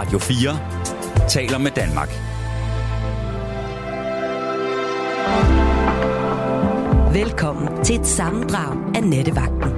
Radio 0.00 0.18
4 0.18 1.28
taler 1.28 1.58
med 1.58 1.70
Danmark. 1.70 2.08
Velkommen 7.14 7.84
til 7.84 8.00
et 8.00 8.06
sammendrag 8.06 8.96
af 8.96 9.04
Nettevagten. 9.04 9.70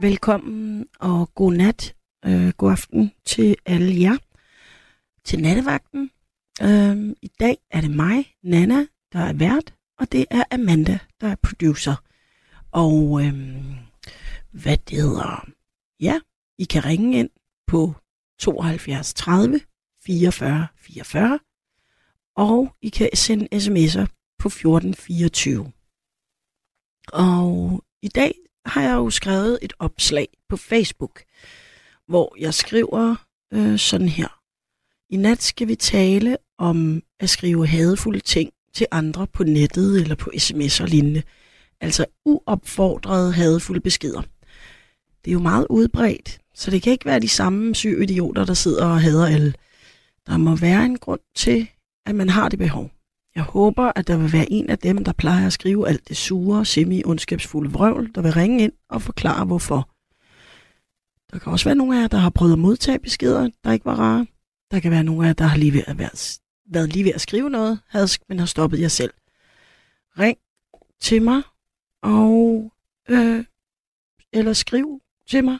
Velkommen 0.00 0.86
og 1.00 1.34
god 1.34 1.52
nat, 1.52 1.94
øh, 2.24 2.52
god 2.56 2.70
aften 2.70 3.12
til 3.26 3.56
alle 3.66 4.00
jer 4.00 4.16
til 5.24 5.42
Nattevagten. 5.42 6.10
Øh, 6.62 7.14
I 7.22 7.30
dag 7.40 7.56
er 7.70 7.80
det 7.80 7.90
mig, 7.90 8.34
Nana, 8.44 8.86
der 9.12 9.20
er 9.20 9.32
vært, 9.32 9.74
og 9.98 10.12
det 10.12 10.26
er 10.30 10.42
Amanda, 10.50 10.98
der 11.20 11.28
er 11.28 11.36
producer. 11.42 11.94
Og 12.72 13.24
øh, 13.24 13.87
hvad 14.62 14.76
det 14.76 15.02
hedder, 15.02 15.48
ja, 16.00 16.20
I 16.58 16.64
kan 16.64 16.84
ringe 16.84 17.18
ind 17.18 17.30
på 17.66 17.94
72 18.38 19.14
30 19.14 19.60
44 20.04 20.66
44, 20.76 21.38
og 22.36 22.74
I 22.82 22.88
kan 22.88 23.10
sende 23.14 23.48
sms'er 23.52 24.06
på 24.38 24.48
1424. 24.48 25.72
Og 27.12 27.84
i 28.02 28.08
dag 28.08 28.34
har 28.66 28.82
jeg 28.82 28.94
jo 28.94 29.10
skrevet 29.10 29.58
et 29.62 29.72
opslag 29.78 30.28
på 30.48 30.56
Facebook, 30.56 31.22
hvor 32.06 32.36
jeg 32.38 32.54
skriver 32.54 33.16
øh, 33.52 33.78
sådan 33.78 34.08
her. 34.08 34.40
I 35.10 35.16
nat 35.16 35.42
skal 35.42 35.68
vi 35.68 35.74
tale 35.74 36.36
om 36.58 37.02
at 37.20 37.30
skrive 37.30 37.66
hadefulde 37.66 38.20
ting 38.20 38.52
til 38.74 38.86
andre 38.90 39.26
på 39.26 39.44
nettet 39.44 40.00
eller 40.00 40.14
på 40.14 40.30
sms 40.38 40.80
og 40.80 40.88
lignende. 40.88 41.22
Altså 41.80 42.06
uopfordrede 42.24 43.32
hadefulde 43.32 43.80
beskeder. 43.80 44.22
Det 45.24 45.30
er 45.30 45.32
jo 45.32 45.40
meget 45.40 45.66
udbredt, 45.70 46.38
så 46.54 46.70
det 46.70 46.82
kan 46.82 46.92
ikke 46.92 47.04
være 47.04 47.20
de 47.20 47.28
samme 47.28 47.74
syge 47.74 48.02
idioter, 48.02 48.44
der 48.44 48.54
sidder 48.54 48.86
og 48.86 49.00
hader 49.00 49.26
alle. 49.26 49.54
Der 50.26 50.36
må 50.36 50.56
være 50.56 50.84
en 50.84 50.98
grund 50.98 51.20
til, 51.34 51.68
at 52.06 52.14
man 52.14 52.28
har 52.28 52.48
det 52.48 52.58
behov. 52.58 52.90
Jeg 53.34 53.42
håber, 53.42 53.92
at 53.96 54.06
der 54.06 54.16
vil 54.16 54.32
være 54.32 54.52
en 54.52 54.70
af 54.70 54.78
dem, 54.78 55.04
der 55.04 55.12
plejer 55.12 55.46
at 55.46 55.52
skrive 55.52 55.88
alt 55.88 56.08
det 56.08 56.16
sure, 56.16 56.64
semi-ondskabsfulde 56.64 57.72
vrøvl, 57.72 58.10
der 58.14 58.22
vil 58.22 58.32
ringe 58.32 58.64
ind 58.64 58.72
og 58.88 59.02
forklare 59.02 59.44
hvorfor. 59.44 59.90
Der 61.32 61.38
kan 61.38 61.52
også 61.52 61.64
være 61.64 61.74
nogle 61.74 61.96
af 61.96 62.00
jer, 62.00 62.08
der 62.08 62.18
har 62.18 62.30
prøvet 62.30 62.52
at 62.52 62.58
modtage 62.58 62.98
beskeder, 62.98 63.50
der 63.64 63.72
ikke 63.72 63.84
var 63.84 63.94
rare. 63.94 64.26
Der 64.70 64.80
kan 64.80 64.90
være 64.90 65.04
nogle 65.04 65.22
af 65.22 65.26
jer, 65.26 65.32
der 65.32 65.44
har 65.44 65.56
lige 65.56 65.72
ved 65.72 65.82
at 65.86 65.98
være, 65.98 66.10
været 66.70 66.92
lige 66.92 67.04
ved 67.04 67.12
at 67.14 67.20
skrive 67.20 67.50
noget, 67.50 67.80
hadsk, 67.88 68.22
men 68.28 68.38
har 68.38 68.46
stoppet 68.46 68.80
jer 68.80 68.88
selv. 68.88 69.14
Ring 70.18 70.38
til 71.00 71.22
mig, 71.22 71.42
og 72.02 72.72
øh, 73.08 73.44
eller 74.32 74.52
skriv 74.52 75.02
til 75.28 75.44
mig 75.44 75.58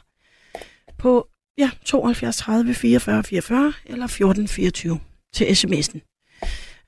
på 0.97 1.27
ja, 1.57 1.71
72 1.85 2.37
30 2.37 2.73
44 2.73 3.23
44 3.23 3.73
eller 3.85 4.07
14 4.07 4.47
24 4.47 4.99
til 5.33 5.45
sms'en. 5.45 5.99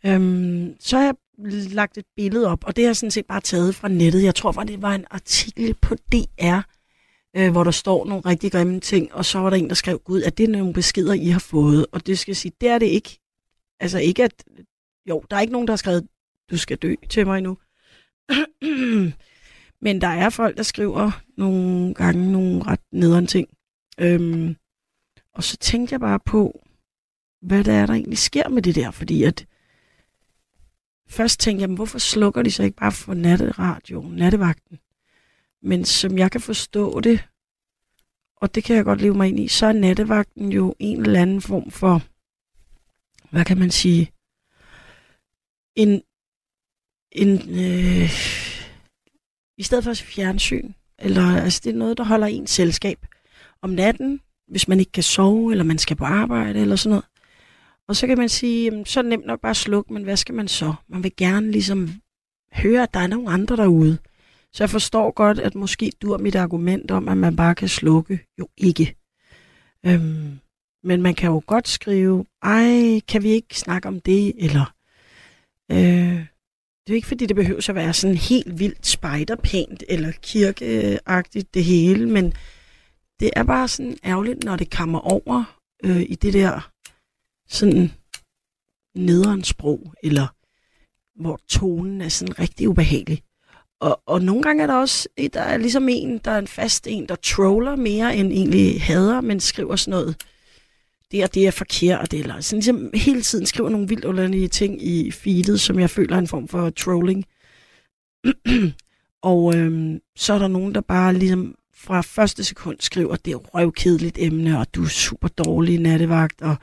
Øhm, 0.05 0.75
så 0.79 0.97
har 0.97 1.03
jeg 1.03 1.15
lagt 1.73 1.97
et 1.97 2.05
billede 2.15 2.47
op, 2.47 2.63
og 2.63 2.75
det 2.75 2.85
er 2.85 2.93
sådan 2.93 3.11
set 3.11 3.25
bare 3.25 3.41
taget 3.41 3.75
fra 3.75 3.87
nettet. 3.87 4.23
Jeg 4.23 4.35
tror, 4.35 4.61
at 4.61 4.67
det 4.67 4.81
var 4.81 4.95
en 4.95 5.05
artikel 5.11 5.73
på 5.73 5.95
DR, 5.95 6.59
øh, 7.37 7.51
hvor 7.51 7.63
der 7.63 7.71
står 7.71 8.05
nogle 8.05 8.25
rigtig 8.25 8.51
grimme 8.51 8.79
ting, 8.79 9.13
og 9.13 9.25
så 9.25 9.39
var 9.39 9.49
der 9.49 9.57
en, 9.57 9.69
der 9.69 9.75
skrev, 9.75 9.99
gud, 9.99 10.21
at 10.21 10.37
det 10.37 10.43
er 10.43 10.47
nogle 10.47 10.73
beskeder, 10.73 11.13
I 11.13 11.27
har 11.27 11.39
fået. 11.39 11.85
Og 11.91 12.07
det 12.07 12.19
skal 12.19 12.35
sige, 12.35 12.51
det 12.61 12.69
er 12.69 12.79
det 12.79 12.85
ikke. 12.85 13.19
Altså 13.79 13.99
ikke 13.99 14.23
at, 14.23 14.43
jo, 15.09 15.23
der 15.31 15.37
er 15.37 15.41
ikke 15.41 15.53
nogen, 15.53 15.67
der 15.67 15.71
har 15.71 15.77
skrevet, 15.77 16.07
du 16.51 16.57
skal 16.57 16.77
dø 16.77 16.95
til 17.09 17.27
mig 17.27 17.41
nu. 17.41 17.57
Men 19.81 20.01
der 20.01 20.07
er 20.07 20.29
folk, 20.29 20.57
der 20.57 20.63
skriver 20.63 21.21
nogle 21.37 21.93
gange 21.93 22.31
nogle 22.31 22.63
ret 22.63 22.79
nederen 22.91 23.27
ting. 23.27 23.49
Øhm, 23.97 24.55
og 25.33 25.43
så 25.43 25.57
tænkte 25.57 25.93
jeg 25.93 25.99
bare 25.99 26.19
på, 26.19 26.61
hvad 27.41 27.63
der 27.63 27.73
er, 27.73 27.85
der 27.85 27.93
egentlig 27.93 28.17
sker 28.17 28.49
med 28.49 28.61
det 28.61 28.75
der, 28.75 28.91
fordi 28.91 29.23
at 29.23 29.45
først 31.07 31.39
tænkte 31.39 31.61
jeg, 31.61 31.75
hvorfor 31.75 31.99
slukker 31.99 32.41
de 32.41 32.51
så 32.51 32.63
ikke 32.63 32.77
bare 32.77 32.91
for 32.91 33.13
natteradio, 33.13 34.01
nattevagten? 34.01 34.79
Men 35.61 35.85
som 35.85 36.17
jeg 36.17 36.31
kan 36.31 36.41
forstå 36.41 36.99
det, 36.99 37.27
og 38.35 38.55
det 38.55 38.63
kan 38.63 38.75
jeg 38.75 38.83
godt 38.83 39.01
leve 39.01 39.15
mig 39.15 39.27
ind 39.27 39.39
i, 39.39 39.47
så 39.47 39.65
er 39.65 39.73
nattevagten 39.73 40.51
jo 40.51 40.75
en 40.79 41.01
eller 41.01 41.21
anden 41.21 41.41
form 41.41 41.71
for, 41.71 42.01
hvad 43.31 43.45
kan 43.45 43.59
man 43.59 43.71
sige, 43.71 44.11
en, 45.75 46.01
en 47.11 47.29
øh, 47.49 48.09
i 49.61 49.63
stedet 49.63 49.83
for 49.83 49.93
fjernsyn, 49.93 50.71
eller 50.99 51.21
altså 51.21 51.61
det 51.63 51.69
er 51.69 51.77
noget, 51.77 51.97
der 51.97 52.03
holder 52.03 52.27
en 52.27 52.47
selskab 52.47 53.05
om 53.61 53.69
natten, 53.69 54.21
hvis 54.47 54.67
man 54.67 54.79
ikke 54.79 54.91
kan 54.91 55.03
sove, 55.03 55.51
eller 55.51 55.63
man 55.63 55.77
skal 55.77 55.97
på 55.97 56.05
arbejde, 56.05 56.59
eller 56.59 56.75
sådan 56.75 56.89
noget. 56.89 57.05
Og 57.87 57.95
så 57.95 58.07
kan 58.07 58.17
man 58.17 58.29
sige, 58.29 58.63
jamen, 58.63 58.85
så 58.85 58.99
er 58.99 59.01
det 59.01 59.09
nemt 59.09 59.25
nok 59.25 59.41
bare 59.41 59.49
at 59.49 59.57
slukke, 59.57 59.93
men 59.93 60.03
hvad 60.03 60.17
skal 60.17 60.35
man 60.35 60.47
så? 60.47 60.73
Man 60.87 61.03
vil 61.03 61.15
gerne 61.17 61.51
ligesom 61.51 61.89
høre, 62.53 62.83
at 62.83 62.93
der 62.93 62.99
er 62.99 63.07
nogle 63.07 63.29
andre 63.29 63.55
derude. 63.55 63.97
Så 64.53 64.63
jeg 64.63 64.69
forstår 64.69 65.11
godt, 65.11 65.39
at 65.39 65.55
måske 65.55 65.91
dur 66.01 66.17
mit 66.17 66.35
argument 66.35 66.91
om, 66.91 67.09
at 67.09 67.17
man 67.17 67.35
bare 67.35 67.55
kan 67.55 67.67
slukke, 67.67 68.19
jo 68.39 68.47
ikke. 68.57 68.95
Øhm, 69.85 70.39
men 70.83 71.01
man 71.01 71.15
kan 71.15 71.29
jo 71.29 71.41
godt 71.47 71.67
skrive, 71.67 72.25
ej, 72.43 72.99
kan 73.07 73.23
vi 73.23 73.29
ikke 73.29 73.59
snakke 73.59 73.87
om 73.87 73.99
det, 73.99 74.33
eller... 74.37 74.73
Øh, 75.71 76.30
jo 76.91 76.95
ikke, 76.95 77.07
fordi 77.07 77.25
det 77.25 77.35
behøver 77.35 77.69
at 77.69 77.75
være 77.75 77.93
sådan 77.93 78.17
helt 78.17 78.59
vildt 78.59 78.87
spejderpænt 78.87 79.83
eller 79.89 80.11
kirkeagtigt 80.11 81.53
det 81.53 81.63
hele, 81.63 82.09
men 82.09 82.33
det 83.19 83.29
er 83.35 83.43
bare 83.43 83.67
sådan 83.67 83.97
ærgerligt, 84.05 84.43
når 84.43 84.55
det 84.55 84.71
kommer 84.71 84.99
over 84.99 85.57
øh, 85.83 86.01
i 86.01 86.15
det 86.15 86.33
der 86.33 86.71
sådan 87.49 87.91
nederen 88.95 89.43
sprog, 89.43 89.93
eller 90.03 90.27
hvor 91.21 91.39
tonen 91.49 92.01
er 92.01 92.09
sådan 92.09 92.39
rigtig 92.39 92.69
ubehagelig. 92.69 93.23
Og, 93.79 94.01
og 94.05 94.21
nogle 94.21 94.43
gange 94.43 94.63
er 94.63 94.67
der 94.67 94.75
også, 94.75 95.09
der 95.33 95.41
er 95.41 95.57
ligesom 95.57 95.89
en, 95.89 96.17
der 96.17 96.31
er 96.31 96.39
en 96.39 96.47
fast 96.47 96.87
en, 96.87 97.07
der 97.07 97.15
troller 97.15 97.75
mere 97.75 98.15
end 98.15 98.31
egentlig 98.31 98.81
hader, 98.81 99.21
men 99.21 99.39
skriver 99.39 99.75
sådan 99.75 99.91
noget, 99.91 100.15
det 101.11 101.23
og 101.23 101.33
det 101.33 101.47
er 101.47 101.51
forkert, 101.51 102.13
eller 102.13 102.41
sådan 102.41 102.59
ligesom 102.59 102.89
hele 102.93 103.21
tiden 103.21 103.45
skriver 103.45 103.69
nogle 103.69 103.87
vildt 103.87 104.05
underlige 104.05 104.47
ting 104.47 104.83
i 104.83 105.11
feedet, 105.11 105.61
som 105.61 105.79
jeg 105.79 105.89
føler 105.89 106.15
er 106.15 106.19
en 106.19 106.27
form 106.27 106.47
for 106.47 106.69
trolling. 106.69 107.25
og 109.21 109.55
øhm, 109.55 109.99
så 110.15 110.33
er 110.33 110.39
der 110.39 110.47
nogen, 110.47 110.75
der 110.75 110.81
bare 110.81 111.13
ligesom 111.13 111.55
fra 111.73 112.01
første 112.01 112.43
sekund 112.43 112.77
skriver, 112.79 113.15
det 113.15 113.33
er 113.33 113.37
røvkedeligt 113.37 114.17
emne, 114.19 114.59
og 114.59 114.75
du 114.75 114.83
er 114.83 114.87
super 114.87 115.27
dårlig 115.27 115.79
nattevagt, 115.79 116.41
og 116.41 116.55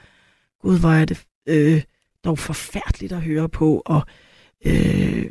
gud, 0.60 0.80
hvor 0.80 0.90
er 0.90 1.04
det 1.04 1.24
øh, 1.48 1.82
dog 2.24 2.38
forfærdeligt 2.38 3.12
at 3.12 3.22
høre 3.22 3.48
på, 3.48 3.82
og 3.86 4.02
øh, 4.66 5.24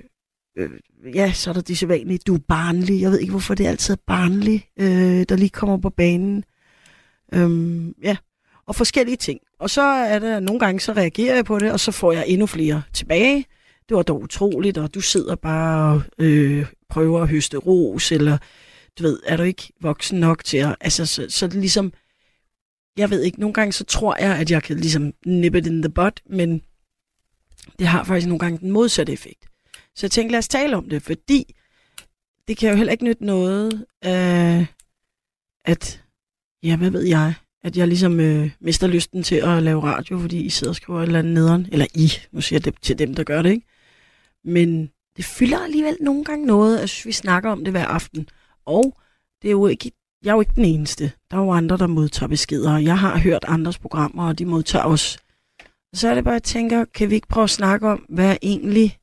øh, 0.58 0.70
ja, 1.14 1.32
så 1.34 1.50
er 1.50 1.54
der 1.54 1.62
de 1.62 1.76
sædvanlige, 1.76 2.20
du 2.28 2.36
er 2.36 2.40
barnlig, 2.48 3.02
jeg 3.02 3.12
ved 3.12 3.20
ikke, 3.20 3.32
hvorfor 3.32 3.56
det 3.56 3.68
altid 3.68 3.94
er 3.94 4.02
barnlig, 4.08 4.66
øh, 4.80 5.26
der 5.30 5.36
lige 5.36 5.50
kommer 5.50 5.78
på 5.78 5.90
banen. 5.90 6.44
Øhm, 7.34 7.94
ja, 8.04 8.18
og 8.68 8.76
forskellige 8.76 9.16
ting. 9.16 9.40
Og 9.60 9.70
så 9.70 9.82
er 9.82 10.20
der 10.20 10.40
nogle 10.40 10.60
gange, 10.60 10.80
så 10.80 10.94
reagerer 10.94 11.36
jeg 11.36 11.46
på 11.46 11.60
det, 11.60 11.72
og 11.72 11.80
så 11.80 11.92
får 11.92 12.12
jeg 12.12 12.24
endnu 12.28 12.46
flere 12.46 12.82
tilbage. 12.94 13.46
Det 13.90 13.98
var 13.98 14.04
dog 14.04 14.22
utroligt, 14.22 14.78
og 14.78 14.94
du 14.94 15.02
sidder 15.02 15.36
bare 15.36 15.94
og 15.94 16.02
øh, 16.26 16.66
prøver 16.90 17.22
at 17.22 17.30
høste 17.30 17.58
ros, 17.58 18.12
eller 18.12 18.38
du 19.00 19.04
ved, 19.04 19.20
er 19.26 19.38
du 19.38 19.44
ikke 19.44 19.74
voksen 19.82 20.20
nok 20.20 20.44
til 20.44 20.58
at... 20.58 20.76
Altså, 20.82 21.06
så, 21.06 21.26
så 21.30 21.48
det 21.48 21.56
ligesom... 21.56 21.94
Jeg 22.98 23.10
ved 23.10 23.24
ikke, 23.24 23.40
nogle 23.40 23.54
gange 23.54 23.72
så 23.74 23.84
tror 23.84 24.18
jeg, 24.20 24.38
at 24.38 24.52
jeg 24.52 24.64
kan 24.64 24.78
ligesom 24.78 25.14
nip 25.26 25.56
it 25.56 25.68
in 25.68 25.82
the 25.82 25.90
butt, 25.90 26.22
men 26.30 26.62
det 27.80 27.88
har 27.88 28.04
faktisk 28.04 28.28
nogle 28.28 28.40
gange 28.40 28.58
den 28.58 28.72
modsatte 28.72 29.14
effekt. 29.14 29.46
Så 29.96 30.06
jeg 30.06 30.12
tænkte, 30.12 30.32
lad 30.32 30.40
os 30.40 30.48
tale 30.48 30.78
om 30.78 30.90
det, 30.90 31.04
fordi 31.04 31.56
det 32.48 32.58
kan 32.58 32.70
jo 32.70 32.76
heller 32.76 32.92
ikke 32.92 33.04
nytte 33.04 33.26
noget, 33.26 33.86
øh, 34.06 34.66
at, 35.66 36.04
ja, 36.64 36.78
hvad 36.78 36.90
ved 36.90 37.04
jeg, 37.04 37.34
at 37.64 37.78
jeg 37.78 37.88
ligesom 37.88 38.20
øh, 38.20 38.52
mister 38.60 38.88
lysten 38.88 39.24
til 39.24 39.36
at 39.36 39.64
lave 39.64 39.84
radio, 39.84 40.20
fordi 40.20 40.42
I 40.42 40.50
sidder 40.50 40.72
og 40.72 40.76
skriver 40.76 41.00
et 41.00 41.06
eller 41.06 41.20
andet 41.20 41.34
nederen. 41.34 41.68
Eller 41.72 41.86
I, 41.96 42.12
nu 42.32 42.42
siger 42.42 42.58
jeg 42.58 42.66
det 42.66 42.76
til 42.82 43.00
dem, 43.00 43.14
der 43.16 43.24
gør 43.24 43.42
det, 43.42 43.52
ikke? 43.52 43.68
Men 44.44 44.90
det 45.18 45.26
fylder 45.26 45.60
alligevel 45.60 45.98
nogle 46.02 46.24
gange 46.24 46.46
noget. 46.46 46.80
Jeg 46.80 46.90
synes, 46.90 47.06
vi 47.06 47.12
snakker 47.12 47.52
om 47.52 47.64
det 47.64 47.74
hver 47.74 47.86
aften. 47.86 48.30
Og 48.66 48.98
det 49.42 49.48
er 49.48 49.52
jo 49.52 49.68
ikke, 49.68 49.92
jeg 50.24 50.30
er 50.30 50.34
jo 50.34 50.40
ikke 50.40 50.56
den 50.56 50.66
eneste. 50.66 51.12
Der 51.32 51.38
er 51.38 51.42
jo 51.42 51.52
andre, 51.52 51.78
der 51.78 51.88
modtager 51.88 52.28
beskeder, 52.28 52.74
og 52.74 52.84
jeg 52.84 53.00
har 53.00 53.18
hørt 53.18 53.46
andres 53.48 53.80
programmer, 53.80 54.28
og 54.28 54.40
de 54.40 54.46
modtager 54.46 54.84
også. 54.84 55.20
Så 55.94 56.08
er 56.08 56.16
det 56.16 56.24
bare, 56.24 56.34
jeg 56.34 56.44
tænker, 56.44 56.86
kan 56.86 57.10
vi 57.10 57.16
ikke 57.16 57.28
prøve 57.28 57.44
at 57.44 57.50
snakke 57.50 57.88
om, 57.88 58.06
hvad 58.10 58.32
er 58.32 58.38
egentlig, 58.42 58.98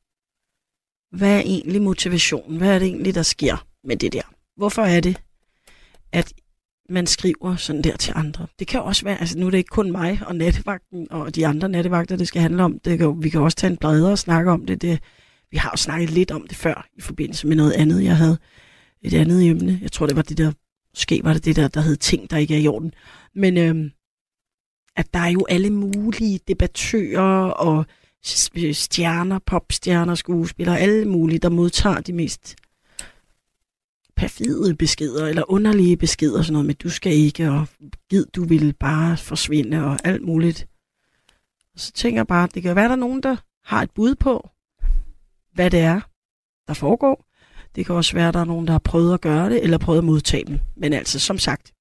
hvad 1.11 1.35
er 1.35 1.41
egentlig 1.41 1.81
motivationen? 1.81 2.57
Hvad 2.57 2.75
er 2.75 2.79
det 2.79 2.85
egentlig, 2.85 3.15
der 3.15 3.23
sker 3.23 3.67
med 3.83 3.97
det 3.97 4.13
der? 4.13 4.21
Hvorfor 4.57 4.81
er 4.81 4.99
det, 4.99 5.21
at 6.11 6.33
man 6.89 7.07
skriver 7.07 7.55
sådan 7.55 7.81
der 7.81 7.97
til 7.97 8.13
andre. 8.15 8.47
Det 8.59 8.67
kan 8.67 8.81
også 8.81 9.03
være, 9.03 9.19
altså 9.19 9.39
nu 9.39 9.45
er 9.45 9.51
det 9.51 9.57
ikke 9.57 9.67
kun 9.67 9.91
mig 9.91 10.21
og 10.25 10.35
nattevagten 10.35 11.07
og 11.11 11.35
de 11.35 11.47
andre 11.47 11.69
nattevagter, 11.69 12.15
det 12.15 12.27
skal 12.27 12.41
handle 12.41 12.63
om. 12.63 12.79
Det 12.79 12.97
kan, 12.97 13.23
vi 13.23 13.29
kan 13.29 13.41
også 13.41 13.57
tage 13.57 13.71
en 13.71 13.77
bredere 13.77 14.17
snak 14.17 14.45
om 14.45 14.65
det. 14.65 14.81
det. 14.81 14.99
Vi 15.51 15.57
har 15.57 15.69
jo 15.73 15.77
snakket 15.77 16.09
lidt 16.09 16.31
om 16.31 16.47
det 16.47 16.57
før 16.57 16.87
i 16.97 17.01
forbindelse 17.01 17.47
med 17.47 17.55
noget 17.55 17.71
andet, 17.71 18.03
jeg 18.03 18.17
havde. 18.17 18.37
Et 19.01 19.13
andet 19.13 19.49
emne. 19.49 19.79
Jeg 19.81 19.91
tror, 19.91 20.05
det 20.05 20.15
var 20.15 20.21
det 20.21 20.37
der 20.37 20.51
Måske 20.95 21.21
var 21.23 21.33
det 21.33 21.45
det 21.45 21.55
der, 21.55 21.67
der 21.67 21.81
hed 21.81 21.95
ting, 21.95 22.31
der 22.31 22.37
ikke 22.37 22.55
er 22.55 22.59
i 22.59 22.67
orden. 22.67 22.93
Men 23.35 23.57
øhm, 23.57 23.91
at 24.95 25.13
der 25.13 25.19
er 25.19 25.29
jo 25.29 25.45
alle 25.49 25.69
mulige 25.69 26.39
debattører 26.47 27.49
og 27.49 27.85
stjerner, 28.73 29.39
popstjerner, 29.39 30.15
skuespillere, 30.15 30.79
alle 30.79 31.05
mulige, 31.05 31.39
der 31.39 31.49
modtager 31.49 32.01
de 32.01 32.13
mest 32.13 32.55
perfide 34.17 34.75
beskeder, 34.75 35.27
eller 35.27 35.51
underlige 35.51 35.97
beskeder, 35.97 36.41
sådan 36.41 36.53
noget 36.53 36.65
med, 36.65 36.75
du 36.75 36.89
skal 36.89 37.11
ikke, 37.11 37.49
og 37.49 37.67
gid, 38.09 38.25
du 38.35 38.43
vil 38.43 38.73
bare 38.79 39.17
forsvinde, 39.17 39.85
og 39.85 39.97
alt 40.03 40.21
muligt. 40.21 40.67
Og 41.73 41.79
så 41.79 41.91
tænker 41.91 42.19
jeg 42.19 42.27
bare, 42.27 42.47
det 42.53 42.63
kan 42.63 42.75
være, 42.75 42.85
der 42.85 42.91
er 42.91 43.05
nogen, 43.07 43.23
der 43.23 43.35
har 43.65 43.81
et 43.81 43.91
bud 43.95 44.15
på, 44.15 44.49
hvad 45.53 45.69
det 45.71 45.79
er, 45.79 46.01
der 46.67 46.73
foregår. 46.73 47.25
Det 47.75 47.85
kan 47.85 47.95
også 47.95 48.15
være, 48.15 48.31
der 48.31 48.39
er 48.39 48.45
nogen, 48.45 48.67
der 48.67 48.71
har 48.71 48.81
prøvet 48.85 49.13
at 49.13 49.21
gøre 49.21 49.49
det, 49.49 49.63
eller 49.63 49.77
prøvet 49.77 49.97
at 49.97 50.03
modtage 50.03 50.45
dem. 50.45 50.59
Men 50.75 50.93
altså, 50.93 51.19
som 51.19 51.37
sagt, 51.37 51.73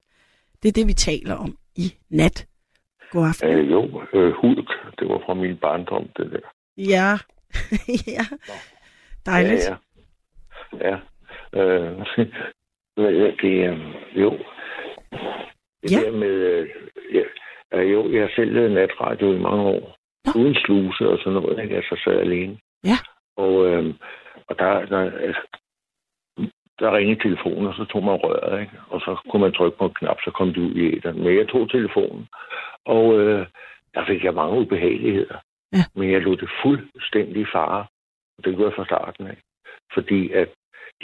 det 0.62 0.68
er 0.68 0.72
det, 0.72 0.86
vi 0.86 0.92
taler 0.92 1.34
om 1.34 1.58
i 1.76 1.94
nat. 2.10 2.46
God 3.10 3.28
aften. 3.28 3.48
Øh, 3.48 3.70
jo, 3.70 4.02
øh, 4.14 4.32
Hulk, 4.40 4.68
det 4.98 5.08
var 5.08 5.22
fra 5.26 5.34
min 5.34 5.56
barndom, 5.56 6.08
det 6.16 6.32
der. 6.32 6.38
Ja, 6.76 7.18
ja. 8.16 8.24
Dejligt. 9.26 9.68
Ja, 9.68 9.76
ja. 10.80 10.90
ja. 10.90 10.96
Øh, 11.56 11.98
det 13.42 13.64
er, 13.64 13.76
jo. 14.14 14.30
Det 15.82 15.92
Ja. 15.92 16.00
der 16.04 16.12
med, 16.12 16.28
øh, 16.30 16.68
ja, 17.72 17.80
jo, 17.82 18.12
jeg 18.12 18.20
har 18.22 18.32
selv 18.36 18.52
lavet 18.52 18.72
natradio 18.72 19.32
i 19.32 19.38
mange 19.38 19.62
år. 19.62 19.96
Nå. 20.24 20.40
Uden 20.42 20.54
sluse 20.54 21.08
og 21.08 21.18
sådan 21.18 21.32
noget, 21.32 21.62
ikke? 21.62 21.76
Altså, 21.76 22.00
så 22.04 22.10
alene. 22.10 22.58
Ja. 22.84 22.98
Og, 23.36 23.66
øh, 23.66 23.94
og 24.48 24.58
der, 24.58 24.84
der, 24.86 25.10
altså, 25.20 25.42
der 26.78 26.96
ringede 26.96 27.22
telefonen, 27.22 27.66
og 27.66 27.74
så 27.74 27.84
tog 27.84 28.04
man 28.04 28.14
røret, 28.14 28.60
ikke? 28.60 28.72
Og 28.88 29.00
så 29.00 29.16
kunne 29.28 29.42
man 29.42 29.52
trykke 29.52 29.78
på 29.78 29.84
en 29.86 29.94
knap, 29.94 30.16
så 30.24 30.30
kom 30.30 30.48
det 30.48 30.58
ud 30.58 30.74
i 30.74 30.96
æderen. 30.96 31.18
Men 31.24 31.36
jeg 31.36 31.48
tog 31.48 31.70
telefonen, 31.70 32.26
og 32.84 33.18
øh, 33.20 33.46
der 33.94 34.06
fik 34.06 34.24
jeg 34.24 34.34
mange 34.34 34.60
ubehageligheder. 34.60 35.36
Ja. 35.72 35.84
Men 35.94 36.12
jeg 36.12 36.20
lod 36.20 36.36
det 36.36 36.50
fuldstændig 36.62 37.46
fare. 37.52 37.86
Det 38.44 38.54
gjorde 38.56 38.64
jeg 38.70 38.76
fra 38.76 38.84
starten 38.84 39.26
af. 39.26 39.36
Fordi 39.94 40.30
at 40.32 40.48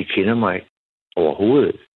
de 0.00 0.04
kender 0.04 0.34
mig 0.34 0.62
overhovedet. 1.16 1.68
ikke. 1.68 1.86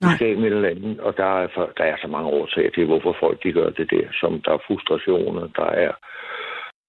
Nej. 0.00 0.14
Skal 0.16 0.38
med 0.38 0.46
et 0.46 0.56
eller 0.56 0.68
andet, 0.68 1.00
og 1.00 1.16
der 1.16 1.30
er, 1.42 1.48
for, 1.54 1.72
der 1.76 1.84
er 1.84 1.96
så 2.02 2.08
mange 2.08 2.28
årsager 2.28 2.70
til, 2.70 2.86
hvorfor 2.86 3.16
folk 3.20 3.42
de 3.42 3.52
gør 3.52 3.70
det 3.70 3.90
der. 3.90 4.06
Som 4.20 4.40
der 4.40 4.52
er 4.52 4.64
frustrationer, 4.66 5.46
der 5.46 5.70
er 5.86 5.92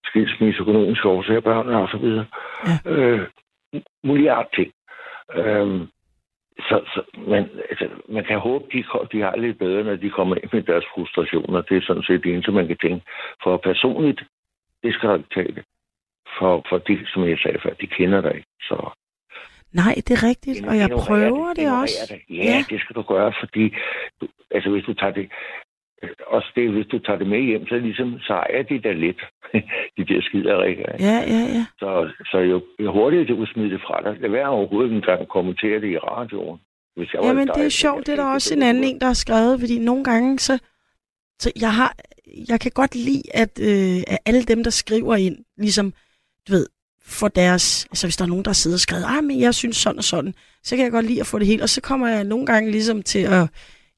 skilsmisse, 0.05 0.61
økonomiske 0.61 1.07
årsager, 1.09 1.39
børn 1.39 1.69
og 1.69 1.89
så 1.89 1.97
videre. 1.97 2.25
Ja. 2.67 2.91
Øh, 2.91 3.27
milliard 4.03 4.47
ting. 4.55 4.71
Øhm, 5.35 5.87
så, 6.67 6.75
så 6.93 7.01
man, 7.27 7.49
altså, 7.69 7.89
man 8.09 8.23
kan 8.25 8.39
håbe, 8.39 8.65
de, 8.73 8.83
de 9.11 9.21
har 9.21 9.35
lidt 9.35 9.59
bedre, 9.59 9.83
når 9.83 9.95
de 9.95 10.09
kommer 10.09 10.35
ind 10.35 10.49
med 10.53 10.63
deres 10.63 10.85
frustrationer. 10.93 11.61
Det 11.61 11.77
er 11.77 11.81
sådan 11.81 12.03
set 12.03 12.23
det 12.23 12.33
eneste, 12.33 12.51
man 12.51 12.67
kan 12.67 12.77
tænke. 12.77 13.05
For 13.43 13.57
personligt, 13.57 14.23
det 14.83 14.93
skal 14.93 15.09
der 15.09 15.15
ikke 15.15 15.35
tale. 15.35 15.63
For, 16.39 16.65
for 16.69 16.77
de, 16.77 17.05
som 17.13 17.29
jeg 17.29 17.37
sagde 17.43 17.59
før, 17.63 17.73
de 17.73 17.87
kender 17.87 18.21
dig 18.21 18.35
ikke. 18.35 18.47
Så 18.61 18.89
Nej, 19.81 19.93
det 20.07 20.11
er 20.17 20.23
rigtigt, 20.31 20.65
og 20.69 20.77
jeg 20.77 20.89
prøver 20.89 21.53
det, 21.53 21.61
ignorer 21.61 21.81
også. 21.81 22.13
Det. 22.13 22.35
Ja, 22.37 22.43
ja, 22.43 22.57
det 22.69 22.79
skal 22.81 22.95
du 22.95 23.01
gøre, 23.01 23.33
fordi 23.41 23.63
du, 24.21 24.27
altså, 24.51 24.69
hvis 24.69 24.83
du 24.83 24.93
tager 24.93 25.13
det 25.13 25.27
også 26.27 26.49
det, 26.55 26.71
hvis 26.71 26.87
du 26.91 26.99
tager 26.99 27.19
det 27.19 27.27
med 27.27 27.41
hjem, 27.41 27.67
så 27.67 27.75
ligesom, 27.77 28.19
så 28.19 28.43
er 28.49 28.63
de 28.63 28.79
da 28.79 28.91
lidt, 28.91 29.21
de 29.97 30.05
der 30.09 30.21
skiderikker. 30.21 30.93
ikke? 30.93 31.05
Ja, 31.05 31.17
ja, 31.33 31.41
ja. 31.55 31.65
Så, 31.79 32.11
så 32.31 32.37
jo, 32.37 32.61
jo 32.79 32.91
hurtigere 32.91 33.27
du 33.27 33.35
kan 33.35 33.47
smide 33.53 33.69
det 33.69 33.81
fra 33.87 34.01
dig, 34.03 34.21
lad 34.21 34.29
være 34.29 34.47
overhovedet 34.47 34.93
engang 34.93 35.21
at 35.21 35.27
kommentere 35.27 35.81
det 35.81 35.89
i 35.91 35.97
radioen. 35.97 36.59
Hvis 36.95 37.13
jeg 37.13 37.23
Jamen, 37.23 37.47
dig, 37.47 37.55
det 37.55 37.65
er 37.65 37.69
sjovt. 37.69 38.05
Det 38.07 38.11
er 38.11 38.15
der 38.15 38.33
også 38.33 38.49
det 38.49 38.57
en 38.57 38.63
anden 38.63 38.83
en, 38.83 38.99
der 38.99 39.05
har 39.05 39.13
skrevet, 39.25 39.59
fordi 39.59 39.79
nogle 39.79 40.03
gange, 40.03 40.39
så, 40.39 40.59
så 41.39 41.51
jeg 41.61 41.73
har, 41.73 41.95
jeg 42.49 42.59
kan 42.59 42.71
godt 42.75 42.95
lide, 42.95 43.23
at, 43.33 43.53
øh, 43.69 44.03
at 44.07 44.19
alle 44.25 44.43
dem, 44.43 44.63
der 44.63 44.69
skriver 44.69 45.15
ind, 45.15 45.37
ligesom, 45.57 45.93
du 46.47 46.53
ved, 46.53 46.67
for 47.05 47.27
deres, 47.27 47.85
altså 47.91 48.07
hvis 48.07 48.17
der 48.17 48.23
er 48.23 48.29
nogen, 48.29 48.45
der 48.45 48.53
sidder 48.53 48.75
og 48.75 48.79
skrevet, 48.79 49.05
ah, 49.07 49.23
men 49.23 49.39
jeg 49.39 49.55
synes 49.55 49.77
sådan 49.77 49.97
og 49.97 50.03
sådan, 50.03 50.33
så 50.63 50.75
kan 50.75 50.83
jeg 50.83 50.91
godt 50.91 51.05
lide 51.05 51.19
at 51.19 51.27
få 51.27 51.39
det 51.39 51.47
helt, 51.47 51.61
og 51.61 51.69
så 51.69 51.81
kommer 51.81 52.07
jeg 52.07 52.23
nogle 52.23 52.45
gange 52.45 52.71
ligesom 52.71 53.03
til 53.03 53.19
at, 53.19 53.47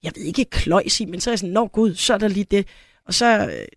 jeg 0.04 0.12
ved 0.16 0.24
ikke, 0.24 0.46
kløjs 0.46 1.00
i, 1.00 1.06
men 1.06 1.22
så 1.22 1.30
er 1.30 1.32
jeg 1.32 1.40
sådan, 1.40 1.54
nå 1.54 1.68
gud, 1.68 1.96
så 1.96 2.14
er 2.14 2.18
der 2.18 2.28
lige 2.28 2.46
det, 2.52 2.68
og 3.06 3.14
så 3.14 3.48
øh, 3.48 3.68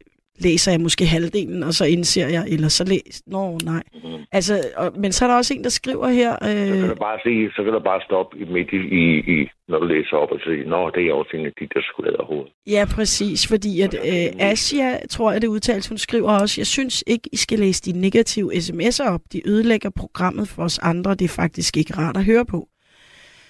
læser 0.47 0.71
jeg 0.73 0.81
måske 0.81 1.05
halvdelen, 1.07 1.63
og 1.63 1.73
så 1.73 1.85
indser 1.85 2.29
jeg, 2.29 2.45
eller 2.55 2.69
så 2.69 2.85
læs, 2.85 3.23
nå 3.27 3.59
nej. 3.65 3.83
Mhm. 3.95 4.23
Altså, 4.33 4.55
og, 4.77 4.93
men 5.03 5.13
så 5.13 5.25
er 5.25 5.29
der 5.29 5.37
også 5.37 5.55
en, 5.55 5.65
der 5.65 5.71
skriver 5.81 6.09
her, 6.09 6.33
Så 6.33 6.75
kan 6.75 6.85
øh, 6.85 6.91
du 6.91 6.95
bare 6.95 7.19
sige, 7.25 7.51
så 7.57 7.65
kan 7.65 7.73
du 7.73 7.79
bare 7.79 8.01
stoppe 8.09 8.39
i 8.39 8.45
midt 8.45 8.71
i, 8.73 9.03
i, 9.35 9.49
når 9.69 9.79
du 9.79 9.87
læser 9.87 10.17
op 10.17 10.31
og 10.33 10.41
sige, 10.45 10.65
nå, 10.65 10.91
det 10.95 11.03
er 11.07 11.13
også 11.13 11.33
en 11.37 11.47
af 11.47 11.53
de 11.61 11.67
der 11.75 11.83
skvader 11.83 12.25
hovedet. 12.25 12.53
Ja, 12.67 12.85
præcis, 12.97 13.49
fordi 13.53 13.81
at 13.81 13.95
øh, 13.95 14.51
Asia, 14.51 15.07
tror 15.07 15.33
jeg 15.33 15.43
det 15.43 15.49
udtales, 15.49 15.89
hun 15.89 15.99
skriver 15.99 16.31
også, 16.41 16.61
jeg 16.61 16.67
synes 16.67 17.05
ikke, 17.07 17.29
I 17.33 17.37
skal 17.37 17.59
læse 17.59 17.83
de 17.93 18.01
negative 18.01 18.53
sms'er 18.53 19.09
op. 19.15 19.21
De 19.33 19.49
ødelægger 19.49 19.91
programmet 19.97 20.49
for 20.49 20.63
os 20.63 20.79
andre. 20.79 21.11
Det 21.11 21.25
er 21.25 21.43
faktisk 21.43 21.77
ikke 21.77 21.95
rart 21.99 22.17
at 22.17 22.25
høre 22.25 22.47
på. 22.47 22.69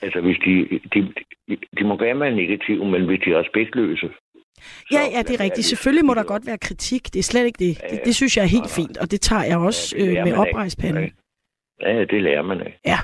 Altså, 0.03 0.21
hvis 0.21 0.39
de, 0.47 0.55
de, 0.95 1.01
de, 1.49 1.57
de 1.79 1.85
må 1.85 1.97
gerne 1.97 2.21
være 2.21 2.35
negative, 2.43 2.85
men 2.85 3.07
hvis 3.07 3.21
de 3.25 3.31
er 3.31 3.39
respektløse. 3.39 4.09
Ja, 4.93 5.03
ja, 5.15 5.23
det 5.23 5.35
er 5.41 5.41
rigtigt. 5.41 5.67
Selvfølgelig 5.67 6.05
må 6.05 6.15
der 6.15 6.23
godt 6.23 6.47
være 6.47 6.59
kritik. 6.59 7.05
Det 7.15 7.19
er 7.19 7.23
slet 7.33 7.47
ikke 7.47 7.59
det. 7.59 7.81
Det, 7.91 8.01
det 8.05 8.15
synes 8.15 8.37
jeg 8.37 8.43
er 8.43 8.53
helt 8.57 8.71
fint, 8.71 8.99
og 8.99 9.11
det 9.11 9.21
tager 9.21 9.45
jeg 9.45 9.59
også 9.59 9.97
Ja, 9.99 10.05
det 10.05 10.19
øh, 10.19 10.25
med 10.25 10.33
oprejspanden. 10.37 11.13
Ja, 11.83 12.05
det 12.05 12.23
lærer 12.23 12.43
man 12.43 12.61
af. 12.61 12.79
Ja. 12.87 12.99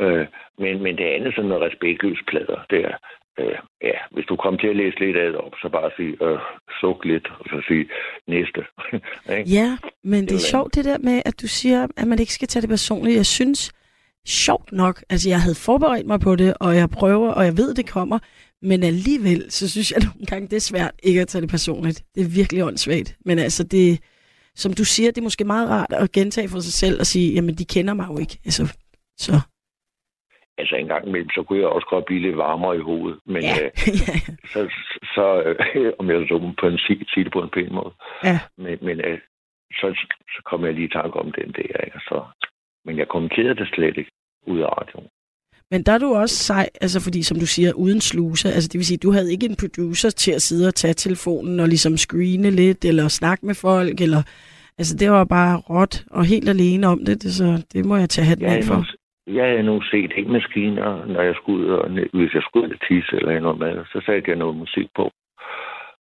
Øh, 0.00 0.26
men, 0.58 0.82
men 0.82 0.96
det 0.96 1.04
andet 1.04 1.34
sådan 1.34 1.48
noget 1.48 1.62
respektløs 1.62 2.18
plader, 2.28 2.60
det 2.70 2.80
er, 2.84 2.96
øh, 3.38 3.58
ja, 3.82 3.98
hvis 4.10 4.26
du 4.26 4.36
kommer 4.36 4.60
til 4.60 4.68
at 4.68 4.76
læse 4.76 4.98
lidt 4.98 5.16
af 5.16 5.32
det 5.32 5.40
op, 5.40 5.52
så 5.62 5.68
bare 5.68 5.90
sige, 5.96 6.16
øh, 6.22 6.38
suk 6.80 7.04
lidt, 7.04 7.26
og 7.38 7.44
så 7.50 7.62
sige 7.68 7.88
næste. 8.28 8.60
Ja, 9.58 9.68
men 10.04 10.22
det 10.24 10.32
jo 10.32 10.36
er 10.36 10.50
sjovt 10.52 10.74
det 10.74 10.84
der 10.84 10.98
med, 10.98 11.22
at 11.24 11.40
du 11.42 11.46
siger, 11.48 11.86
at 11.96 12.06
man 12.06 12.18
ikke 12.18 12.32
skal 12.32 12.48
tage 12.48 12.60
det 12.62 12.70
personligt. 12.70 13.16
Jeg 13.16 13.26
synes, 13.26 13.72
sjovt 14.26 14.72
nok, 14.72 15.04
altså 15.10 15.28
jeg 15.28 15.40
havde 15.40 15.54
forberedt 15.66 16.06
mig 16.06 16.20
på 16.20 16.36
det, 16.36 16.54
og 16.60 16.76
jeg 16.76 16.90
prøver, 16.90 17.30
og 17.32 17.44
jeg 17.44 17.56
ved, 17.56 17.74
det 17.74 17.90
kommer, 17.90 18.18
men 18.70 18.82
alligevel, 18.82 19.50
så 19.50 19.70
synes 19.70 19.92
jeg 19.92 20.00
nogle 20.04 20.26
gange, 20.26 20.48
det 20.48 20.56
er 20.56 20.70
svært 20.72 20.94
ikke 21.02 21.20
at 21.20 21.28
tage 21.28 21.42
det 21.42 21.50
personligt. 21.50 21.98
Det 22.14 22.20
er 22.22 22.36
virkelig 22.40 22.64
åndssvagt. 22.64 23.16
Men 23.24 23.38
altså, 23.38 23.62
det, 23.64 23.88
som 24.54 24.72
du 24.72 24.84
siger, 24.84 25.10
det 25.10 25.18
er 25.18 25.28
måske 25.30 25.44
meget 25.44 25.70
rart 25.70 25.92
at 25.92 26.12
gentage 26.12 26.48
for 26.48 26.60
sig 26.60 26.72
selv 26.72 27.00
og 27.00 27.06
sige, 27.06 27.34
jamen, 27.34 27.54
de 27.54 27.64
kender 27.64 27.94
mig 27.94 28.06
jo 28.10 28.18
ikke. 28.18 28.38
Altså, 28.44 28.62
så, 29.16 29.32
Altså 30.58 30.76
en 30.76 30.86
gang 30.86 31.06
imellem, 31.08 31.30
så 31.30 31.42
kunne 31.42 31.58
jeg 31.58 31.68
også 31.68 31.86
godt 31.90 32.04
blive 32.04 32.20
lidt 32.20 32.36
varmere 32.36 32.76
i 32.76 32.86
hovedet. 32.90 33.20
Men 33.26 33.42
ja. 33.42 33.64
øh, 33.64 33.70
ja, 34.06 34.16
så, 34.52 34.60
så 35.14 35.24
øh, 35.42 35.92
om 35.98 36.10
jeg 36.10 36.26
så 36.28 36.52
på 36.60 36.66
en, 36.66 36.78
sige, 36.78 37.06
sige 37.12 37.24
det 37.24 37.32
på 37.32 37.42
en 37.42 37.50
pæn 37.50 37.72
måde. 37.72 37.92
ja. 38.24 38.38
Men, 38.56 38.78
men 38.82 39.00
øh, 39.00 39.18
så, 39.72 39.86
så 40.34 40.42
kom 40.44 40.64
jeg 40.64 40.74
lige 40.74 40.88
i 40.88 40.96
tanke 40.98 41.16
om 41.18 41.32
den 41.32 41.52
der. 41.52 41.76
Ikke? 41.86 42.00
Så, 42.08 42.24
men 42.84 42.98
jeg 42.98 43.08
kommenterede 43.08 43.54
det 43.54 43.68
slet 43.74 43.96
ikke 43.96 44.10
ud 44.46 44.60
af 44.60 44.68
radioen. 44.78 45.08
Men 45.74 45.82
der 45.86 45.92
er 45.92 45.98
du 45.98 46.10
også 46.22 46.36
sej, 46.48 46.66
altså 46.84 46.98
fordi 47.04 47.20
som 47.22 47.36
du 47.42 47.46
siger, 47.46 47.70
uden 47.84 48.00
sluse, 48.00 48.48
altså 48.56 48.68
det 48.72 48.78
vil 48.78 48.90
sige, 48.90 49.04
du 49.06 49.12
havde 49.16 49.32
ikke 49.34 49.46
en 49.46 49.60
producer 49.62 50.10
til 50.10 50.32
at 50.38 50.42
sidde 50.48 50.68
og 50.70 50.74
tage 50.74 50.94
telefonen 50.94 51.60
og 51.60 51.68
ligesom 51.68 51.96
screene 51.96 52.50
lidt, 52.50 52.84
eller 52.84 53.08
snakke 53.08 53.46
med 53.46 53.54
folk, 53.54 53.96
eller, 54.06 54.22
altså 54.78 54.92
det 55.00 55.08
var 55.10 55.24
bare 55.38 55.54
råt 55.70 55.94
og 56.10 56.24
helt 56.32 56.48
alene 56.48 56.86
om 56.94 56.98
det, 57.06 57.22
det 57.22 57.32
så 57.40 57.48
det 57.72 57.82
må 57.88 57.96
jeg 57.96 58.08
tage 58.08 58.28
hatten 58.30 58.46
af 58.46 58.64
for. 58.70 58.80
jeg 59.38 59.46
havde 59.50 59.68
nu 59.70 59.80
set 59.92 60.12
helt 60.18 60.32
maskiner, 60.36 61.06
når 61.14 61.22
jeg 61.28 61.34
skulle 61.40 61.66
ud 61.66 61.70
og, 61.80 61.90
hvis 62.18 62.34
jeg 62.36 62.42
skulle 62.44 62.66
ud 62.66 62.74
og 62.76 62.80
tisse 62.88 63.16
eller 63.16 63.40
noget 63.40 63.58
med, 63.58 63.72
så 63.92 63.98
satte 64.06 64.30
jeg 64.30 64.38
noget 64.42 64.56
musik 64.64 64.88
på. 64.98 65.04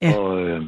Ja. 0.03 0.13
Og, 0.21 0.31
øh, 0.49 0.63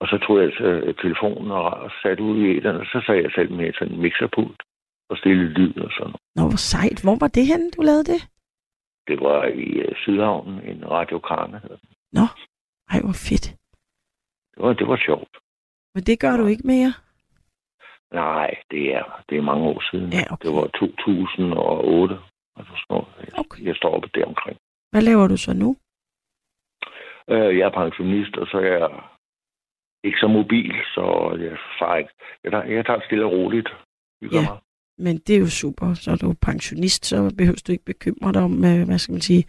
og 0.00 0.06
så 0.10 0.16
tog 0.24 0.36
jeg 0.42 0.50
så 0.58 0.68
telefonen 1.02 1.50
og, 1.50 1.66
og 1.84 1.90
satte 2.02 2.22
ud 2.22 2.36
i 2.44 2.46
et, 2.56 2.66
og 2.66 2.86
så 2.92 2.98
sagde 3.06 3.22
jeg 3.22 3.32
selv 3.34 3.50
med 3.52 3.72
sådan 3.78 3.94
en 3.94 4.02
mixerpult 4.02 4.60
og 5.10 5.16
stille 5.16 5.44
lyd 5.56 5.76
og 5.86 5.90
sådan 5.96 6.10
noget. 6.12 6.22
Nå, 6.36 6.42
hvor 6.50 6.62
sejt. 6.72 6.98
Hvor 7.04 7.16
var 7.20 7.30
det 7.36 7.46
henne, 7.46 7.70
du 7.76 7.82
lavede 7.82 8.06
det? 8.12 8.20
Det 9.08 9.20
var 9.20 9.44
i 9.44 9.68
uh, 9.88 9.96
Sydhavnen, 9.96 10.60
en 10.70 10.90
Radio 10.90 11.18
Karne. 11.18 11.58
hedder 11.58 11.76
den. 11.76 11.88
Nå, 12.12 12.26
ej, 12.90 13.00
hvor 13.00 13.12
fedt. 13.28 13.46
Det 14.54 14.62
var, 14.62 14.72
det 14.72 14.88
var 14.88 14.96
sjovt. 14.96 15.28
Men 15.94 16.02
det 16.04 16.20
gør 16.20 16.36
du 16.36 16.46
ikke 16.46 16.66
mere? 16.66 16.92
Nej, 18.12 18.54
det 18.70 18.94
er, 18.94 19.22
det 19.28 19.38
er 19.38 19.42
mange 19.42 19.64
år 19.64 19.82
siden. 19.90 20.12
Ja, 20.12 20.24
okay. 20.32 20.46
Det 20.48 20.54
var 20.56 20.66
2008. 20.66 22.18
Altså 22.56 22.72
sådan 22.76 22.86
noget. 22.90 23.06
Jeg, 23.18 23.38
Okay. 23.38 23.64
jeg 23.64 23.76
står 23.76 23.94
oppe 23.96 24.08
der 24.14 24.26
omkring. 24.26 24.58
Hvad 24.90 25.02
laver 25.02 25.26
du 25.28 25.36
så 25.36 25.52
nu? 25.52 25.76
Øh, 27.28 27.58
jeg 27.58 27.66
er 27.66 27.70
pensionist, 27.82 28.36
og 28.36 28.46
så 28.46 28.56
er 28.58 28.72
jeg 28.78 28.90
ikke 30.04 30.18
så 30.20 30.26
mobil, 30.28 30.74
så 30.94 31.04
jeg 31.40 31.98
ikke. 31.98 32.10
Jeg 32.44 32.52
tager, 32.52 32.64
jeg 32.64 32.86
tager 32.86 33.00
stille 33.06 33.24
og 33.24 33.32
roligt. 33.32 33.68
Hygger 34.22 34.40
Ja. 34.40 34.48
mig. 34.50 34.58
Men 34.98 35.18
det 35.18 35.36
er 35.36 35.40
jo 35.40 35.46
super. 35.46 35.94
Så 35.94 36.10
er 36.10 36.16
du 36.16 36.34
pensionist, 36.42 37.06
så 37.06 37.34
behøver 37.38 37.62
du 37.66 37.72
ikke 37.72 37.84
bekymre 37.84 38.32
dig 38.32 38.42
om, 38.42 38.64
øh, 38.64 38.84
hvad 38.86 38.98
skal 38.98 39.12
man 39.12 39.20
sige, 39.20 39.44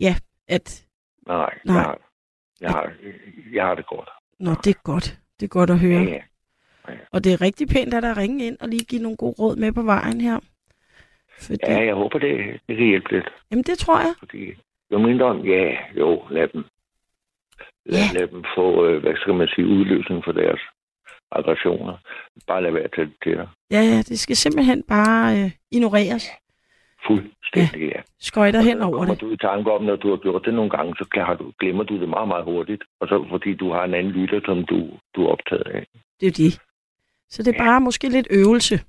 ja, 0.00 0.16
at, 0.48 0.84
Nej, 1.26 1.54
Nej. 1.64 1.76
Jeg, 1.76 1.82
har, 1.82 1.98
jeg, 2.60 2.70
har, 2.70 2.92
jeg 3.52 3.64
har 3.66 3.74
det 3.74 3.86
godt. 3.86 4.08
nå, 4.38 4.50
det 4.64 4.70
er 4.76 4.80
godt. 4.84 5.18
Det 5.40 5.46
er 5.46 5.48
godt 5.48 5.70
at 5.70 5.78
høre. 5.78 6.02
Ja, 6.02 6.10
ja. 6.88 6.94
Og 7.12 7.24
det 7.24 7.32
er 7.32 7.40
rigtig 7.40 7.68
pænt 7.68 7.94
at 7.94 8.02
der 8.02 8.16
ringe 8.16 8.46
ind 8.46 8.56
og 8.60 8.68
lige 8.68 8.84
give 8.84 9.02
nogle 9.02 9.16
gode 9.16 9.34
råd 9.38 9.56
med 9.56 9.72
på 9.72 9.82
vejen 9.82 10.20
her. 10.20 10.38
Fordi, 11.40 11.58
ja, 11.62 11.84
jeg 11.84 11.94
håber, 11.94 12.18
det, 12.18 12.60
det 12.68 12.76
kan 12.76 12.86
hjælpe 12.86 13.12
lidt. 13.12 13.28
Jamen, 13.50 13.62
det 13.64 13.78
tror 13.78 13.98
jeg. 14.00 14.14
Fordi 14.18 14.52
Jo 14.92 14.98
mindre 14.98 15.26
om, 15.26 15.46
ja, 15.46 15.76
jo, 15.96 16.22
lad 16.30 16.48
dem. 16.48 16.64
Lad, 17.86 18.00
Ja. 18.00 18.18
lad 18.20 18.28
dem 18.28 18.44
få, 18.56 18.86
øh, 18.86 19.00
hvad 19.02 19.16
skal 19.16 19.34
man 19.34 19.48
sige, 19.54 19.66
udløsning 19.66 20.24
for 20.24 20.32
deres 20.32 20.60
aggressioner. 21.32 21.96
Bare 22.46 22.62
lad 22.62 22.70
være 22.72 22.88
det 22.96 23.12
til 23.22 23.36
dig. 23.36 23.48
Ja, 23.70 23.80
ja, 23.80 23.98
det 23.98 24.18
skal 24.18 24.36
simpelthen 24.36 24.82
bare 24.88 25.38
øh, 25.38 25.50
ignoreres. 25.70 26.30
Fuldstændig, 27.06 27.88
ja. 27.94 28.00
Skøjter 28.20 28.60
hen 28.60 28.82
over 28.82 29.04
det. 29.04 29.20
du 29.20 29.30
i 29.30 29.36
tanke 29.36 29.72
om, 29.72 29.82
når 29.84 29.96
du 29.96 30.10
har 30.10 30.16
gjort 30.16 30.42
det 30.44 30.54
nogle 30.54 30.70
gange, 30.70 30.94
så 30.98 31.04
har 31.14 31.34
du, 31.34 31.52
glemmer 31.60 31.84
du 31.84 32.00
det 32.00 32.08
meget, 32.08 32.28
meget 32.28 32.44
hurtigt. 32.44 32.82
Og 33.00 33.08
så 33.08 33.26
fordi 33.30 33.54
du 33.54 33.72
har 33.72 33.84
en 33.84 33.94
anden 33.94 34.12
lytter, 34.12 34.40
som 34.44 34.64
du, 34.64 34.90
du 35.14 35.24
er 35.24 35.28
optaget 35.28 35.66
af. 35.66 35.86
Det 36.20 36.26
er 36.26 36.30
det. 36.32 36.60
Så 37.28 37.42
det 37.42 37.54
er 37.54 37.58
bare 37.64 37.80
måske 37.80 38.08
lidt 38.08 38.28
øvelse. 38.30 38.80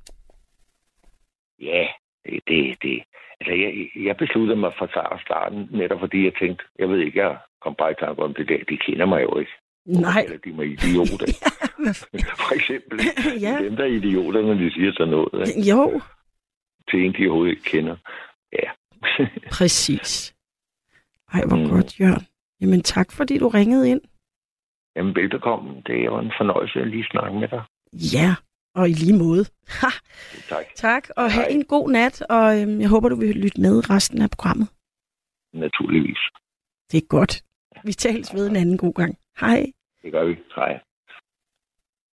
Ja, 1.62 1.88
det, 2.26 2.40
det, 2.48 2.78
det. 2.82 3.04
Altså, 3.40 3.54
jeg, 3.54 3.90
jeg 4.06 4.18
besluttede 4.18 4.60
mig 4.60 4.74
fra 4.78 4.88
start- 4.88 5.22
starten, 5.22 5.68
netop 5.72 6.00
fordi 6.00 6.26
jeg 6.26 6.34
tænkte, 6.40 6.64
jeg 6.80 6.90
ved 6.90 7.00
ikke, 7.00 7.20
jeg 7.20 7.38
kom 7.62 7.76
bare 7.76 7.92
i 7.92 7.96
tanke 8.00 8.22
om 8.24 8.34
det 8.34 8.48
der, 8.50 8.58
de 8.70 8.78
kender 8.78 9.06
mig 9.06 9.22
jo 9.24 9.38
ikke. 9.40 9.52
Nej. 9.90 10.22
Eller 10.26 10.38
de 10.38 10.50
er 10.50 10.62
idioter. 10.62 11.28
For 12.44 12.54
eksempel, 12.56 13.00
ja. 13.46 13.58
dem 13.64 13.76
der 13.76 13.84
er 13.84 13.88
idioter, 13.88 14.42
når 14.42 14.54
de 14.54 14.72
siger 14.74 14.92
sådan 14.94 15.12
noget, 15.12 15.48
ikke? 15.50 15.70
Jo, 15.70 16.02
til 16.90 17.06
en, 17.06 17.14
de 17.14 17.26
overhovedet 17.28 17.52
ikke 17.52 17.64
kender. 17.64 17.96
Ja. 18.54 18.70
præcis. 19.52 20.36
Ej, 21.34 21.42
hvor 21.48 21.58
Mm. 21.58 21.70
godt, 21.70 22.00
Jørgen. 22.00 22.26
Jamen 22.62 22.82
tak, 22.84 23.12
fordi 23.12 23.38
du 23.38 23.48
ringede 23.48 23.90
ind. 23.90 24.02
Jamen, 24.96 25.16
velbekomme. 25.16 25.82
Det 25.88 25.96
er 26.00 26.04
jo 26.06 26.20
en 26.20 26.32
fornøjelse 26.40 26.80
at 26.80 26.88
lige 26.88 27.06
snakke 27.12 27.40
med 27.40 27.48
dig. 27.48 27.64
Ja, 27.94 28.36
og 28.76 28.90
i 28.90 28.94
lige 28.94 29.18
måde. 29.18 29.46
Ha, 29.68 29.88
Tak. 30.50 30.66
tak, 30.76 31.10
og 31.18 31.32
have 31.32 31.44
Hej. 31.46 31.56
en 31.56 31.66
god 31.66 31.90
nat, 31.92 32.22
og 32.22 32.62
øhm, 32.62 32.82
jeg 32.82 32.90
håber, 32.90 33.10
du 33.10 33.16
vil 33.16 33.36
lytte 33.36 33.62
med 33.62 33.90
resten 33.90 34.22
af 34.22 34.30
programmet. 34.30 34.68
Naturligvis. 35.54 36.18
Det 36.92 36.98
er 36.98 37.08
godt. 37.08 37.44
Vi 37.84 37.94
tales 37.94 38.34
ved 38.34 38.48
en 38.50 38.56
anden 38.56 38.78
god 38.78 38.94
gang. 38.94 39.18
Hej. 39.40 39.72
Det 40.02 40.12
gør 40.12 40.26
vi. 40.26 40.36
Hej. 40.56 40.80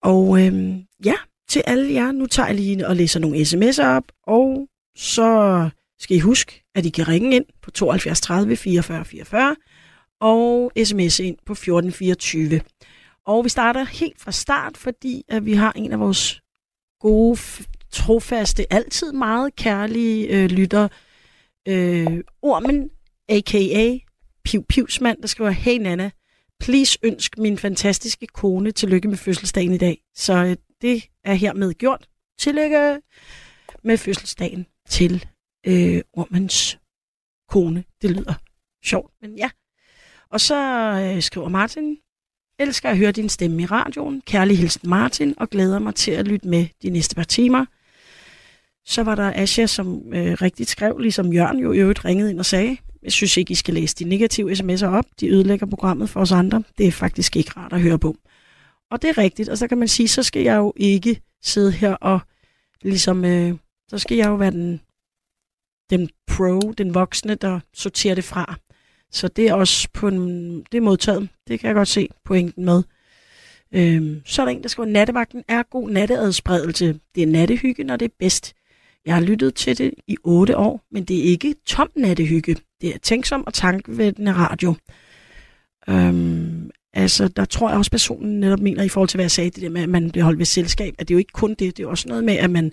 Og 0.03 0.47
øhm, 0.47 0.87
ja, 1.05 1.15
til 1.49 1.63
alle 1.67 1.95
jer, 1.95 2.13
nu 2.13 2.27
tager 2.27 2.47
jeg 2.47 2.57
lige 2.57 2.87
og 2.89 2.97
læser 2.97 3.21
nogle 3.21 3.37
sms'er 3.37 3.97
op, 3.97 4.05
og 4.23 4.69
så 4.97 5.71
skal 5.99 6.17
I 6.17 6.21
huske, 6.21 6.65
at 6.75 6.87
I 6.87 6.91
kan 6.91 7.09
ringe 7.09 7.37
ind 7.37 7.45
på 7.63 7.71
72 7.71 8.21
30 8.21 8.57
44 8.57 9.05
44 9.05 9.57
og 10.21 10.73
sms 10.85 11.19
ind 11.21 11.37
på 11.47 11.53
1424. 11.53 12.61
Og 13.27 13.45
vi 13.45 13.49
starter 13.49 13.85
helt 13.85 14.21
fra 14.21 14.33
start, 14.33 14.77
fordi 14.77 15.23
at 15.29 15.47
vi 15.47 15.53
har 15.53 15.73
en 15.73 15.93
af 15.93 16.01
vores 16.01 16.41
gode, 17.01 17.39
trofaste, 17.91 18.73
altid 18.73 19.13
meget 19.13 19.57
kærlige 19.57 20.29
øh, 20.29 20.51
lytter, 20.51 20.89
øh, 21.69 22.21
Ormen, 22.43 22.91
a.k.a. 23.29 23.99
Piv 24.45 24.65
Pivsmand, 24.65 25.23
der 25.23 25.27
skriver, 25.29 25.51
Hey 25.51 25.79
Nana, 25.79 26.11
please 26.61 26.99
ønsk 27.03 27.39
min 27.39 27.59
fantastiske 27.59 28.27
kone 28.27 28.71
tillykke 28.71 29.09
med 29.09 29.17
fødselsdagen 29.17 29.73
i 29.73 29.79
dag. 29.79 30.03
Så 30.15 30.45
øh, 30.45 30.57
det 30.83 31.09
er 31.25 31.35
hermed 31.35 31.75
gjort. 31.75 32.09
Tillykke 32.39 33.01
med 33.85 33.99
fødselsdagen 33.99 34.67
til 34.89 35.27
øh, 35.67 36.01
Ormans 36.13 36.79
kone. 37.49 37.85
Det 38.03 38.11
lyder 38.11 38.35
sjovt, 38.85 39.13
men 39.23 39.39
ja. 39.39 39.51
Og 40.31 40.41
så 40.41 40.57
øh, 41.15 41.23
skriver 41.23 41.49
Martin, 41.49 41.99
elsker 42.59 42.91
at 42.91 42.99
høre 42.99 43.13
din 43.13 43.29
stemme 43.29 43.63
i 43.63 43.67
radioen. 43.67 44.23
Kærlig 44.27 44.59
hilsen 44.59 44.91
Martin, 44.91 45.35
og 45.37 45.51
glæder 45.51 45.79
mig 45.79 45.95
til 45.95 46.11
at 46.11 46.29
lytte 46.29 46.49
med 46.49 46.67
de 46.83 46.91
næste 46.91 47.15
par 47.15 47.25
timer. 47.25 47.67
Så 48.85 49.03
var 49.03 49.15
der 49.15 49.33
Asja, 49.35 49.67
som 49.67 50.15
øh, 50.15 50.33
rigtigt 50.33 50.71
skrev, 50.71 50.99
ligesom 50.99 51.33
Jørgen 51.33 51.59
jo 51.59 51.73
i 51.73 51.79
øvrigt 51.79 52.05
ringede 52.05 52.31
ind 52.31 52.39
og 52.39 52.47
sagde, 52.47 52.77
jeg 53.07 53.13
synes 53.13 53.37
ikke, 53.37 53.53
I 53.53 53.55
skal 53.55 53.75
læse 53.75 53.97
de 53.97 54.05
negative 54.05 54.53
sms'er 54.53 54.87
op. 54.87 55.05
De 55.21 55.29
ødelægger 55.29 55.67
programmet 55.67 56.11
for 56.11 56.21
os 56.21 56.33
andre. 56.33 56.63
Det 56.79 56.87
er 56.87 56.93
faktisk 56.93 57.37
ikke 57.37 57.51
rart 57.57 57.73
at 57.73 57.81
høre 57.81 57.99
på. 57.99 58.17
Og 58.91 59.03
det 59.03 59.11
er 59.11 59.19
rigtigt. 59.19 59.49
Og 59.49 59.59
så 59.59 59.69
kan 59.69 59.79
man 59.79 59.89
sige, 59.89 60.09
så 60.09 60.23
skal 60.23 60.43
jeg 60.43 60.57
jo 60.57 60.73
ikke 60.77 61.21
sidde 61.43 61.73
her 61.73 61.95
og 61.95 62.21
ligesom, 62.83 63.25
øh, 63.25 63.55
så 63.89 63.99
skal 63.99 64.17
jeg 64.17 64.27
jo 64.27 64.35
være 64.35 64.51
den, 64.51 64.81
den 65.91 66.09
pro, 66.27 66.73
den 66.79 66.95
voksne, 66.95 67.35
der 67.35 67.61
sorterer 67.75 68.15
det 68.15 68.25
fra. 68.25 68.55
Så 69.13 69.29
det 69.29 69.49
er 69.49 69.55
også 69.55 69.89
på 69.93 70.09
en, 70.09 70.59
det 70.73 70.79
er 70.79 70.83
modtaget. 70.83 71.29
Det 71.49 71.61
kan 71.61 71.67
jeg 71.67 71.75
godt 71.75 71.89
se 71.89 72.09
pointen 72.25 72.65
med. 72.65 72.83
Øhm, 73.73 74.23
så 74.25 74.43
er 74.43 74.47
der 74.47 74.53
en, 74.53 74.63
der 74.63 74.69
skriver, 74.69 74.89
nattevagten 74.89 75.45
er 75.49 75.63
god 75.63 75.91
natteadspredelse. 75.91 77.01
Det 77.15 77.23
er 77.23 77.27
nattehygge, 77.27 77.85
når 77.85 77.97
det 77.97 78.05
er 78.05 78.15
bedst. 78.19 78.55
Jeg 79.07 79.15
har 79.15 79.23
lyttet 79.23 79.55
til 79.55 79.79
det 79.79 79.95
i 80.07 80.17
otte 80.25 80.57
år, 80.57 80.87
men 80.91 81.05
det 81.05 81.19
er 81.19 81.23
ikke 81.23 81.55
tom 81.67 81.91
nattehygge. 81.97 82.57
Det 82.81 82.95
er 82.95 82.99
tænksom 82.99 83.47
og 83.47 83.55
tankevækkende 83.55 84.33
radio. 84.33 84.75
Øhm, 85.89 86.71
altså, 86.93 87.29
der 87.29 87.45
tror 87.45 87.69
jeg 87.69 87.79
også, 87.79 87.91
personen 87.91 88.41
netop 88.41 88.61
mener, 88.61 88.83
i 88.83 88.89
forhold 88.89 89.09
til, 89.09 89.17
hvad 89.17 89.25
jeg 89.25 89.31
sagde, 89.31 89.51
det 89.51 89.63
der 89.63 89.69
med, 89.69 89.83
at 89.83 89.89
man 89.89 90.11
bliver 90.11 90.25
holdt 90.25 90.39
ved 90.39 90.47
selskab, 90.47 90.95
at 90.99 91.09
det 91.09 91.15
er 91.15 91.17
jo 91.17 91.19
ikke 91.19 91.33
kun 91.33 91.51
det, 91.51 91.77
det 91.77 91.83
er 91.83 91.87
også 91.87 92.09
noget 92.09 92.25
med, 92.25 92.35
at 92.35 92.51
man 92.51 92.73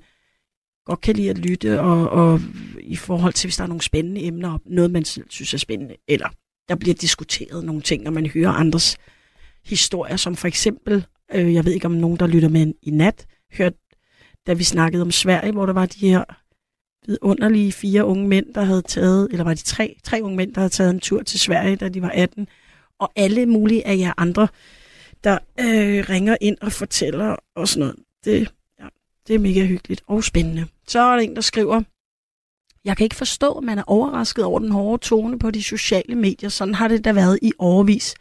godt 0.85 1.01
kan 1.01 1.15
lide 1.15 1.29
at 1.29 1.37
lytte, 1.37 1.81
og, 1.81 2.09
og 2.09 2.41
i 2.79 2.95
forhold 2.95 3.33
til, 3.33 3.47
hvis 3.47 3.57
der 3.57 3.63
er 3.63 3.67
nogle 3.67 3.81
spændende 3.81 4.23
emner, 4.23 4.57
noget 4.65 4.91
man 4.91 5.05
selv 5.05 5.25
synes 5.29 5.53
er 5.53 5.57
spændende, 5.57 5.95
eller 6.07 6.29
der 6.69 6.75
bliver 6.75 6.95
diskuteret 6.95 7.65
nogle 7.65 7.81
ting, 7.81 8.03
når 8.03 8.11
man 8.11 8.25
hører 8.25 8.51
andres 8.51 8.97
historier, 9.65 10.17
som 10.17 10.35
for 10.35 10.47
eksempel, 10.47 11.05
øh, 11.33 11.53
jeg 11.53 11.65
ved 11.65 11.73
ikke 11.73 11.85
om 11.85 11.91
nogen, 11.91 12.17
der 12.17 12.27
lytter 12.27 12.49
med 12.49 12.73
i 12.81 12.89
nat, 12.89 13.25
hørte, 13.57 13.77
da 14.47 14.53
vi 14.53 14.63
snakkede 14.63 15.01
om 15.01 15.11
Sverige, 15.11 15.51
hvor 15.51 15.65
der 15.65 15.73
var 15.73 15.85
de 15.85 16.09
her 16.09 16.23
vidunderlige 17.07 17.71
fire 17.71 18.05
unge 18.05 18.27
mænd, 18.27 18.53
der 18.53 18.63
havde 18.63 18.81
taget, 18.81 19.27
eller 19.31 19.43
var 19.43 19.53
de 19.53 19.63
tre, 19.63 19.97
tre 20.03 20.19
unge 20.21 20.37
mænd, 20.37 20.53
der 20.53 20.61
havde 20.61 20.73
taget 20.73 20.89
en 20.89 20.99
tur 20.99 21.23
til 21.23 21.39
Sverige, 21.39 21.75
da 21.75 21.89
de 21.89 22.01
var 22.01 22.09
18, 22.09 22.47
og 22.99 23.11
alle 23.15 23.45
mulige 23.45 23.87
af 23.87 23.97
jer 23.97 24.13
andre, 24.17 24.47
der 25.23 25.37
øh, 25.59 26.09
ringer 26.09 26.37
ind 26.41 26.57
og 26.61 26.71
fortæller 26.71 27.35
og 27.55 27.67
sådan 27.67 27.79
noget. 27.79 27.95
Det, 28.25 28.51
ja, 28.79 28.87
det 29.27 29.35
er 29.35 29.39
mega 29.39 29.65
hyggeligt 29.65 30.01
og 30.07 30.23
spændende. 30.23 30.67
Så 30.87 30.99
er 30.99 31.15
der 31.15 31.21
en, 31.21 31.35
der 31.35 31.41
skriver, 31.41 31.81
jeg 32.85 32.97
kan 32.97 33.03
ikke 33.03 33.15
forstå, 33.15 33.53
at 33.53 33.63
man 33.63 33.77
er 33.77 33.83
overrasket 33.87 34.45
over 34.45 34.59
den 34.59 34.71
hårde 34.71 35.03
tone 35.03 35.39
på 35.39 35.51
de 35.51 35.63
sociale 35.63 36.15
medier. 36.15 36.49
Sådan 36.49 36.75
har 36.75 36.87
det 36.87 37.05
da 37.05 37.13
været 37.13 37.39
i 37.41 37.51
overvis. 37.59 38.15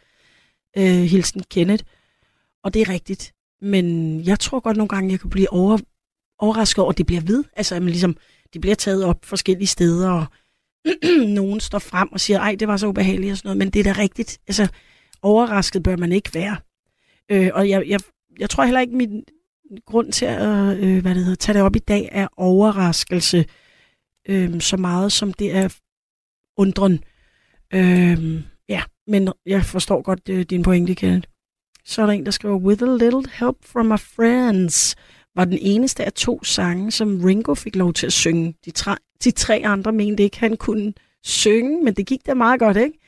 Øh, 0.77 0.83
hilsen 0.83 1.43
Kenneth. 1.49 1.83
Og 2.63 2.73
det 2.73 2.81
er 2.81 2.89
rigtigt. 2.89 3.33
Men 3.61 4.19
jeg 4.25 4.39
tror 4.39 4.59
godt 4.59 4.77
nogle 4.77 4.87
gange, 4.87 5.11
jeg 5.11 5.19
kan 5.19 5.29
blive 5.29 5.53
over, 5.53 5.77
overrasket 6.39 6.81
over, 6.81 6.91
at 6.91 6.97
det 6.97 7.05
bliver 7.05 7.21
ved. 7.21 7.43
Altså, 7.55 7.75
at 7.75 7.81
man 7.81 7.89
ligesom, 7.89 8.17
det 8.53 8.61
bliver 8.61 8.75
taget 8.75 9.05
op 9.05 9.25
forskellige 9.25 9.67
steder, 9.67 10.09
og 10.09 10.25
nogen 11.27 11.59
står 11.59 11.79
frem 11.79 12.11
og 12.11 12.19
siger, 12.19 12.39
ej, 12.39 12.55
det 12.59 12.67
var 12.67 12.77
så 12.77 12.87
ubehageligt 12.87 13.31
og 13.31 13.37
sådan 13.37 13.47
noget. 13.47 13.57
Men 13.57 13.69
det 13.69 13.79
er 13.79 13.93
da 13.93 14.01
rigtigt. 14.01 14.39
Altså, 14.47 14.67
overrasket 15.21 15.83
bør 15.83 15.97
man 15.97 16.11
ikke 16.11 16.33
være. 16.33 16.57
Øh, 17.29 17.49
og 17.53 17.69
jeg, 17.69 17.83
jeg, 17.87 17.99
jeg 18.39 18.49
tror 18.49 18.63
heller 18.63 18.81
ikke, 18.81 18.95
min 18.95 19.23
grund 19.85 20.11
til 20.11 20.25
at 20.25 20.77
øh, 20.77 21.01
hvad 21.01 21.15
det 21.15 21.23
hedder, 21.23 21.35
tage 21.35 21.53
det 21.53 21.63
op 21.63 21.75
i 21.75 21.79
dag 21.79 22.09
er 22.11 22.27
overraskelse 22.37 23.45
øh, 24.29 24.61
så 24.61 24.77
meget, 24.77 25.11
som 25.11 25.33
det 25.33 25.55
er 25.55 25.75
undren. 26.57 27.03
Øh, 27.73 28.43
ja, 28.69 28.83
men 29.07 29.29
jeg 29.45 29.65
forstår 29.65 30.01
godt 30.01 30.29
øh, 30.29 30.41
din 30.41 30.63
pointe, 30.63 30.95
Kenneth. 30.95 31.27
Så 31.85 32.01
er 32.01 32.05
der 32.05 32.13
en, 32.13 32.25
der 32.25 32.31
skriver, 32.31 32.55
With 32.55 32.83
a 32.83 32.85
little 32.85 33.23
help 33.31 33.57
from 33.65 33.85
my 33.85 33.99
friends, 33.99 34.95
var 35.35 35.45
den 35.45 35.57
eneste 35.61 36.05
af 36.05 36.13
to 36.13 36.43
sange, 36.43 36.91
som 36.91 37.21
Ringo 37.23 37.53
fik 37.53 37.75
lov 37.75 37.93
til 37.93 38.05
at 38.05 38.13
synge. 38.13 38.55
De, 38.65 38.71
tre, 38.71 38.95
de 39.23 39.31
tre 39.31 39.61
andre 39.65 39.91
mente 39.91 40.23
ikke, 40.23 40.39
han 40.39 40.57
kunne 40.57 40.93
synge, 41.23 41.83
men 41.83 41.93
det 41.93 42.07
gik 42.07 42.25
da 42.25 42.33
meget 42.33 42.59
godt, 42.59 42.77
ikke? 42.77 42.99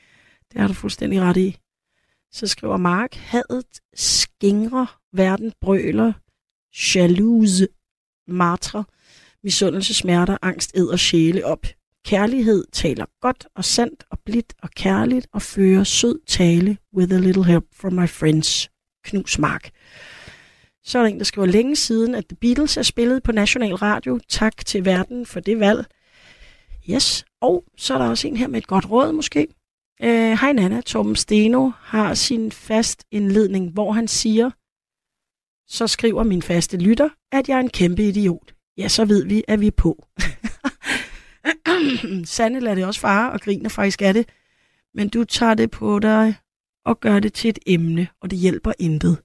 Det 0.52 0.60
har 0.60 0.68
du 0.68 0.74
fuldstændig 0.74 1.20
ret 1.20 1.36
i. 1.36 1.56
Så 2.32 2.46
skriver 2.46 2.76
Mark, 2.76 3.14
hadet 3.14 3.80
skingrer, 3.94 5.00
verden 5.12 5.52
brøler, 5.60 6.12
jalouse, 6.94 7.68
martre, 8.28 8.84
misundelse, 9.44 9.94
smerter, 9.94 10.36
angst, 10.42 10.76
æder 10.76 10.96
sjæle 10.96 11.46
op. 11.46 11.66
Kærlighed 12.04 12.64
taler 12.72 13.06
godt 13.20 13.46
og 13.54 13.64
sandt 13.64 14.04
og 14.10 14.18
blidt 14.24 14.54
og 14.62 14.70
kærligt 14.70 15.26
og 15.32 15.42
fører 15.42 15.84
sød 15.84 16.18
tale 16.26 16.76
with 16.96 17.14
a 17.14 17.18
little 17.18 17.44
help 17.44 17.64
from 17.74 17.92
my 17.92 18.08
friends. 18.08 18.70
Knus 19.04 19.38
Mark. 19.38 19.70
Så 20.86 20.98
er 20.98 21.02
der 21.02 21.10
en, 21.10 21.18
der 21.18 21.24
skriver 21.24 21.46
længe 21.46 21.76
siden, 21.76 22.14
at 22.14 22.26
The 22.26 22.36
Beatles 22.36 22.76
er 22.76 22.82
spillet 22.82 23.22
på 23.22 23.32
National 23.32 23.74
Radio. 23.74 24.20
Tak 24.28 24.66
til 24.66 24.84
verden 24.84 25.26
for 25.26 25.40
det 25.40 25.60
valg. 25.60 25.86
Yes, 26.90 27.24
og 27.40 27.64
så 27.76 27.94
er 27.94 27.98
der 27.98 28.08
også 28.08 28.28
en 28.28 28.36
her 28.36 28.48
med 28.48 28.58
et 28.58 28.66
godt 28.66 28.90
råd 28.90 29.12
måske. 29.12 29.46
Øh, 30.02 30.32
Hej 30.40 30.52
Nana, 30.52 30.80
Torben 30.80 31.16
Steno 31.16 31.70
har 31.80 32.14
sin 32.14 32.52
fast 32.52 33.04
indledning, 33.10 33.72
hvor 33.72 33.92
han 33.92 34.08
siger, 34.08 34.50
så 35.68 35.86
skriver 35.86 36.22
min 36.22 36.42
faste 36.42 36.76
lytter, 36.76 37.08
at 37.32 37.48
jeg 37.48 37.56
er 37.56 37.60
en 37.60 37.70
kæmpe 37.70 38.08
idiot. 38.08 38.54
Ja, 38.78 38.88
så 38.88 39.04
ved 39.04 39.24
vi, 39.24 39.44
at 39.48 39.60
vi 39.60 39.66
er 39.66 39.70
på. 39.70 40.04
Sande 42.24 42.60
lader 42.60 42.74
det 42.74 42.84
også 42.84 43.00
fare 43.00 43.32
og 43.32 43.40
griner 43.40 43.68
faktisk 43.68 44.02
af 44.02 44.14
det, 44.14 44.28
men 44.94 45.08
du 45.08 45.24
tager 45.24 45.54
det 45.54 45.70
på 45.70 45.98
dig 45.98 46.34
og 46.84 47.00
gør 47.00 47.20
det 47.20 47.32
til 47.32 47.48
et 47.50 47.58
emne, 47.66 48.08
og 48.20 48.30
det 48.30 48.38
hjælper 48.38 48.72
intet. 48.78 49.18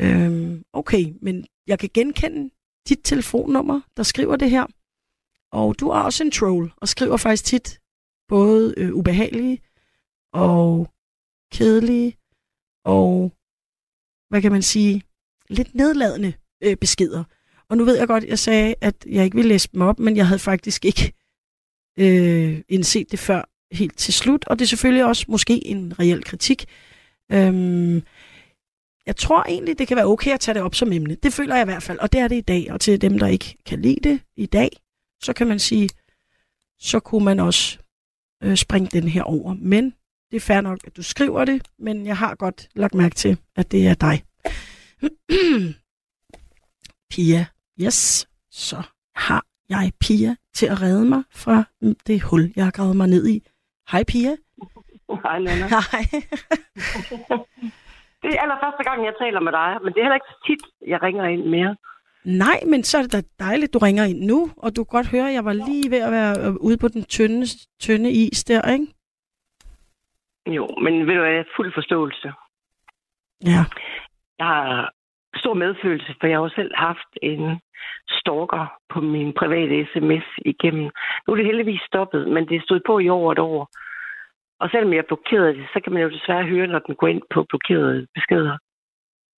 Øhm, 0.00 0.64
okay, 0.72 1.04
men 1.22 1.46
jeg 1.66 1.78
kan 1.78 1.90
genkende 1.94 2.50
dit 2.88 3.00
telefonnummer, 3.04 3.80
der 3.96 4.02
skriver 4.02 4.36
det 4.36 4.50
her, 4.50 4.66
og 5.52 5.80
du 5.80 5.88
er 5.88 6.00
også 6.00 6.24
en 6.24 6.30
troll, 6.30 6.72
og 6.76 6.88
skriver 6.88 7.16
faktisk 7.16 7.44
tit 7.44 7.80
både 8.28 8.74
øh, 8.76 8.94
ubehagelige 8.94 9.60
og 10.32 10.88
kedelige 11.52 12.16
og, 12.84 13.32
hvad 14.28 14.42
kan 14.42 14.52
man 14.52 14.62
sige, 14.62 15.02
lidt 15.48 15.74
nedladende 15.74 16.32
øh, 16.62 16.76
beskeder. 16.76 17.24
Og 17.68 17.76
nu 17.76 17.84
ved 17.84 17.98
jeg 17.98 18.08
godt, 18.08 18.24
jeg 18.24 18.38
sagde, 18.38 18.74
at 18.80 19.06
jeg 19.06 19.24
ikke 19.24 19.34
ville 19.34 19.48
læse 19.48 19.68
dem 19.72 19.80
op, 19.80 19.98
men 19.98 20.16
jeg 20.16 20.26
havde 20.26 20.38
faktisk 20.38 20.84
ikke 20.84 21.12
øh, 21.98 22.62
indset 22.68 23.10
det 23.10 23.18
før 23.18 23.42
helt 23.72 23.98
til 23.98 24.14
slut. 24.14 24.44
Og 24.46 24.58
det 24.58 24.64
er 24.64 24.68
selvfølgelig 24.68 25.04
også 25.04 25.24
måske 25.28 25.66
en 25.66 25.98
reel 25.98 26.24
kritik. 26.24 26.66
Øhm, 27.32 28.02
jeg 29.08 29.16
tror 29.16 29.42
egentlig, 29.42 29.78
det 29.78 29.88
kan 29.88 29.96
være 29.96 30.06
okay 30.06 30.32
at 30.32 30.40
tage 30.40 30.54
det 30.54 30.62
op 30.62 30.74
som 30.74 30.92
emne. 30.92 31.14
Det 31.14 31.32
føler 31.32 31.54
jeg 31.54 31.62
i 31.62 31.70
hvert 31.70 31.82
fald, 31.82 31.98
og 31.98 32.12
det 32.12 32.20
er 32.20 32.28
det 32.28 32.36
i 32.36 32.40
dag. 32.40 32.72
Og 32.72 32.80
til 32.80 33.00
dem, 33.00 33.18
der 33.18 33.26
ikke 33.26 33.56
kan 33.66 33.82
lide 33.82 34.08
det 34.08 34.20
i 34.36 34.46
dag, 34.46 34.68
så 35.22 35.32
kan 35.32 35.46
man 35.46 35.58
sige, 35.58 35.88
så 36.78 37.00
kunne 37.00 37.24
man 37.24 37.40
også 37.40 37.78
øh, 38.42 38.56
springe 38.56 38.88
den 39.00 39.08
her 39.08 39.22
over. 39.22 39.54
Men 39.54 39.94
det 40.30 40.36
er 40.36 40.40
fair 40.40 40.60
nok, 40.60 40.78
at 40.84 40.96
du 40.96 41.02
skriver 41.02 41.44
det, 41.44 41.62
men 41.78 42.06
jeg 42.06 42.16
har 42.16 42.34
godt 42.34 42.68
lagt 42.74 42.94
mærke 42.94 43.14
til, 43.14 43.38
at 43.56 43.72
det 43.72 43.86
er 43.86 43.94
dig. 43.94 44.24
Pia, 47.10 47.46
yes, 47.80 48.28
så 48.50 48.82
har 49.14 49.46
jeg 49.68 49.92
Pia 50.00 50.36
til 50.54 50.66
at 50.66 50.82
redde 50.82 51.04
mig 51.04 51.22
fra 51.30 51.64
det 52.06 52.22
hul, 52.22 52.52
jeg 52.56 52.64
har 52.64 52.70
gravet 52.70 52.96
mig 52.96 53.08
ned 53.08 53.28
i. 53.28 53.42
Hej 53.90 54.04
Pia. 54.04 54.36
Hej 55.24 55.38
Lena. 55.38 55.68
Hej. 55.92 56.04
Det 58.22 58.30
er 58.34 58.40
allerførste 58.42 58.82
gang, 58.88 59.04
jeg 59.04 59.14
taler 59.22 59.40
med 59.40 59.52
dig, 59.52 59.70
men 59.82 59.92
det 59.92 59.98
er 59.98 60.04
heller 60.04 60.20
ikke 60.20 60.32
så 60.34 60.38
tit, 60.46 60.62
jeg 60.92 61.02
ringer 61.02 61.24
ind 61.24 61.44
mere. 61.56 61.76
Nej, 62.24 62.58
men 62.66 62.82
så 62.82 62.98
er 62.98 63.02
det 63.02 63.12
da 63.12 63.20
dejligt, 63.38 63.74
du 63.74 63.78
ringer 63.78 64.04
ind 64.04 64.20
nu, 64.32 64.50
og 64.56 64.76
du 64.76 64.84
kan 64.84 64.96
godt 64.96 65.10
høre, 65.10 65.28
at 65.28 65.34
jeg 65.34 65.44
var 65.44 65.52
lige 65.52 65.90
ved 65.90 66.02
at 66.08 66.12
være 66.12 66.34
øh, 66.44 66.54
ude 66.60 66.78
på 66.78 66.88
den 66.88 67.02
tynde, 67.04 67.46
tynde 67.80 68.10
is 68.10 68.44
der, 68.44 68.72
ikke? 68.72 68.86
Jo, 70.46 70.68
men 70.82 71.06
vil 71.06 71.16
du 71.16 71.22
have 71.22 71.44
fuld 71.56 71.72
forståelse? 71.74 72.32
Ja. 73.44 73.62
Jeg 74.38 74.46
har 74.46 74.90
stor 75.34 75.54
medfølelse, 75.54 76.14
for 76.20 76.26
jeg 76.26 76.36
har 76.36 76.42
jo 76.42 76.48
selv 76.48 76.72
haft 76.74 77.12
en 77.22 77.60
stalker 78.10 78.66
på 78.92 79.00
min 79.00 79.32
private 79.32 79.86
sms 79.92 80.26
igennem. 80.44 80.90
Nu 81.26 81.32
er 81.32 81.36
det 81.36 81.46
heldigvis 81.46 81.80
stoppet, 81.80 82.28
men 82.28 82.48
det 82.48 82.62
stod 82.62 82.80
på 82.86 82.98
i 82.98 83.08
over 83.08 83.32
et 83.32 83.38
år. 83.38 83.70
Og 84.60 84.70
selvom 84.70 84.92
jeg 84.92 85.06
blokerede 85.06 85.54
det, 85.54 85.66
så 85.72 85.80
kan 85.84 85.92
man 85.92 86.02
jo 86.02 86.10
desværre 86.10 86.46
høre, 86.52 86.66
når 86.66 86.78
den 86.78 86.94
går 86.94 87.08
ind 87.08 87.22
på 87.34 87.46
blokerede 87.48 88.06
beskeder. 88.14 88.56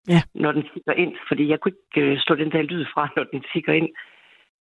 Ja. 0.08 0.22
Når 0.34 0.52
den 0.52 0.62
tigger 0.72 0.92
ind, 0.92 1.14
fordi 1.28 1.48
jeg 1.48 1.60
kunne 1.60 1.74
ikke 1.76 2.06
øh, 2.06 2.18
slå 2.20 2.36
den 2.36 2.52
der 2.52 2.62
lyd 2.62 2.84
fra, 2.94 3.08
når 3.16 3.24
den 3.24 3.44
tigger 3.52 3.72
ind. 3.72 3.88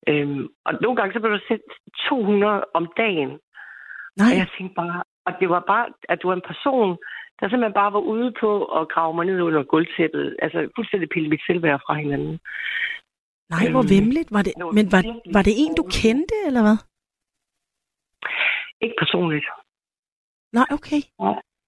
Øhm, 0.07 0.47
og 0.65 0.73
nogle 0.81 0.95
gange 0.97 1.13
så 1.13 1.19
blev 1.19 1.31
der 1.31 1.45
sendt 1.47 1.71
200 2.09 2.65
om 2.73 2.85
dagen. 2.97 3.31
Nej, 4.21 4.31
Og 4.31 4.37
jeg 4.41 4.47
tænkte 4.57 4.75
bare, 4.75 5.03
og 5.25 5.33
det 5.39 5.49
var 5.49 5.63
bare, 5.73 5.85
at 6.09 6.19
du 6.21 6.27
var 6.27 6.35
en 6.35 6.49
person, 6.51 6.97
der 7.39 7.49
simpelthen 7.49 7.79
bare 7.81 7.93
var 7.93 8.03
ude 8.13 8.33
på 8.41 8.65
at 8.65 8.89
grave 8.93 9.13
mig 9.15 9.25
ned 9.25 9.41
under 9.41 9.63
gulvtæppet. 9.63 10.35
Altså 10.41 10.69
fuldstændig 10.75 11.09
pille 11.09 11.29
mit 11.29 11.41
selvværd 11.47 11.81
fra 11.85 11.93
hinanden. 11.93 12.39
nej, 13.49 13.65
hvor 13.71 13.83
øhm, 13.83 13.93
vemmeligt. 13.95 14.29
Var 14.35 14.43
det, 14.47 14.53
men 14.77 14.85
var, 14.95 15.01
var 15.35 15.43
det 15.47 15.53
en, 15.63 15.73
du 15.79 15.83
kendte, 16.01 16.35
eller 16.47 16.61
hvad? 16.67 16.77
Ikke 18.81 18.95
personligt. 19.03 19.45
Nej, 20.53 20.67
okay. 20.71 21.01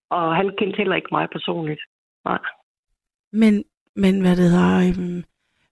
Og 0.10 0.36
han 0.36 0.48
kendte 0.58 0.78
heller 0.78 0.96
ikke 0.96 1.08
mig 1.12 1.28
personligt. 1.32 1.82
Nej. 2.26 2.40
Men, 3.32 3.64
men 3.96 4.22
hvad 4.22 4.36
det 4.36 4.50
hedder, 4.50 4.78
øhm, 4.90 5.24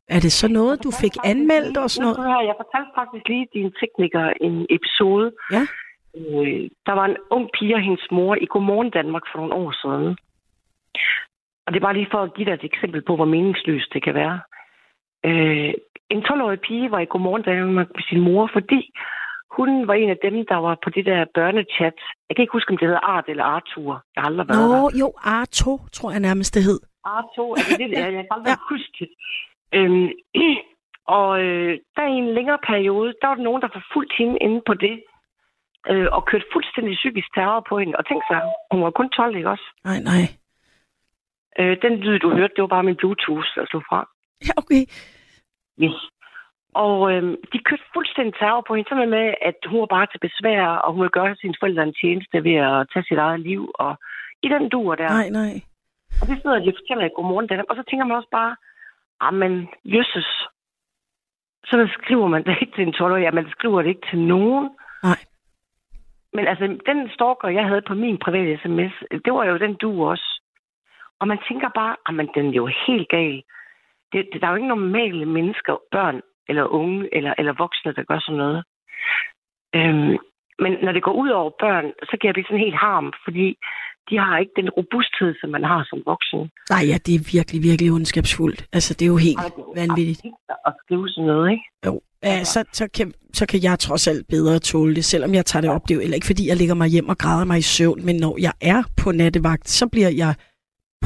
er 0.08 0.20
det 0.20 0.32
så 0.32 0.48
noget, 0.48 0.84
du 0.84 0.92
fik 1.01 1.16
anmeldt 1.24 1.78
og 1.78 1.89
sådan 1.89 2.04
noget? 2.06 2.18
noget? 2.18 2.48
Jeg 2.48 2.56
fortalte 2.62 2.92
faktisk 2.96 3.28
lige 3.28 3.48
din 3.54 3.72
tekniker 3.82 4.25
en 4.42 4.66
episode. 4.70 5.32
Ja. 5.51 5.63
Øh, 6.18 6.70
der 6.86 6.94
var 7.00 7.06
en 7.06 7.18
ung 7.30 7.50
pige 7.60 7.75
og 7.75 7.82
hendes 7.82 8.08
mor 8.12 8.36
i 8.36 8.46
Godmorgen 8.46 8.89
Danmark 8.89 9.24
for 9.32 9.39
nogle 9.39 9.54
år 9.54 9.72
siden. 9.82 10.18
Og 11.65 11.74
det 11.74 11.80
er 11.80 11.88
bare 11.88 12.00
lige 12.00 12.12
for 12.12 12.22
at 12.24 12.34
give 12.34 12.45
dig 12.45 12.54
et 12.54 12.63
eksempel 12.63 13.02
på, 13.02 13.15
hvor 13.15 13.26
meningsløst 13.26 13.93
det 13.93 14.04
kan 14.04 14.13
være. 14.13 14.39
Øh, 15.26 15.74
en 16.10 16.24
12-årig 16.26 16.60
pige 16.60 16.91
var 16.91 17.00
i 17.00 17.12
Godmorgen 17.13 17.43
Danmark 17.43 17.88
med 17.95 18.04
sin 18.10 18.22
mor, 18.22 18.50
fordi 18.54 18.93
hun 19.60 19.88
var 19.88 19.93
en 19.93 20.10
af 20.10 20.19
dem, 20.28 20.36
der 20.52 20.60
var 20.67 20.76
på 20.84 20.89
det 20.95 21.06
der 21.06 21.26
børnechat. 21.38 21.98
Jeg 22.28 22.34
kan 22.36 22.43
ikke 22.43 22.58
huske, 22.58 22.72
om 22.72 22.78
det 22.78 22.88
hedder 22.88 23.06
Art 23.15 23.28
eller 23.28 23.43
Arthur. 23.43 23.93
Jeg 24.13 24.22
har 24.22 24.28
aldrig 24.30 24.48
været 24.48 24.69
der. 24.69 24.82
Nå, 24.82 24.91
jo, 25.02 25.08
Arto, 25.38 25.72
tror 25.95 26.12
jeg 26.12 26.19
nærmest 26.19 26.56
det 26.56 26.63
hed. 26.63 26.80
R2, 27.08 27.39
altså 27.58 27.76
det 27.78 27.86
er, 27.98 28.10
jeg 28.17 28.26
kan 28.28 28.36
aldrig 28.36 28.56
ja. 28.58 28.67
huske 28.72 28.93
det. 29.00 29.10
Øhm, 29.78 30.10
og 31.17 31.30
øh, 31.43 31.72
der 31.95 32.13
i 32.13 32.17
en 32.24 32.34
længere 32.38 32.60
periode, 32.72 33.10
der 33.22 33.28
var 33.28 33.36
der 33.36 33.48
nogen, 33.50 33.62
der 33.62 33.78
forfulgte 33.78 34.15
hende 34.19 34.38
inde 34.45 34.62
på 34.69 34.74
det, 34.86 34.95
øh, 35.91 36.08
og 36.15 36.22
kørte 36.30 36.52
fuldstændig 36.54 36.93
psykisk 37.02 37.30
terror 37.36 37.65
på 37.69 37.74
hende. 37.80 37.93
Og 38.00 38.04
tænk 38.06 38.22
sig, 38.30 38.41
hun 38.72 38.84
var 38.86 38.91
kun 38.91 39.10
12, 39.10 39.36
ikke 39.36 39.50
også? 39.56 39.67
Nej, 39.89 40.00
nej. 40.12 40.24
Øh, 41.60 41.78
den 41.86 41.93
lyd, 42.06 42.19
du 42.19 42.30
hørte, 42.38 42.54
det 42.56 42.62
var 42.62 42.74
bare 42.76 42.88
min 42.89 43.00
Bluetooth, 43.02 43.50
der 43.56 43.65
stod 43.65 43.84
fra. 43.89 44.00
Ja, 44.48 44.54
okay. 44.62 44.84
Yes. 45.84 46.00
Og 46.86 46.96
øh, 47.12 47.24
de 47.54 47.60
kørte 47.68 47.92
fuldstændig 47.94 48.34
terror 48.39 48.63
på 48.68 48.76
hende, 48.76 49.06
med, 49.18 49.34
at 49.50 49.60
hun 49.70 49.80
var 49.80 49.92
bare 49.96 50.08
til 50.12 50.20
besvær, 50.28 50.63
og 50.84 50.94
hun 50.94 51.02
ville 51.02 51.18
gøre 51.20 51.36
sine 51.36 51.60
forældre 51.60 51.84
en 51.84 52.00
tjeneste 52.02 52.44
ved 52.48 52.58
at 52.70 52.88
tage 52.94 53.06
sit 53.10 53.18
eget 53.18 53.39
liv. 53.39 53.72
Og 53.76 53.92
i 54.46 54.48
den 54.48 54.70
duer 54.70 54.96
der. 54.96 55.10
Nej, 55.10 55.30
nej. 55.30 55.54
Og 56.22 56.28
det 56.28 56.42
sidder 56.42 56.60
de 56.60 56.72
og 56.72 56.78
fortæller 56.80 57.06
i 57.06 57.15
Godmorgen 57.15 57.48
Danmark. 57.48 57.70
Og 57.70 57.76
så 57.76 57.84
tænker 57.89 58.06
man 58.06 58.18
også 58.18 58.32
bare, 58.39 58.54
men 59.42 59.70
jøsses. 59.86 60.30
Så 61.70 61.76
skriver 61.98 62.28
man 62.28 62.44
det 62.44 62.58
ikke 62.62 62.74
til 62.76 62.88
en 62.88 62.96
12-årig, 62.98 63.24
ja, 63.24 63.32
man 63.32 63.50
skriver 63.56 63.82
det 63.82 63.89
ikke 63.89 64.08
til 64.10 64.20
nogen. 64.20 64.70
Nej. 65.04 65.22
Men 66.34 66.48
altså, 66.48 66.65
den 66.89 67.10
stalker, 67.15 67.48
jeg 67.48 67.65
havde 67.65 67.82
på 67.88 67.94
min 67.94 68.18
private 68.18 68.60
sms, 68.63 68.94
det 69.26 69.34
var 69.34 69.46
jo 69.46 69.58
den 69.58 69.76
du 69.76 70.06
også. 70.12 70.30
Og 71.20 71.28
man 71.28 71.39
tænker 71.48 71.70
bare, 71.76 71.96
men 72.13 72.30
den 72.36 72.46
er 72.50 72.58
jo 72.63 72.70
helt 72.88 73.10
gal. 73.10 73.44
Det, 74.12 74.30
det, 74.34 74.42
der 74.42 74.48
er 74.48 74.52
jo 74.52 74.56
ikke 74.56 74.76
normale 74.78 75.26
mennesker, 75.26 75.74
børn 75.92 76.22
eller 76.50 76.64
unge 76.80 77.16
eller, 77.18 77.34
eller 77.40 77.54
voksne, 77.64 77.94
der 77.98 78.04
gør 78.10 78.20
sådan 78.20 78.42
noget. 78.44 78.64
Øhm, 79.76 80.18
men 80.64 80.72
når 80.84 80.92
det 80.92 81.04
går 81.04 81.16
ud 81.24 81.30
over 81.30 81.52
børn, 81.64 81.86
så 82.10 82.14
kan 82.18 82.28
jeg 82.28 82.34
blive 82.34 82.50
sådan 82.50 82.66
helt 82.68 82.80
harm, 82.88 83.14
fordi 83.26 83.48
de 84.10 84.16
har 84.18 84.38
ikke 84.38 84.56
den 84.62 84.70
robusthed, 84.70 85.32
som 85.42 85.50
man 85.50 85.64
har 85.64 85.82
som 85.90 86.00
voksen. 86.06 86.40
Nej, 86.70 86.84
ja, 86.92 86.98
det 87.06 87.14
er 87.16 87.30
virkelig, 87.38 87.64
virkelig 87.70 87.92
ondskabsfuldt. 87.92 88.60
Altså, 88.74 88.94
det 88.94 89.06
er 89.06 89.14
jo 89.16 89.18
helt 89.18 89.40
vanvittigt. 89.76 90.22
At 90.68 90.74
skrive 90.82 91.10
sådan 91.10 91.28
noget, 91.28 91.52
ikke? 91.52 91.64
Jo, 91.86 92.02
ja, 92.24 92.44
så, 92.44 92.60
så, 92.72 92.86
kan, 92.96 93.14
så 93.34 93.46
kan 93.48 93.60
jeg 93.64 93.80
trods 93.80 94.08
alt 94.08 94.28
bedre 94.28 94.60
tåle 94.60 94.96
det, 94.96 95.06
selvom 95.06 95.34
jeg 95.34 95.46
tager 95.46 95.62
det 95.62 95.72
op. 95.72 95.84
Det 95.84 95.92
er 95.92 95.96
jo 95.96 96.02
heller 96.02 96.16
ikke, 96.16 96.32
fordi 96.32 96.48
jeg 96.48 96.58
ligger 96.58 96.76
mig 96.76 96.88
hjem 96.88 97.10
og 97.10 97.18
græder 97.18 97.46
mig 97.46 97.58
i 97.58 97.62
søvn, 97.76 98.06
men 98.06 98.16
når 98.16 98.36
jeg 98.42 98.54
er 98.62 98.84
på 99.04 99.12
nattevagt, 99.12 99.70
så 99.70 99.88
bliver 99.88 100.12
jeg 100.24 100.34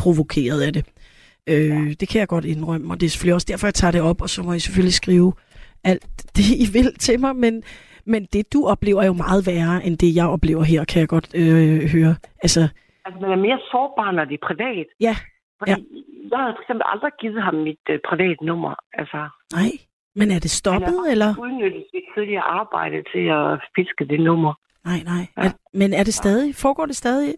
provokeret 0.02 0.62
af 0.62 0.74
det. 0.74 0.84
Øh, 1.50 1.88
det 2.00 2.10
kan 2.10 2.20
jeg 2.20 2.28
godt 2.28 2.46
indrømme, 2.46 2.94
og 2.94 3.00
det 3.00 3.06
er 3.06 3.10
selvfølgelig 3.10 3.36
også 3.36 3.48
derfor, 3.50 3.68
jeg 3.68 3.74
tager 3.74 3.92
det 3.92 4.02
op, 4.02 4.22
og 4.22 4.30
så 4.30 4.44
må 4.44 4.54
I 4.54 4.60
selvfølgelig 4.60 4.94
skrive 4.94 5.34
alt 5.84 6.04
det, 6.38 6.46
I 6.64 6.66
vil 6.74 6.96
til 7.00 7.20
mig, 7.20 7.36
men, 7.36 7.64
men 8.06 8.26
det, 8.34 8.54
du 8.54 8.66
oplever, 8.68 9.02
er 9.02 9.06
jo 9.06 9.14
meget 9.14 9.48
værre, 9.48 9.86
end 9.86 9.98
det, 9.98 10.16
jeg 10.16 10.28
oplever 10.28 10.64
her, 10.64 10.86
kan 10.86 11.00
jeg 11.00 11.08
godt 11.08 11.28
øh, 11.36 11.90
høre. 11.96 12.16
Altså, 12.44 12.62
Altså, 13.06 13.20
man 13.22 13.32
er 13.32 13.42
mere 13.48 13.60
sårbar, 13.72 14.12
når 14.12 14.26
det 14.26 14.34
er 14.42 14.46
privat. 14.50 14.88
Ja, 15.08 15.16
Fordi 15.60 15.72
ja. 15.72 15.78
jeg 16.32 16.40
havde 16.40 16.54
for 16.58 16.62
eksempel 16.64 16.86
aldrig 16.94 17.12
givet 17.22 17.42
ham 17.44 17.56
mit 17.70 17.86
øh, 17.90 18.00
private 18.10 18.46
nummer. 18.46 18.74
Altså, 18.94 19.20
nej, 19.60 19.72
men 20.16 20.28
er 20.36 20.40
det 20.46 20.52
stoppet, 20.62 20.98
han 21.04 21.12
eller? 21.12 21.30
har 21.34 21.42
udnyttet 21.48 21.84
sit 21.92 22.06
tidligere 22.16 22.48
arbejde 22.62 22.98
til 23.14 23.26
at 23.40 23.48
fiske 23.76 24.04
det 24.12 24.20
nummer. 24.30 24.54
Nej, 24.90 25.00
nej. 25.12 25.24
Ja. 25.38 25.42
Er, 25.48 25.52
men 25.74 25.94
er 25.94 26.04
det 26.04 26.14
stadig? 26.14 26.56
Foregår 26.56 26.86
det 26.86 26.96
stadig? 26.96 27.36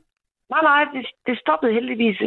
Nej, 0.54 0.62
nej, 0.72 0.82
det, 0.94 1.06
det 1.28 1.40
stoppede 1.40 1.74
heldigvis. 1.74 2.18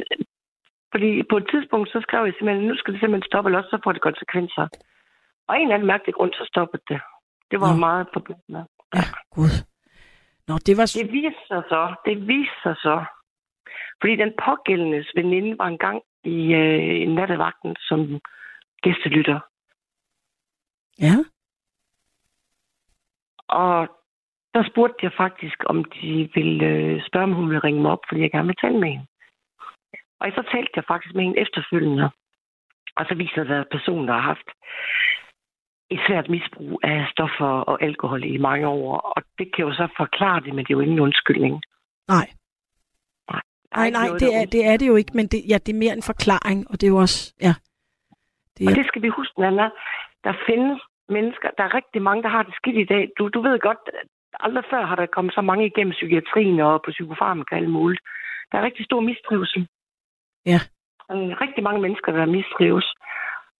Fordi 0.92 1.22
på 1.30 1.36
et 1.36 1.46
tidspunkt, 1.52 1.88
så 1.88 1.98
skrev 2.06 2.24
jeg 2.24 2.34
simpelthen, 2.34 2.68
nu 2.68 2.76
skal 2.76 2.92
det 2.92 3.00
simpelthen 3.00 3.30
stoppe, 3.30 3.48
eller 3.48 3.58
også 3.58 3.70
så 3.70 3.80
får 3.84 3.92
det 3.92 4.02
konsekvenser. 4.08 4.66
Og 5.48 5.56
en 5.56 5.62
eller 5.62 5.74
anden 5.74 5.92
mærkelig 5.92 6.14
grund, 6.14 6.32
så 6.32 6.44
stoppede 6.52 6.82
det. 6.88 7.00
Det 7.50 7.60
var 7.60 7.72
Nå. 7.72 7.78
meget 7.78 8.06
problemet. 8.12 8.66
Ja, 8.94 9.04
gud. 9.36 9.54
Nå, 10.48 10.54
det 10.66 10.74
var... 10.78 10.86
Det 11.00 11.12
viste 11.12 11.44
sig 11.50 11.62
så, 11.72 11.82
det 12.06 12.16
viste 12.28 12.58
sig 12.62 12.76
så. 12.86 12.96
Fordi 14.00 14.16
den 14.16 14.32
pågældendes 14.44 15.08
veninde 15.14 15.58
var 15.58 15.66
engang 15.66 16.02
i 16.24 16.38
øh, 16.60 17.08
nattevagten 17.16 17.76
som 17.88 18.20
gæstelytter. 18.82 19.40
Ja, 21.00 21.16
Og 23.48 23.88
der 24.54 24.62
spurgte 24.70 24.98
jeg 25.02 25.12
faktisk, 25.16 25.58
om 25.66 25.84
de 25.84 26.30
ville 26.34 26.66
øh, 26.66 27.02
spørge, 27.06 27.24
om 27.24 27.32
hun 27.32 27.48
ville 27.48 27.64
ringe 27.64 27.82
mig 27.82 27.90
op, 27.90 28.04
fordi 28.08 28.20
jeg 28.20 28.30
gerne 28.30 28.46
vil 28.46 28.56
tale 28.62 28.78
med 28.80 28.88
hende. 28.88 29.06
Og 30.20 30.26
så 30.36 30.42
talte 30.52 30.72
jeg 30.76 30.84
faktisk 30.88 31.14
med 31.14 31.24
hende 31.24 31.40
efterfølgende. 31.44 32.10
Og 32.96 33.04
så 33.08 33.14
viser 33.14 33.44
det, 33.44 33.54
at 33.54 33.68
personen 33.70 34.08
har 34.08 34.20
haft 34.20 34.48
et 35.90 36.00
svært 36.06 36.28
misbrug 36.28 36.80
af 36.82 37.06
stoffer 37.10 37.52
og 37.70 37.82
alkohol 37.82 38.24
i 38.24 38.36
mange 38.36 38.66
år. 38.66 38.98
Og 38.98 39.22
det 39.38 39.54
kan 39.54 39.64
jo 39.64 39.72
så 39.72 39.88
forklare 39.96 40.40
det, 40.40 40.54
men 40.54 40.64
det 40.64 40.70
er 40.70 40.78
jo 40.78 40.80
ingen 40.80 41.00
undskyldning. 41.00 41.62
nej. 42.08 42.28
Nej, 43.76 43.90
nej, 43.90 44.06
noget, 44.06 44.20
det 44.20 44.30
er, 44.36 44.44
det 44.54 44.66
er 44.66 44.76
det 44.76 44.86
jo 44.88 44.96
ikke, 44.96 45.12
men 45.14 45.26
det, 45.26 45.40
ja, 45.48 45.58
det 45.64 45.72
er 45.72 45.78
mere 45.84 45.92
en 45.92 46.08
forklaring, 46.10 46.58
og 46.70 46.74
det 46.80 46.86
er 46.86 46.92
jo 46.96 46.96
også, 46.96 47.34
ja. 47.46 47.54
Det 48.54 48.66
Og 48.66 48.70
er, 48.72 48.74
det 48.74 48.86
skal 48.86 49.02
vi 49.02 49.08
huske, 49.08 49.40
Nana. 49.40 49.70
Der 50.24 50.34
findes 50.46 50.80
mennesker, 51.08 51.48
der 51.58 51.64
er 51.64 51.74
rigtig 51.74 52.02
mange, 52.02 52.22
der 52.22 52.28
har 52.28 52.42
det 52.42 52.54
skidt 52.54 52.76
i 52.76 52.84
dag. 52.94 53.10
Du, 53.18 53.28
du 53.28 53.40
ved 53.40 53.58
godt, 53.58 53.82
aldrig 54.40 54.64
før 54.70 54.86
har 54.86 54.96
der 54.96 55.06
kommet 55.06 55.34
så 55.34 55.40
mange 55.40 55.66
igennem 55.66 55.92
psykiatrien 55.92 56.60
og 56.60 56.82
på 56.84 56.90
psykofarmaka 56.90 57.54
og 57.54 57.60
alt 57.60 57.70
muligt. 57.70 58.02
Der 58.52 58.58
er 58.58 58.62
rigtig 58.62 58.84
stor 58.84 59.00
mistrivsel. 59.00 59.68
Ja. 60.52 60.60
Rigtig 61.44 61.62
mange 61.64 61.80
mennesker, 61.80 62.12
der 62.12 62.34
mistrives. 62.38 62.88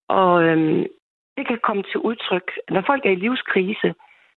Og 0.09 0.43
øhm, 0.45 0.85
det 1.37 1.45
kan 1.47 1.59
komme 1.63 1.83
til 1.83 1.99
udtryk, 2.09 2.49
når 2.71 2.83
folk 2.87 3.03
er 3.07 3.11
i 3.11 3.23
livskrise, 3.25 3.89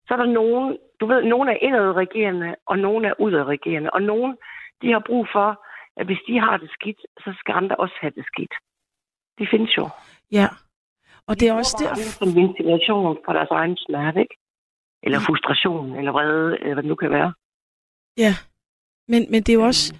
så 0.06 0.10
er 0.14 0.20
der 0.24 0.36
nogen, 0.40 0.78
du 1.00 1.06
ved, 1.06 1.20
nogen 1.24 1.48
er 1.48 1.58
indadreagerende, 1.66 2.50
og 2.66 2.78
nogen 2.78 3.04
er 3.04 3.14
udadreagerende. 3.24 3.90
Og 3.90 4.02
nogen, 4.02 4.36
de 4.82 4.92
har 4.92 5.02
brug 5.06 5.26
for, 5.32 5.48
at 5.96 6.06
hvis 6.06 6.22
de 6.28 6.40
har 6.40 6.56
det 6.56 6.70
skidt, 6.70 7.00
så 7.24 7.34
skal 7.38 7.52
andre 7.52 7.76
også 7.76 7.96
have 8.00 8.12
det 8.16 8.24
skidt. 8.32 8.54
Det 9.38 9.48
findes 9.50 9.76
jo. 9.76 9.88
Ja. 10.32 10.48
Og 11.26 11.40
det 11.40 11.48
er 11.48 11.54
også 11.54 11.76
der... 11.80 11.88
der... 11.88 12.10
som 12.18 12.28
ventilation 12.42 13.18
for 13.24 13.32
deres 13.32 13.50
egen 13.50 13.76
smerte, 13.76 14.20
ikke? 14.20 14.36
Eller 15.02 15.18
frustration, 15.20 15.96
eller 15.98 16.12
vrede, 16.12 16.58
eller 16.60 16.74
hvad 16.74 16.82
det 16.82 16.88
nu 16.88 16.94
kan 16.94 17.10
være. 17.10 17.32
Ja. 18.16 18.32
Men, 19.08 19.20
men 19.30 19.42
det 19.42 19.48
er 19.48 19.58
jo 19.60 19.66
også 19.72 19.94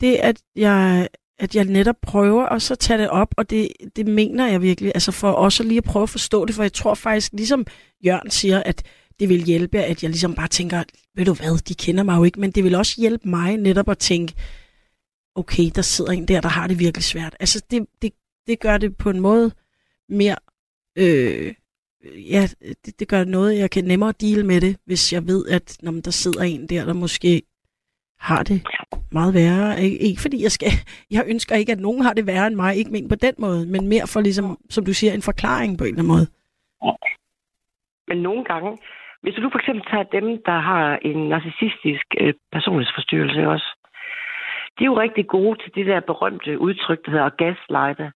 det, 0.00 0.16
at 0.16 0.42
jeg, 0.56 1.08
at 1.38 1.56
jeg 1.56 1.64
netop 1.64 1.96
prøver 2.02 2.46
at 2.46 2.62
så 2.62 2.74
tage 2.74 2.98
det 2.98 3.10
op, 3.10 3.34
og 3.36 3.50
det, 3.50 3.68
det 3.96 4.06
mener 4.06 4.48
jeg 4.48 4.62
virkelig, 4.62 4.92
altså 4.94 5.12
for 5.12 5.30
også 5.30 5.62
lige 5.62 5.78
at 5.78 5.84
prøve 5.84 6.02
at 6.02 6.10
forstå 6.10 6.44
det, 6.44 6.54
for 6.54 6.62
jeg 6.62 6.72
tror 6.72 6.94
faktisk, 6.94 7.32
ligesom 7.32 7.66
Jørgen 8.04 8.30
siger, 8.30 8.62
at 8.62 8.82
det 9.20 9.28
vil 9.28 9.44
hjælpe, 9.44 9.78
at 9.78 10.02
jeg 10.02 10.10
ligesom 10.10 10.34
bare 10.34 10.48
tænker, 10.48 10.84
ved 11.14 11.24
du 11.24 11.34
hvad, 11.34 11.58
de 11.58 11.74
kender 11.74 12.02
mig 12.02 12.16
jo 12.16 12.24
ikke, 12.24 12.40
men 12.40 12.50
det 12.50 12.64
vil 12.64 12.74
også 12.74 13.00
hjælpe 13.00 13.28
mig 13.28 13.56
netop 13.56 13.88
at 13.88 13.98
tænke, 13.98 14.34
okay, 15.34 15.70
der 15.74 15.82
sidder 15.82 16.12
en 16.12 16.28
der, 16.28 16.40
der 16.40 16.48
har 16.48 16.66
det 16.66 16.78
virkelig 16.78 17.04
svært. 17.04 17.36
Altså 17.40 17.62
det, 17.70 17.86
det, 18.02 18.12
det 18.46 18.60
gør 18.60 18.78
det 18.78 18.96
på 18.96 19.10
en 19.10 19.20
måde 19.20 19.52
mere, 20.08 20.36
øh, 20.98 21.54
ja, 22.04 22.48
det, 22.84 23.00
det 23.00 23.08
gør 23.08 23.24
noget, 23.24 23.58
jeg 23.58 23.70
kan 23.70 23.84
nemmere 23.84 24.14
deal 24.20 24.44
med 24.44 24.60
det, 24.60 24.76
hvis 24.84 25.12
jeg 25.12 25.26
ved, 25.26 25.46
at 25.46 25.76
når 25.82 25.92
der 25.92 26.10
sidder 26.10 26.42
en 26.42 26.66
der, 26.66 26.84
der 26.84 26.92
måske 26.92 27.42
har 28.18 28.42
det 28.42 28.66
meget 29.12 29.34
værre. 29.34 29.82
Ikke, 29.82 29.98
ikke 29.98 30.20
fordi 30.20 30.42
jeg 30.42 30.50
skal, 30.50 30.68
jeg 31.16 31.24
ønsker 31.26 31.56
ikke, 31.56 31.72
at 31.72 31.80
nogen 31.80 32.02
har 32.02 32.12
det 32.12 32.26
værre 32.26 32.46
end 32.46 32.56
mig, 32.56 32.76
ikke 32.76 32.90
men 32.90 33.08
på 33.08 33.14
den 33.14 33.34
måde, 33.38 33.66
men 33.66 33.88
mere 33.88 34.06
for 34.12 34.20
ligesom, 34.20 34.58
som 34.70 34.84
du 34.84 34.92
siger, 34.92 35.12
en 35.12 35.22
forklaring 35.22 35.78
på 35.78 35.84
en 35.84 35.88
eller 35.88 36.02
anden 36.02 36.14
måde. 36.14 36.26
Men 38.08 38.18
nogle 38.22 38.44
gange, 38.44 38.78
hvis 39.22 39.34
du 39.34 39.50
for 39.52 39.58
eksempel 39.58 39.84
tager 39.90 40.02
dem, 40.02 40.42
der 40.46 40.58
har 40.70 40.98
en 41.02 41.28
narcissistisk 41.28 42.06
øh, 42.20 42.34
personlighedsforstyrrelse 42.52 43.48
også, 43.48 43.68
de 44.78 44.84
er 44.84 44.92
jo 44.92 45.00
rigtig 45.00 45.26
gode 45.26 45.62
til 45.62 45.74
det 45.74 45.86
der 45.86 46.00
berømte 46.00 46.58
udtryk, 46.58 47.04
der 47.04 47.10
hedder 47.10 47.28
gaslighte. 47.28 48.12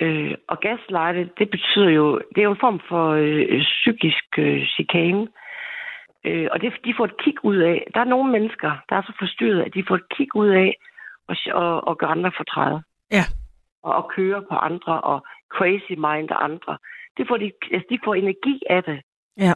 Øh, 0.00 0.34
og 0.48 0.60
gaslighte, 0.60 1.30
det 1.38 1.50
betyder 1.50 1.88
jo, 1.88 2.18
det 2.34 2.38
er 2.38 2.44
jo 2.48 2.50
en 2.50 2.64
form 2.66 2.80
for 2.88 3.06
øh, 3.10 3.60
psykisk 3.60 4.24
øh, 4.38 4.66
chikane. 4.66 5.22
Øh, 5.22 5.43
og 6.52 6.60
det, 6.60 6.72
de 6.84 6.94
får 6.96 7.04
et 7.04 7.16
kig 7.16 7.44
ud 7.44 7.56
af. 7.56 7.86
Der 7.94 8.00
er 8.00 8.04
nogle 8.04 8.32
mennesker, 8.32 8.70
der 8.88 8.96
er 8.96 9.02
så 9.02 9.12
forstyrret, 9.18 9.62
at 9.62 9.74
de 9.74 9.84
får 9.88 9.94
et 9.94 10.08
kig 10.16 10.36
ud 10.36 10.48
af 10.48 10.76
at, 11.28 11.52
og, 11.52 11.88
og 11.88 11.98
gøre 11.98 12.10
andre 12.10 12.32
fortræde. 12.36 12.82
Ja. 13.10 13.24
Og, 13.82 13.94
og 13.94 14.10
køre 14.16 14.42
på 14.42 14.54
andre, 14.54 15.00
og 15.00 15.26
crazy 15.56 15.92
mind 16.06 16.28
andre. 16.30 16.78
Det 17.16 17.28
får 17.28 17.36
de, 17.36 17.52
altså 17.72 17.86
de 17.90 17.98
får 18.04 18.14
energi 18.14 18.62
af 18.70 18.82
det. 18.84 19.00
Ja. 19.36 19.52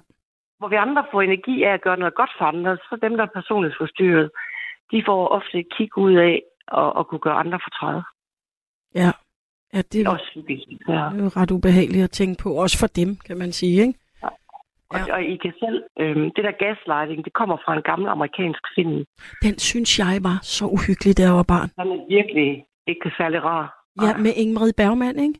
Hvor 0.59 0.68
vi 0.68 0.76
andre 0.76 1.04
får 1.11 1.22
energi 1.22 1.62
af 1.62 1.72
at 1.72 1.83
gøre 1.83 1.98
noget 1.98 2.14
godt 2.14 2.31
for 2.38 2.44
andre, 2.44 2.76
så 2.76 2.98
dem, 3.02 3.16
der 3.16 3.22
er 3.22 3.35
personligt 3.35 3.74
forstyrret, 3.81 4.31
de 4.92 5.02
får 5.07 5.28
ofte 5.28 5.59
et 5.59 5.66
kig 5.76 5.98
ud 5.98 6.14
af 6.14 6.42
at, 6.72 6.92
at 6.98 7.07
kunne 7.07 7.24
gøre 7.26 7.35
andre 7.35 7.59
fortræde. 7.66 8.02
Ja. 8.94 9.11
Ja, 9.74 9.83
det 9.92 10.07
er, 10.07 10.11
også 10.11 10.24
psykisk. 10.24 10.66
Ja. 10.88 10.92
det 10.92 11.20
er 11.20 11.24
jo 11.24 11.31
ret 11.37 11.50
ubehageligt 11.50 12.04
at 12.04 12.11
tænke 12.11 12.42
på, 12.42 12.52
også 12.52 12.78
for 12.78 12.87
dem, 12.87 13.16
kan 13.16 13.38
man 13.38 13.52
sige, 13.52 13.81
ikke? 13.87 13.98
Og, 14.92 14.98
ja. 14.98 15.14
og 15.14 15.20
I 15.22 15.37
kan 15.44 15.53
selv, 15.64 15.79
øhm, 16.03 16.27
det 16.35 16.42
der 16.46 16.55
gaslighting, 16.64 17.24
det 17.27 17.33
kommer 17.40 17.57
fra 17.64 17.72
en 17.77 17.83
gammel 17.90 18.09
amerikansk 18.09 18.64
film. 18.77 18.98
Den 19.46 19.59
synes 19.59 19.98
jeg 19.98 20.14
var 20.29 20.38
så 20.42 20.64
uhyggelig, 20.77 21.18
da 21.18 21.22
jeg 21.29 21.35
var 21.40 21.48
barn. 21.55 21.68
Den 21.79 21.88
er 21.96 22.03
virkelig 22.16 22.51
ikke 22.87 23.11
særlig 23.18 23.40
rar. 23.44 23.66
Ja, 24.03 24.16
med 24.24 24.33
Ingrid 24.37 24.72
Bergman, 24.72 25.18
ikke? 25.27 25.38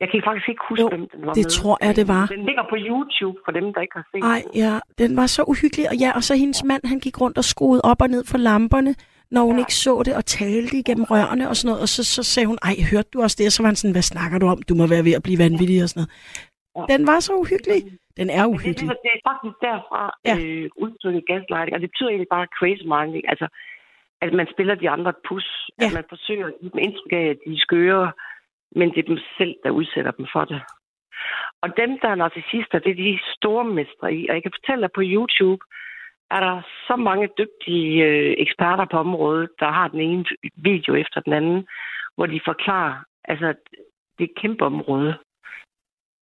Jeg 0.00 0.08
kan 0.10 0.22
faktisk 0.28 0.48
ikke 0.48 0.64
huske, 0.68 0.82
jo, 0.82 0.88
hvem 0.88 1.08
den 1.12 1.20
var 1.26 1.32
det 1.32 1.44
med. 1.44 1.50
tror 1.58 1.76
jeg, 1.84 1.96
det 1.96 2.08
var. 2.08 2.26
Den 2.26 2.44
ligger 2.48 2.64
på 2.72 2.76
YouTube 2.88 3.38
for 3.44 3.52
dem, 3.58 3.66
der 3.74 3.80
ikke 3.80 3.96
har 4.00 4.06
set 4.12 4.22
Ej, 4.34 4.42
ja, 4.64 4.74
den 4.98 5.16
var 5.16 5.26
så 5.26 5.42
uhyggelig. 5.52 5.84
Og 5.90 5.96
ja, 6.04 6.10
og 6.18 6.22
så 6.22 6.34
hendes 6.34 6.64
mand, 6.64 6.82
han 6.92 7.00
gik 7.00 7.20
rundt 7.20 7.38
og 7.38 7.44
skruede 7.44 7.82
op 7.84 8.02
og 8.02 8.08
ned 8.08 8.24
for 8.30 8.38
lamperne, 8.38 8.94
når 9.30 9.42
hun 9.42 9.56
ja. 9.56 9.62
ikke 9.62 9.74
så 9.74 10.02
det, 10.06 10.14
og 10.16 10.24
talte 10.26 10.76
igennem 10.76 11.04
rørene 11.04 11.48
og 11.48 11.56
sådan 11.56 11.68
noget. 11.68 11.82
Og 11.82 11.88
så, 11.88 12.04
så 12.04 12.22
sagde 12.22 12.46
hun, 12.46 12.58
ej, 12.62 12.74
hørte 12.90 13.08
du 13.12 13.22
også 13.22 13.36
det? 13.38 13.46
Og 13.46 13.52
så 13.52 13.62
var 13.62 13.68
han 13.68 13.76
sådan, 13.76 13.92
hvad 13.92 14.02
snakker 14.12 14.38
du 14.38 14.46
om? 14.46 14.62
Du 14.68 14.74
må 14.74 14.86
være 14.86 15.04
ved 15.04 15.12
at 15.12 15.22
blive 15.22 15.38
vanvittig 15.38 15.82
og 15.82 15.88
sådan 15.88 16.00
noget. 16.00 16.12
Ja. 16.76 16.82
Den 16.94 17.06
var 17.06 17.20
så 17.20 17.32
uhyggelig. 17.42 17.80
Den 18.16 18.28
er 18.38 18.44
uhyggelig. 18.46 18.88
Det, 18.90 18.98
det 19.06 19.12
er 19.16 19.22
faktisk 19.30 19.56
derfra 19.68 20.02
ja. 20.24 20.34
øh, 20.38 20.70
udtrykket 20.76 21.26
gaslighting, 21.26 21.74
og 21.74 21.80
det 21.80 21.90
betyder 21.90 22.10
egentlig 22.10 22.34
bare 22.36 22.54
crazy 22.58 22.84
minding. 22.94 23.24
Altså, 23.32 23.46
at 24.24 24.32
man 24.32 24.46
spiller 24.54 24.74
de 24.74 24.90
andre 24.90 25.10
et 25.10 25.22
pus. 25.28 25.46
Ja. 25.80 25.86
At 25.86 25.92
man 25.94 26.04
forsøger 26.08 26.46
at 26.46 26.54
give 26.60 26.70
dem 26.70 26.84
indtryk 26.86 27.12
af, 27.12 27.26
at 27.34 27.38
de 27.46 27.52
er 27.52 27.64
skøre, 27.66 28.12
men 28.78 28.86
det 28.90 28.98
er 28.98 29.10
dem 29.12 29.18
selv, 29.38 29.54
der 29.64 29.70
udsætter 29.70 30.10
dem 30.10 30.26
for 30.32 30.44
det. 30.44 30.60
Og 31.62 31.68
dem, 31.76 31.90
der 32.02 32.08
er 32.08 32.14
narcissister, 32.14 32.78
det 32.78 32.90
er 32.90 33.02
de 33.04 33.18
store 33.36 33.64
mestre 33.64 34.14
i. 34.14 34.28
Og 34.28 34.34
jeg 34.34 34.42
kan 34.42 34.56
fortælle 34.58 34.82
dig 34.82 34.92
på 34.94 35.02
YouTube, 35.04 35.62
er 36.30 36.40
der 36.40 36.62
så 36.86 36.96
mange 36.96 37.28
dygtige 37.38 38.04
øh, 38.04 38.34
eksperter 38.38 38.86
på 38.90 38.96
området, 38.96 39.50
der 39.60 39.70
har 39.72 39.88
den 39.88 40.00
ene 40.00 40.24
video 40.56 40.94
efter 40.94 41.20
den 41.20 41.32
anden, 41.32 41.66
hvor 42.16 42.26
de 42.26 42.40
forklarer, 42.44 42.94
altså, 43.24 43.46
det 44.18 44.24
er 44.24 44.30
et 44.30 44.40
kæmpe 44.42 44.64
område. 44.64 45.14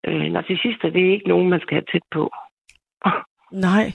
Øh, 0.07 0.27
narcissister, 0.33 0.91
det 0.91 1.03
er 1.07 1.13
ikke 1.13 1.29
nogen, 1.29 1.49
man 1.51 1.61
skal 1.61 1.75
have 1.75 1.89
tæt 1.93 2.07
på. 2.11 2.31
Nej, 3.69 3.87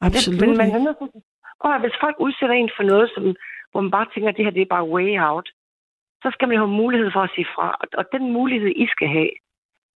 absolut 0.00 0.42
ja, 0.42 0.46
men 0.46 0.56
man 0.56 0.86
er 0.86 0.94
prøv 1.62 1.72
at, 1.74 1.80
hvis 1.84 2.02
folk 2.04 2.16
udsætter 2.26 2.54
en 2.54 2.70
for 2.76 2.84
noget, 2.92 3.06
som, 3.14 3.22
hvor 3.70 3.80
man 3.80 3.90
bare 3.96 4.08
tænker, 4.12 4.28
at 4.28 4.36
det 4.36 4.44
her 4.44 4.56
det 4.56 4.62
er 4.62 4.76
bare 4.76 4.92
way 4.94 5.08
out, 5.28 5.48
så 6.22 6.28
skal 6.32 6.48
man 6.48 6.56
jo 6.56 6.62
have 6.64 6.80
mulighed 6.82 7.08
for 7.12 7.22
at 7.26 7.32
sige 7.34 7.48
fra. 7.54 7.66
Og, 7.80 7.86
og 8.00 8.04
den 8.14 8.32
mulighed, 8.38 8.70
I 8.84 8.86
skal 8.94 9.08
have, 9.08 9.32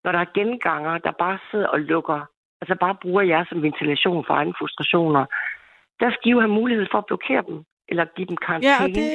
når 0.05 0.11
der 0.13 0.19
er 0.19 0.35
genganger, 0.39 0.99
der 0.99 1.13
bare 1.25 1.39
sidder 1.51 1.69
og 1.75 1.81
lukker, 1.81 2.21
altså 2.61 2.75
bare 2.85 2.97
bruger 3.03 3.23
jer 3.23 3.45
som 3.49 3.63
ventilation 3.63 4.25
for 4.27 4.35
egne 4.35 4.55
frustrationer, 4.59 5.25
der 6.01 6.09
skal 6.11 6.29
I 6.29 6.31
jo 6.31 6.41
have 6.41 6.59
mulighed 6.61 6.87
for 6.91 6.99
at 6.99 7.07
blokere 7.07 7.43
dem, 7.49 7.57
eller 7.89 8.05
give 8.17 8.29
dem 8.31 8.37
karantæne. 8.37 8.73
Ja, 8.73 8.85
og 8.85 8.89
det 8.89 9.07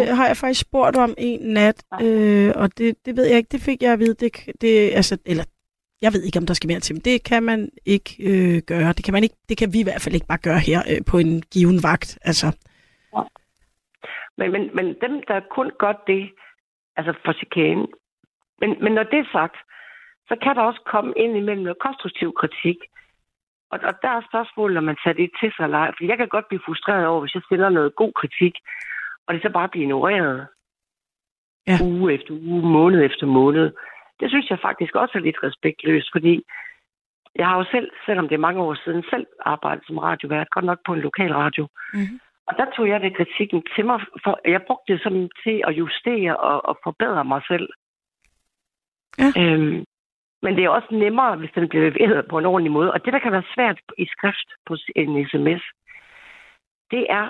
eller 0.00 0.14
har 0.14 0.26
jeg 0.26 0.36
faktisk 0.36 0.60
spurgt 0.60 0.96
om 0.96 1.14
en 1.18 1.40
nat, 1.40 1.78
ja. 1.92 2.04
øh, 2.04 2.52
og 2.62 2.78
det, 2.78 3.06
det 3.06 3.16
ved 3.16 3.26
jeg 3.26 3.36
ikke, 3.36 3.52
det 3.56 3.62
fik 3.68 3.82
jeg 3.82 3.92
at 3.92 3.98
vide, 3.98 4.14
det, 4.14 4.30
det, 4.60 4.72
altså, 5.00 5.18
eller 5.26 5.44
jeg 6.02 6.12
ved 6.12 6.22
ikke, 6.22 6.38
om 6.38 6.46
der 6.46 6.54
skal 6.54 6.68
mere 6.68 6.80
til, 6.80 6.94
men 6.94 7.02
det 7.08 7.24
kan 7.24 7.42
man 7.42 7.70
ikke 7.86 8.10
øh, 8.30 8.62
gøre. 8.66 8.92
Det 8.92 9.04
kan, 9.04 9.14
man 9.14 9.22
ikke, 9.22 9.36
det 9.48 9.56
kan 9.58 9.72
vi 9.72 9.80
i 9.80 9.82
hvert 9.88 10.02
fald 10.02 10.14
ikke 10.14 10.26
bare 10.26 10.46
gøre 10.48 10.58
her 10.58 10.80
øh, 10.90 11.00
på 11.10 11.18
en 11.18 11.42
given 11.52 11.82
vagt. 11.82 12.18
Altså. 12.22 12.46
Ja. 13.16 13.22
Men, 14.38 14.52
men, 14.52 14.62
men 14.74 14.86
dem, 15.04 15.22
der 15.28 15.40
kun 15.56 15.70
gør 15.78 15.94
det, 16.06 16.30
altså 16.96 17.12
for 17.24 17.32
chikane. 17.32 17.86
Men, 18.60 18.70
men 18.84 18.92
når 18.92 19.02
det 19.02 19.18
er 19.18 19.32
sagt, 19.32 19.56
så 20.28 20.36
kan 20.42 20.56
der 20.56 20.62
også 20.62 20.82
komme 20.92 21.12
ind 21.16 21.36
imellem 21.36 21.62
noget 21.62 21.84
konstruktiv 21.86 22.32
kritik. 22.40 22.78
Og, 23.70 23.78
og 23.88 23.94
der 24.02 24.08
er 24.08 24.28
spørgsmålet, 24.30 24.74
når 24.74 24.86
man 24.90 24.96
tager 25.04 25.14
det 25.14 25.30
til 25.40 25.50
sig 25.56 25.64
eller 25.64 25.86
Fordi 25.86 26.08
jeg 26.08 26.18
kan 26.18 26.28
godt 26.28 26.48
blive 26.48 26.66
frustreret 26.66 27.06
over, 27.06 27.20
hvis 27.20 27.34
jeg 27.34 27.42
stiller 27.46 27.68
noget 27.68 27.96
god 27.96 28.12
kritik, 28.20 28.54
og 29.26 29.34
det 29.34 29.42
så 29.42 29.50
bare 29.50 29.68
bliver 29.68 29.86
ignoreret. 29.86 30.46
Ja. 31.66 31.78
Uge 31.82 32.14
efter 32.14 32.32
uge, 32.32 32.62
måned 32.62 33.04
efter 33.04 33.26
måned. 33.26 33.72
Det 34.20 34.30
synes 34.30 34.50
jeg 34.50 34.58
faktisk 34.62 34.94
også 34.94 35.18
er 35.18 35.22
lidt 35.22 35.42
respektløst, 35.42 36.08
fordi 36.12 36.42
jeg 37.34 37.46
har 37.46 37.56
jo 37.58 37.64
selv, 37.70 37.90
selvom 38.06 38.28
det 38.28 38.34
er 38.34 38.46
mange 38.46 38.62
år 38.62 38.74
siden, 38.84 39.04
selv 39.10 39.26
arbejdet 39.40 39.86
som 39.86 39.98
radiovært, 39.98 40.50
godt 40.50 40.64
nok 40.64 40.78
på 40.86 40.92
en 40.94 41.00
lokal 41.00 41.32
radio. 41.32 41.68
Mm-hmm. 41.94 42.20
Og 42.48 42.54
der 42.58 42.66
tog 42.76 42.88
jeg 42.88 43.00
det 43.00 43.16
kritikken 43.16 43.62
til 43.74 43.84
mig, 43.86 44.00
for 44.24 44.40
jeg 44.44 44.62
brugte 44.66 44.92
det 44.92 45.02
som 45.02 45.28
til 45.44 45.62
at 45.68 45.72
justere 45.72 46.36
og, 46.36 46.66
og 46.68 46.78
forbedre 46.84 47.24
mig 47.24 47.42
selv. 47.48 47.68
Ja. 49.18 49.30
Øhm, 49.40 49.84
men 50.42 50.56
det 50.56 50.64
er 50.64 50.68
også 50.68 50.88
nemmere, 50.90 51.36
hvis 51.36 51.50
den 51.54 51.68
bliver 51.68 51.90
leveret 51.90 52.28
på 52.30 52.38
en 52.38 52.46
ordentlig 52.46 52.72
måde. 52.72 52.92
Og 52.92 53.04
det, 53.04 53.12
der 53.12 53.18
kan 53.18 53.32
være 53.32 53.52
svært 53.54 53.80
i 53.98 54.06
skrift 54.06 54.48
på 54.66 54.76
en 54.96 55.28
sms, 55.28 55.62
det 56.90 57.06
er, 57.10 57.28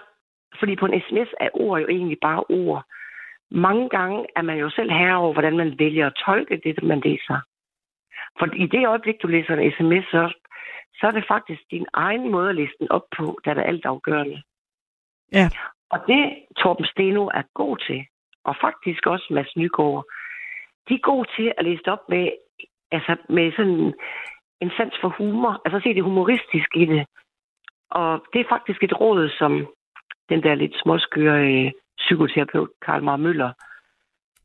fordi 0.59 0.77
på 0.77 0.87
en 0.87 1.01
sms 1.01 1.31
er 1.41 1.49
ord 1.53 1.81
jo 1.81 1.89
egentlig 1.89 2.19
bare 2.23 2.45
ord. 2.49 2.85
Mange 3.51 3.89
gange 3.89 4.27
er 4.37 4.43
man 4.43 4.59
jo 4.59 4.71
selv 4.71 4.91
herre 4.91 5.17
over, 5.17 5.33
hvordan 5.33 5.57
man 5.57 5.79
vælger 5.79 6.07
at 6.07 6.21
tolke 6.27 6.61
det, 6.65 6.83
man 6.83 7.01
læser. 7.01 7.41
For 8.39 8.47
i 8.55 8.67
det 8.67 8.87
øjeblik, 8.87 9.23
du 9.23 9.27
læser 9.27 9.55
en 9.55 9.73
sms, 9.73 10.05
så, 10.11 10.33
så 10.95 11.07
er 11.07 11.11
det 11.11 11.25
faktisk 11.29 11.63
din 11.71 11.87
egen 11.93 12.31
måde 12.31 12.49
at 12.49 12.55
læse 12.55 12.73
den 12.81 12.91
op 12.91 13.07
på, 13.17 13.39
der 13.45 13.55
er 13.55 13.63
alt 13.63 13.87
afgørende. 13.87 14.43
Ja. 15.33 15.49
Og 15.91 15.99
det 16.07 16.45
Torben 16.57 16.87
Steno 16.87 17.27
er 17.27 17.43
god 17.55 17.77
til, 17.77 18.07
og 18.45 18.57
faktisk 18.61 19.07
også 19.07 19.27
Mads 19.31 19.57
Nygaard, 19.57 20.05
de 20.89 20.95
er 20.95 21.09
gode 21.11 21.29
til 21.37 21.53
at 21.59 21.65
læse 21.65 21.87
op 21.87 22.09
med, 22.09 22.31
altså 22.91 23.17
med 23.29 23.53
sådan 23.53 23.95
en 24.61 24.71
sans 24.77 24.95
for 25.01 25.09
humor, 25.09 25.63
altså 25.65 25.81
se 25.81 25.95
det 25.95 26.03
humoristisk 26.03 26.71
i 26.77 26.85
det. 26.85 27.07
Og 27.91 28.25
det 28.33 28.41
er 28.41 28.49
faktisk 28.49 28.83
et 28.83 29.01
råd, 29.01 29.29
som 29.39 29.67
den 30.29 30.43
der 30.43 30.55
lidt 30.55 30.81
småskøre 30.83 31.41
øh, 31.53 31.71
psykoterapeut 31.99 32.71
Karl 32.87 33.03
Mar 33.03 33.17
Møller, 33.17 33.53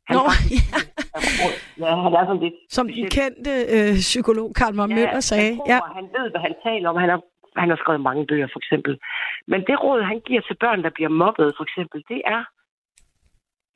han 0.08 0.16
Nå, 0.16 0.22
ja. 0.56 1.86
ja, 1.86 1.90
han 2.02 2.12
er 2.12 2.26
sådan 2.26 2.42
lidt... 2.42 2.54
Som 2.68 2.88
den 2.88 3.10
kendte 3.10 3.52
øh, 3.74 3.94
psykolog 3.94 4.54
Karl 4.54 4.74
Mar 4.74 4.86
Møller 4.86 5.18
ja, 5.18 5.20
sagde. 5.20 5.56
Tror, 5.56 5.70
ja, 5.72 5.78
han 5.94 6.04
ved, 6.16 6.30
hvad 6.30 6.40
han 6.40 6.54
taler 6.64 6.88
om. 6.88 6.96
Han 6.96 7.08
har 7.08 7.20
han 7.56 7.68
har 7.68 7.76
skrevet 7.76 8.00
mange 8.00 8.26
bøger, 8.26 8.48
for 8.52 8.58
eksempel. 8.58 8.98
Men 9.46 9.60
det 9.66 9.82
råd, 9.82 10.02
han 10.02 10.20
giver 10.20 10.40
til 10.40 10.56
børn, 10.60 10.82
der 10.82 10.90
bliver 10.90 11.08
mobbet, 11.08 11.54
for 11.56 11.64
eksempel, 11.64 12.04
det 12.08 12.22
er, 12.24 12.44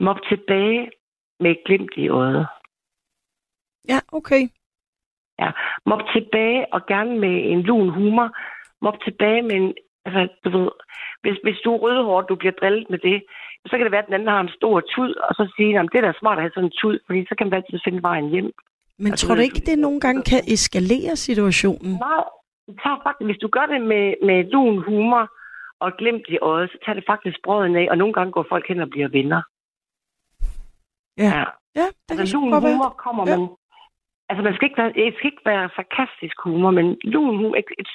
mob 0.00 0.16
tilbage 0.28 0.90
med 1.40 1.50
et 1.50 1.62
glimt 1.66 1.92
i 1.96 2.08
øjet. 2.08 2.46
Ja, 3.88 4.00
okay. 4.12 4.42
Ja, 5.38 5.50
mob 5.86 6.00
tilbage 6.14 6.66
og 6.74 6.86
gerne 6.86 7.18
med 7.18 7.36
en 7.52 7.62
lun 7.62 7.88
humor. 7.88 8.36
Mob 8.80 8.94
tilbage 9.04 9.42
med 9.42 9.56
en, 9.56 9.74
altså, 10.04 10.34
du 10.44 10.58
ved, 10.58 10.70
hvis, 11.22 11.38
hvis 11.42 11.58
du 11.64 11.74
er 11.74 11.78
rødhård, 11.78 12.26
du 12.28 12.34
bliver 12.34 12.52
drillet 12.60 12.90
med 12.90 12.98
det, 12.98 13.22
så 13.68 13.76
kan 13.76 13.85
det 13.85 13.92
være, 13.92 14.04
at 14.04 14.07
den 14.07 14.14
anden 14.14 14.28
har 14.28 14.40
en 14.40 14.57
stor 14.59 14.81
tud, 14.81 15.14
og 15.14 15.33
så 15.35 15.52
siger 15.57 15.81
at 15.81 15.88
det 15.92 15.98
er 15.98 16.07
da 16.07 16.18
smart 16.18 16.38
at 16.38 16.44
have 16.44 16.54
sådan 16.54 16.68
en 16.70 16.78
tud, 16.81 16.98
fordi 17.07 17.20
så 17.28 17.35
kan 17.38 17.46
man 17.46 17.54
altid 17.54 17.78
finde 17.85 18.02
vejen 18.02 18.28
hjem. 18.35 18.52
Men 18.98 19.12
tror 19.12 19.35
du 19.35 19.40
ikke, 19.40 19.62
det 19.70 19.78
nogle 19.78 20.00
gange 20.00 20.22
kan 20.22 20.42
eskalere 20.54 21.16
situationen? 21.16 21.92
Nej, 21.92 22.24
det 22.66 22.74
tager 22.83 22.98
faktisk, 23.07 23.26
hvis 23.28 23.42
du 23.44 23.48
gør 23.48 23.66
det 23.72 23.81
med, 23.92 24.07
med 24.28 24.38
lun 24.52 24.83
humor 24.88 25.24
og 25.81 25.92
glimt 25.98 26.26
i 26.28 26.38
øjet, 26.38 26.70
så 26.70 26.78
tager 26.85 26.96
det 26.98 27.04
faktisk 27.12 27.37
brøden 27.44 27.76
af, 27.76 27.87
og 27.90 27.98
nogle 27.98 28.14
gange 28.14 28.33
går 28.33 28.46
folk 28.48 28.68
hen 28.68 28.81
og 28.81 28.90
bliver 28.90 29.09
venner. 29.09 29.42
Ja, 31.18 31.31
ja. 31.38 31.44
ja 31.81 31.87
det 32.09 32.11
altså, 32.11 32.24
kan 32.24 32.40
lun 32.40 32.52
humor 32.52 32.88
være. 32.88 33.02
kommer 33.04 33.24
ja. 33.28 33.37
man... 33.37 33.48
Altså, 34.31 34.42
man 34.42 34.54
skal 34.54 34.66
ikke 34.68 34.83
være, 34.83 34.92
det 34.92 35.14
skal 35.14 35.31
ikke 35.33 35.48
være 35.52 35.70
sarkastisk 35.76 36.37
humor, 36.44 36.70
men 36.70 36.87
lun 37.04 37.37
humor, 37.37 37.57
et, 37.57 37.70
et, 37.78 37.90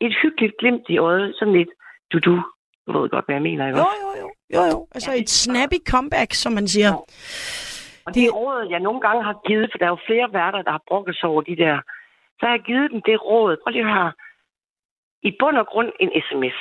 et 0.00 0.14
hyggeligt 0.22 0.54
glimt 0.60 0.86
i 0.88 0.98
øjet, 0.98 1.34
sådan 1.38 1.54
lidt 1.54 1.72
du-du. 2.12 2.42
Du 2.86 2.90
ved 2.98 3.08
godt, 3.10 3.24
hvad 3.26 3.34
jeg 3.34 3.42
mener, 3.42 3.66
ikke 3.66 3.78
Jo, 3.78 3.88
jo, 4.04 4.10
jo. 4.22 4.28
jo, 4.54 4.62
jo. 4.72 4.78
Altså 4.94 5.10
ja, 5.12 5.20
et 5.22 5.30
snappy 5.30 5.78
comeback, 5.92 6.30
som 6.34 6.52
man 6.52 6.68
siger. 6.68 6.90
Ja. 6.92 6.98
Og 8.06 8.10
det, 8.14 8.22
det 8.22 8.34
råd, 8.34 8.66
jeg 8.70 8.80
nogle 8.80 9.00
gange 9.06 9.22
har 9.24 9.36
givet, 9.48 9.68
for 9.70 9.78
der 9.78 9.86
er 9.86 9.94
jo 9.96 10.06
flere 10.10 10.32
værter, 10.32 10.62
der 10.62 10.70
har 10.70 10.82
brokket 10.88 11.16
sig 11.16 11.28
over 11.28 11.42
de 11.42 11.56
der, 11.56 11.76
så 12.38 12.42
har 12.46 12.52
jeg 12.56 12.62
givet 12.70 12.90
dem 12.92 13.00
det 13.08 13.24
råd. 13.30 13.56
Prøv 13.62 13.70
lige 13.70 13.94
her. 13.96 14.10
I 15.28 15.30
bund 15.40 15.56
og 15.62 15.66
grund 15.72 15.90
en 16.00 16.10
sms. 16.26 16.58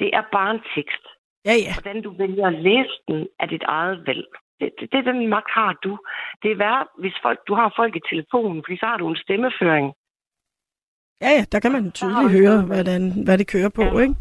Det 0.00 0.08
er 0.18 0.22
bare 0.36 0.50
en 0.56 0.62
tekst. 0.74 1.04
Ja, 1.48 1.54
ja. 1.66 1.72
Hvordan 1.76 2.02
du 2.02 2.10
vælger 2.22 2.46
at 2.46 2.58
læse 2.68 2.96
den 3.08 3.18
er 3.40 3.46
dit 3.46 3.64
eget 3.76 3.98
valg. 4.06 4.26
Det, 4.60 4.68
det, 4.78 4.92
det 4.92 5.04
den 5.04 5.28
magt 5.28 5.50
har 5.50 5.72
du. 5.84 5.98
Det 6.42 6.50
er 6.52 6.56
værd, 6.56 6.86
hvis 6.98 7.16
folk, 7.22 7.38
du 7.48 7.54
har 7.54 7.72
folk 7.76 7.96
i 7.96 8.06
telefonen, 8.10 8.62
fordi 8.64 8.76
så 8.78 8.86
har 8.86 8.96
du 8.96 9.08
en 9.08 9.16
stemmeføring. 9.24 9.86
Ja, 11.22 11.30
ja, 11.38 11.44
der 11.52 11.60
kan 11.60 11.72
man 11.72 11.92
tydeligt 11.92 12.32
høre, 12.38 12.62
hvordan, 12.62 13.02
hvad 13.24 13.38
det 13.38 13.46
kører 13.54 13.68
på, 13.68 13.82
ja. 13.82 13.98
ikke? 13.98 14.14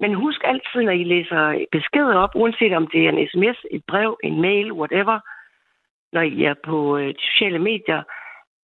Men 0.00 0.14
husk 0.14 0.40
altid, 0.44 0.80
når 0.82 0.96
I 1.02 1.04
læser 1.04 1.66
beskeder 1.72 2.14
op, 2.24 2.32
uanset 2.34 2.72
om 2.80 2.86
det 2.92 3.00
er 3.04 3.10
en 3.12 3.28
sms, 3.30 3.58
et 3.70 3.82
brev, 3.88 4.18
en 4.24 4.40
mail, 4.40 4.72
whatever, 4.72 5.18
når 6.12 6.22
I 6.22 6.44
er 6.44 6.54
på 6.64 6.96
øh, 6.96 7.08
de 7.08 7.22
sociale 7.30 7.58
medier, 7.58 8.02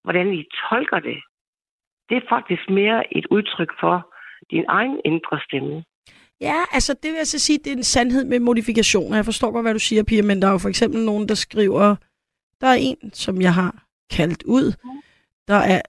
hvordan 0.05 0.27
I 0.35 0.45
tolker 0.69 1.01
det. 1.09 1.19
Det 2.09 2.17
er 2.17 2.29
faktisk 2.29 2.71
mere 2.71 3.17
et 3.19 3.27
udtryk 3.31 3.73
for 3.81 3.97
din 4.51 4.65
egen 4.69 5.01
indre 5.05 5.41
stemme. 5.47 5.85
Ja, 6.41 6.59
altså 6.73 6.95
det 7.03 7.11
vil 7.11 7.17
jeg 7.17 7.27
så 7.27 7.39
sige, 7.39 7.59
det 7.59 7.73
er 7.73 7.77
en 7.77 7.83
sandhed 7.83 8.25
med 8.25 8.41
modifikationer. 8.41 9.17
Jeg 9.17 9.25
forstår 9.25 9.51
godt, 9.53 9.65
hvad 9.65 9.73
du 9.73 9.79
siger, 9.79 10.03
Pia, 10.05 10.23
men 10.23 10.43
der 10.43 10.49
er 10.49 10.53
jo 10.53 10.59
for 10.59 10.69
eksempel 10.69 11.01
nogen, 11.05 11.29
der 11.29 11.35
skriver, 11.35 11.97
der 12.61 12.67
er 12.67 12.79
en, 12.81 13.11
som 13.13 13.41
jeg 13.41 13.55
har 13.55 13.85
kaldt 14.11 14.43
ud, 14.43 14.67
der 15.49 15.55
er 15.75 15.83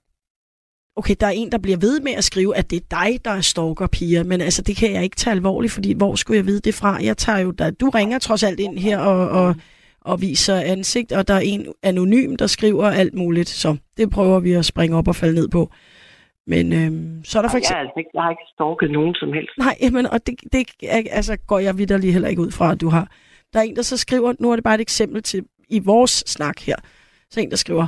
okay, 0.98 1.14
der 1.20 1.26
er 1.26 1.30
en, 1.30 1.52
der 1.52 1.58
bliver 1.58 1.78
ved 1.78 2.00
med 2.00 2.12
at 2.12 2.24
skrive, 2.24 2.56
at 2.56 2.70
det 2.70 2.76
er 2.76 2.86
dig, 2.90 3.24
der 3.24 3.30
er 3.30 3.40
stalker, 3.40 3.86
Pia, 3.86 4.22
men 4.22 4.40
altså, 4.40 4.62
det 4.62 4.76
kan 4.76 4.92
jeg 4.92 5.02
ikke 5.02 5.16
tage 5.16 5.34
alvorligt, 5.34 5.72
fordi 5.72 5.92
hvor 5.92 6.14
skulle 6.14 6.36
jeg 6.36 6.46
vide 6.46 6.60
det 6.60 6.74
fra? 6.74 6.98
Jeg 7.02 7.16
tager 7.16 7.38
jo, 7.38 7.50
der, 7.50 7.70
du 7.70 7.88
ringer 7.88 8.18
trods 8.18 8.42
alt 8.42 8.60
ind 8.60 8.78
her 8.78 8.98
og, 8.98 9.28
og, 9.28 9.54
og 10.00 10.20
viser 10.20 10.60
ansigt, 10.60 11.12
og 11.12 11.28
der 11.28 11.34
er 11.34 11.40
en 11.44 11.66
anonym, 11.82 12.36
der 12.36 12.46
skriver 12.46 12.86
alt 12.90 13.14
muligt, 13.14 13.48
så 13.48 13.76
det 13.96 14.10
prøver 14.10 14.40
vi 14.40 14.52
at 14.52 14.64
springe 14.64 14.96
op 14.96 15.08
og 15.08 15.16
falde 15.16 15.34
ned 15.34 15.48
på. 15.48 15.70
Men 16.46 16.72
øhm, 16.72 17.24
så 17.24 17.38
er 17.38 17.42
der 17.42 17.50
for 17.50 17.58
eksempel... 17.58 17.76
Jeg, 17.76 17.86
altså 17.86 17.98
ikke, 17.98 18.10
jeg 18.14 18.22
har 18.22 18.30
ikke 18.30 18.48
stalket 18.54 18.90
nogen 18.90 19.14
som 19.14 19.32
helst. 19.32 19.52
Nej, 19.58 19.76
men, 19.92 20.06
og 20.06 20.26
det, 20.26 20.34
det 20.52 20.64
altså, 21.10 21.36
går 21.46 21.58
jeg 21.58 21.78
vidderlig 21.78 22.12
heller 22.12 22.28
ikke 22.28 22.42
ud 22.42 22.50
fra, 22.50 22.72
at 22.72 22.80
du 22.80 22.88
har. 22.88 23.12
Der 23.52 23.58
er 23.58 23.62
en, 23.62 23.76
der 23.76 23.82
så 23.82 23.96
skriver, 23.96 24.32
nu 24.40 24.50
er 24.50 24.56
det 24.56 24.64
bare 24.64 24.74
et 24.74 24.80
eksempel 24.80 25.22
til 25.22 25.44
i 25.68 25.78
vores 25.78 26.24
snak 26.26 26.60
her, 26.60 26.76
så 27.30 27.40
en, 27.40 27.50
der 27.50 27.56
skriver, 27.56 27.86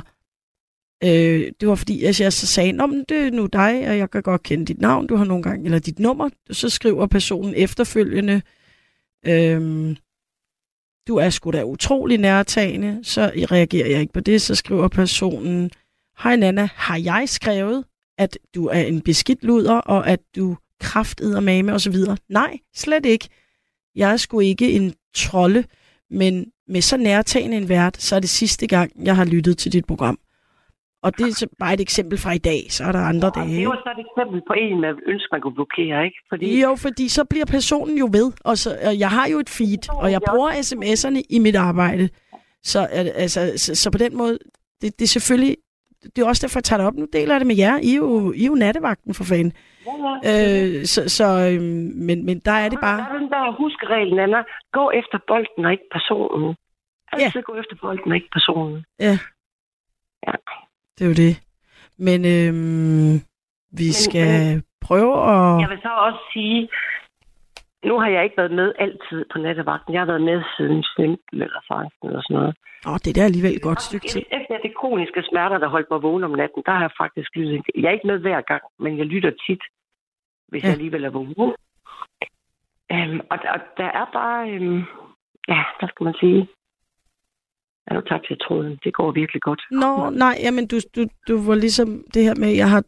Øh, 1.03 1.51
det 1.59 1.67
var 1.67 1.75
fordi, 1.75 2.03
jeg 2.03 2.33
så 2.33 2.47
sagde, 2.47 2.71
Nå, 2.71 2.85
men 2.85 3.05
det 3.09 3.17
er 3.17 3.31
nu 3.31 3.45
dig, 3.45 3.87
og 3.89 3.97
jeg 3.97 4.11
kan 4.11 4.21
godt 4.21 4.43
kende 4.43 4.65
dit 4.65 4.81
navn, 4.81 5.07
du 5.07 5.15
har 5.15 5.25
nogle 5.25 5.43
gange, 5.43 5.65
eller 5.65 5.79
dit 5.79 5.99
nummer. 5.99 6.29
Så 6.51 6.69
skriver 6.69 7.07
personen 7.07 7.53
efterfølgende, 7.55 8.41
øh, 9.27 9.95
du 11.07 11.15
er 11.15 11.29
sgu 11.29 11.51
da 11.51 11.63
utrolig 11.63 12.17
nærtagende, 12.17 12.99
så 13.03 13.31
reagerer 13.35 13.89
jeg 13.89 14.01
ikke 14.01 14.13
på 14.13 14.19
det. 14.19 14.41
Så 14.41 14.55
skriver 14.55 14.87
personen, 14.87 15.71
hej 16.23 16.35
Nana, 16.35 16.69
har 16.75 16.97
jeg 16.97 17.23
skrevet, 17.29 17.85
at 18.17 18.37
du 18.55 18.65
er 18.67 18.81
en 18.81 19.01
beskidt 19.01 19.43
luder, 19.43 19.75
og 19.75 20.09
at 20.09 20.19
du 20.35 20.57
krafteder 20.79 21.39
mame 21.39 21.73
og 21.73 21.81
så 21.81 21.89
videre? 21.89 22.17
Nej, 22.29 22.57
slet 22.75 23.05
ikke. 23.05 23.29
Jeg 23.95 24.11
er 24.11 24.17
sgu 24.17 24.39
ikke 24.39 24.71
en 24.71 24.93
trolle, 25.15 25.65
men 26.09 26.45
med 26.67 26.81
så 26.81 26.97
nærtagende 26.97 27.57
en 27.57 27.69
vært, 27.69 28.01
så 28.01 28.15
er 28.15 28.19
det 28.19 28.29
sidste 28.29 28.67
gang, 28.67 28.91
jeg 29.05 29.15
har 29.15 29.25
lyttet 29.25 29.57
til 29.57 29.73
dit 29.73 29.85
program. 29.85 30.19
Og 31.03 31.17
det 31.17 31.25
er 31.27 31.47
bare 31.59 31.73
et 31.73 31.81
eksempel 31.81 32.17
fra 32.17 32.31
i 32.31 32.37
dag, 32.37 32.61
så 32.69 32.83
er 32.83 32.91
der 32.91 32.99
andre 32.99 33.31
ja, 33.35 33.41
dage. 33.41 33.53
Det 33.53 33.59
er 33.59 33.63
jo 33.63 33.75
så 33.85 33.89
et 33.97 34.05
eksempel 34.07 34.41
på 34.47 34.53
en, 34.53 34.81
man 34.81 34.99
ønsker, 35.07 35.27
man 35.31 35.41
kunne 35.41 35.53
blokere, 35.53 36.05
ikke? 36.05 36.17
Fordi... 36.29 36.61
Jo, 36.61 36.75
fordi 36.75 37.07
så 37.07 37.25
bliver 37.25 37.45
personen 37.45 37.97
jo 37.97 38.09
ved, 38.11 38.31
og, 38.45 38.57
så, 38.57 38.69
og 38.85 38.99
jeg 38.99 39.09
har 39.09 39.27
jo 39.27 39.39
et 39.39 39.49
feed, 39.49 39.83
og 40.01 40.11
jeg 40.11 40.21
bruger 40.29 40.51
sms'erne 40.51 41.21
i 41.29 41.39
mit 41.39 41.55
arbejde. 41.55 42.09
Så, 42.63 42.79
altså, 43.23 43.53
så, 43.55 43.75
så 43.75 43.91
på 43.91 43.97
den 43.97 44.17
måde, 44.17 44.37
det, 44.81 44.99
det 44.99 45.05
er 45.05 45.13
selvfølgelig, 45.17 45.57
det 46.15 46.21
er 46.21 46.27
også 46.27 46.47
derfor, 46.47 46.59
jeg 46.59 46.63
tager 46.63 46.77
det 46.77 46.87
op. 46.87 46.95
Nu 46.95 47.07
deler 47.13 47.33
jeg 47.33 47.39
det 47.39 47.47
med 47.47 47.55
jer. 47.55 47.77
I 47.77 47.91
er 47.91 47.95
jo, 47.95 48.31
I 48.31 48.43
er 48.43 48.47
jo 48.47 48.55
nattevagten 48.55 49.13
for 49.13 49.23
fanden. 49.23 49.53
Ja, 49.85 49.93
ja. 50.23 50.77
Øh, 50.77 50.85
så, 50.85 51.09
så, 51.09 51.25
øh, 51.49 51.61
men, 52.07 52.25
men 52.25 52.39
der 52.39 52.51
er 52.51 52.69
det 52.69 52.79
bare... 52.81 52.97
Der 52.97 53.05
er 53.13 53.19
den 53.19 53.29
der 53.29 53.51
huskregel, 53.57 54.19
Anna. 54.19 54.43
Gå 54.71 54.91
efter 54.91 55.17
bolden 55.27 55.65
og 55.65 55.71
ikke 55.71 55.87
personen. 55.91 56.55
Altid 57.11 57.41
ja. 57.41 57.41
gå 57.41 57.55
efter 57.55 57.75
bolden 57.81 58.11
og 58.11 58.15
ikke 58.15 58.29
personen. 58.31 58.85
Ja. 58.99 59.17
Ja. 60.27 60.33
Det 61.01 61.07
er 61.07 61.13
jo 61.15 61.21
det. 61.27 61.35
Men 62.07 62.19
øhm, 62.35 63.13
vi 63.79 63.87
men, 63.91 63.99
skal 64.05 64.33
men, 64.53 64.63
prøve 64.87 65.13
at... 65.33 65.61
Jeg 65.63 65.69
vil 65.73 65.81
så 65.87 65.93
også 66.07 66.21
sige, 66.33 66.59
nu 67.89 67.93
har 68.01 68.09
jeg 68.15 68.23
ikke 68.23 68.37
været 68.37 68.55
med 68.61 68.73
altid 68.85 69.19
på 69.31 69.37
nattevagten. 69.45 69.93
Jeg 69.93 70.01
har 70.01 70.11
været 70.13 70.27
med 70.31 70.43
siden 70.57 70.83
15 70.97 71.41
eller 71.45 71.61
16 71.67 72.09
eller 72.09 72.21
sådan 72.23 72.37
noget. 72.37 72.53
Åh, 72.87 72.97
det 73.03 73.09
er 73.09 73.17
da 73.17 73.29
alligevel 73.29 73.55
et 73.55 73.67
godt 73.69 73.81
stykke 73.81 74.07
tid. 74.07 74.21
Efter 74.39 74.57
det 74.65 74.73
kroniske 74.79 75.21
smerter, 75.29 75.57
der 75.57 75.67
holdt 75.75 75.91
mig 75.91 76.01
vågen 76.03 76.23
om 76.23 76.35
natten, 76.41 76.63
der 76.65 76.71
har 76.71 76.81
jeg 76.87 76.97
faktisk 77.03 77.29
lyttet. 77.35 77.61
Jeg 77.75 77.87
er 77.89 77.97
ikke 77.97 78.11
med 78.11 78.19
hver 78.19 78.41
gang, 78.41 78.63
men 78.83 78.97
jeg 78.97 79.05
lytter 79.05 79.31
tit, 79.45 79.63
hvis 80.49 80.63
ja. 80.63 80.67
jeg 80.67 80.75
alligevel 80.77 81.03
er 81.03 81.09
vågen. 81.09 81.53
Um, 82.95 83.17
og, 83.31 83.37
og 83.55 83.59
der 83.77 83.89
er 84.01 84.05
bare, 84.19 84.41
um, 84.57 84.79
ja, 85.53 85.61
hvad 85.79 85.89
skal 85.89 86.03
man 86.03 86.15
sige, 86.23 86.47
Ja, 87.89 87.95
nu 87.95 88.01
tabte 88.01 88.27
jeg 88.29 88.39
tråden. 88.39 88.79
Det 88.83 88.93
går 88.93 89.11
virkelig 89.11 89.41
godt. 89.41 89.61
Nå, 89.71 90.09
nej, 90.09 90.35
jamen 90.45 90.67
du, 90.67 90.77
du, 90.95 91.01
du 91.27 91.35
var 91.47 91.55
ligesom 91.55 92.03
det 92.13 92.23
her 92.23 92.35
med, 92.35 92.49
jeg 92.61 92.69
har, 92.69 92.83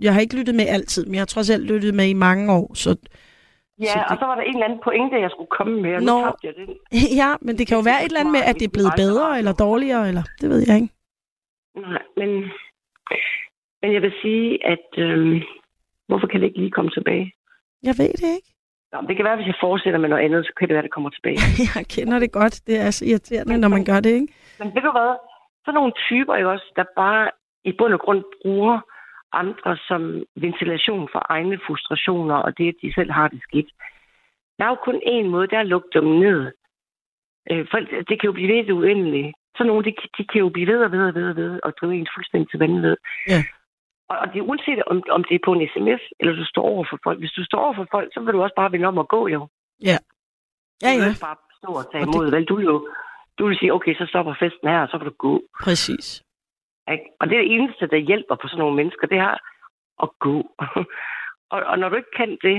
jeg 0.00 0.14
har 0.14 0.20
ikke 0.20 0.36
lyttet 0.38 0.54
med 0.54 0.66
altid, 0.68 1.06
men 1.06 1.14
jeg 1.14 1.20
har 1.20 1.32
trods 1.34 1.50
alt 1.50 1.66
lyttet 1.72 1.94
med 1.94 2.08
i 2.08 2.12
mange 2.12 2.52
år, 2.52 2.74
så... 2.74 2.90
Ja, 3.80 3.84
så 3.86 3.98
det... 3.98 4.04
og 4.10 4.16
så 4.20 4.24
var 4.26 4.34
der 4.34 4.42
en 4.42 4.54
eller 4.54 4.64
anden 4.64 4.80
pointe, 4.84 5.16
jeg 5.16 5.30
skulle 5.30 5.52
komme 5.58 5.82
med, 5.82 5.94
og 5.94 6.02
Nå, 6.02 6.18
nu 6.18 6.24
tabte 6.24 6.46
jeg 6.46 6.54
den. 6.54 6.76
Ja, 7.20 7.30
men 7.40 7.58
det 7.58 7.66
kan 7.66 7.76
jo 7.76 7.82
være 7.90 8.00
et 8.04 8.08
eller 8.08 8.20
andet 8.20 8.32
med, 8.32 8.42
at 8.50 8.54
det 8.60 8.66
er 8.66 8.76
blevet 8.76 8.92
bedre 8.96 9.38
eller 9.38 9.52
dårligere, 9.52 10.08
eller 10.08 10.24
det 10.40 10.48
ved 10.50 10.60
jeg 10.66 10.76
ikke. 10.80 10.92
Nej, 11.76 12.02
men, 12.16 12.30
men 13.82 13.92
jeg 13.94 14.02
vil 14.02 14.14
sige, 14.22 14.66
at 14.66 14.86
øhm, 14.98 15.40
hvorfor 16.08 16.26
kan 16.26 16.40
det 16.40 16.46
ikke 16.46 16.58
lige 16.58 16.70
komme 16.70 16.90
tilbage? 16.90 17.34
Jeg 17.82 17.94
ved 17.98 18.12
det 18.22 18.30
ikke. 18.38 18.51
Nå, 18.92 18.98
det 19.08 19.16
kan 19.16 19.24
være, 19.24 19.36
hvis 19.36 19.46
jeg 19.46 19.62
fortsætter 19.66 20.00
med 20.00 20.08
noget 20.08 20.24
andet, 20.24 20.46
så 20.46 20.52
kan 20.58 20.68
det 20.68 20.74
være, 20.74 20.82
det 20.82 20.96
kommer 20.96 21.10
tilbage. 21.10 21.38
jeg 21.76 21.84
kender 21.94 22.18
det 22.18 22.32
godt. 22.32 22.66
Det 22.66 22.76
er 22.86 22.90
så 22.90 23.04
irriterende, 23.04 23.58
når 23.58 23.68
man 23.68 23.84
gør 23.84 24.00
det, 24.00 24.12
ikke? 24.20 24.32
Men 24.58 24.68
ved 24.74 24.82
du 24.82 24.92
hvad? 24.98 25.12
Så 25.64 25.70
nogle 25.72 25.92
typer 26.08 26.36
jo 26.36 26.50
også, 26.52 26.72
der 26.76 26.84
bare 26.96 27.30
i 27.64 27.72
bund 27.78 27.94
og 27.94 28.00
grund 28.00 28.22
bruger 28.42 28.80
andre 29.32 29.76
som 29.88 30.02
ventilation 30.36 31.08
for 31.12 31.22
egne 31.28 31.58
frustrationer, 31.66 32.34
og 32.34 32.58
det, 32.58 32.68
at 32.68 32.74
de 32.82 32.94
selv 32.94 33.10
har 33.10 33.28
det 33.28 33.40
skidt. 33.42 33.70
Der 34.58 34.64
er 34.64 34.68
jo 34.68 34.78
kun 34.84 34.98
én 35.14 35.26
måde, 35.28 35.46
der 35.46 35.56
er 35.56 35.60
at 35.60 35.72
lukke 35.74 35.88
dem 35.94 36.04
ned. 36.04 36.52
Øh, 37.50 37.66
for 37.70 37.78
det 38.08 38.16
kan 38.20 38.28
jo 38.30 38.32
blive 38.32 38.52
ved 38.52 38.64
det 38.64 38.72
uendelige. 38.72 39.32
Så 39.56 39.64
nogle, 39.64 39.84
de, 39.84 39.94
de 40.18 40.24
kan 40.32 40.40
jo 40.40 40.48
blive 40.48 40.66
ved 40.72 40.80
og 40.84 40.92
ved 40.92 41.02
og 41.08 41.14
ved 41.14 41.28
og 41.30 41.36
ved, 41.36 41.60
og 41.62 41.72
drive 41.80 41.94
en 41.94 42.14
fuldstændig 42.16 42.50
til 42.50 42.58
vandet. 42.58 42.96
Ja. 43.28 43.40
Og 44.08 44.28
det 44.32 44.38
er 44.38 44.48
uanset, 44.50 44.82
om, 44.86 45.02
om 45.10 45.24
det 45.24 45.34
er 45.34 45.44
på 45.44 45.52
en 45.52 45.68
sms, 45.72 46.02
eller 46.20 46.34
du 46.34 46.44
står 46.44 46.62
over 46.62 46.84
for 46.90 46.98
folk. 47.04 47.18
Hvis 47.18 47.36
du 47.38 47.44
står 47.44 47.58
over 47.58 47.74
for 47.74 47.86
folk, 47.90 48.08
så 48.14 48.20
vil 48.20 48.34
du 48.34 48.42
også 48.42 48.56
bare 48.56 48.72
vende 48.72 48.86
om 48.86 48.98
og 48.98 49.08
gå, 49.08 49.28
jo. 49.28 49.48
Ja. 49.90 49.98
Ja, 50.82 50.90
ja. 51.00 51.04
Du 51.04 51.10
vil 51.10 51.26
bare 51.28 51.36
stå 51.60 51.68
og 51.80 51.86
tage 51.92 52.02
imod, 52.02 52.24
det... 52.26 52.32
vel? 52.32 52.44
Du 52.44 52.56
vil 52.56 52.64
jo 52.64 52.88
du 53.38 53.46
vil 53.46 53.58
sige, 53.58 53.72
okay, 53.72 53.94
så 53.94 54.06
stopper 54.06 54.34
festen 54.34 54.68
her, 54.68 54.80
og 54.80 54.88
så 54.88 54.98
kan 54.98 55.06
du 55.06 55.14
gå. 55.18 55.42
Præcis. 55.64 56.22
Ikke? 56.92 57.04
Og 57.20 57.28
det 57.28 57.34
er 57.34 57.42
det 57.42 57.54
eneste, 57.54 57.86
der 57.86 57.96
hjælper 57.96 58.36
på 58.36 58.48
sådan 58.48 58.58
nogle 58.58 58.76
mennesker, 58.76 59.06
det 59.06 59.18
er 59.18 59.34
at 60.02 60.08
gå. 60.18 60.36
og, 61.52 61.58
og 61.70 61.78
når 61.78 61.88
du 61.88 61.96
ikke 61.96 62.16
kan 62.16 62.38
det, 62.42 62.58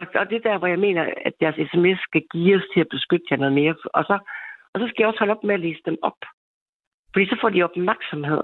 og 0.00 0.30
det 0.30 0.36
er 0.36 0.48
der, 0.50 0.58
hvor 0.58 0.66
jeg 0.66 0.78
mener, 0.78 1.02
at 1.26 1.34
deres 1.40 1.56
sms 1.70 1.98
skal 2.08 2.22
give 2.32 2.56
os 2.56 2.66
til 2.72 2.80
at 2.80 2.88
beskytte 2.90 3.26
jer 3.30 3.36
noget 3.36 3.52
mere. 3.60 3.74
Og 3.98 4.04
så, 4.04 4.18
og 4.72 4.80
så 4.80 4.84
skal 4.88 5.02
jeg 5.02 5.08
også 5.08 5.18
holde 5.18 5.34
op 5.36 5.44
med 5.44 5.54
at 5.54 5.60
læse 5.60 5.82
dem 5.84 5.98
op. 6.02 6.20
Fordi 7.12 7.26
så 7.26 7.36
får 7.40 7.48
de 7.48 7.62
opmærksomhed. 7.62 8.42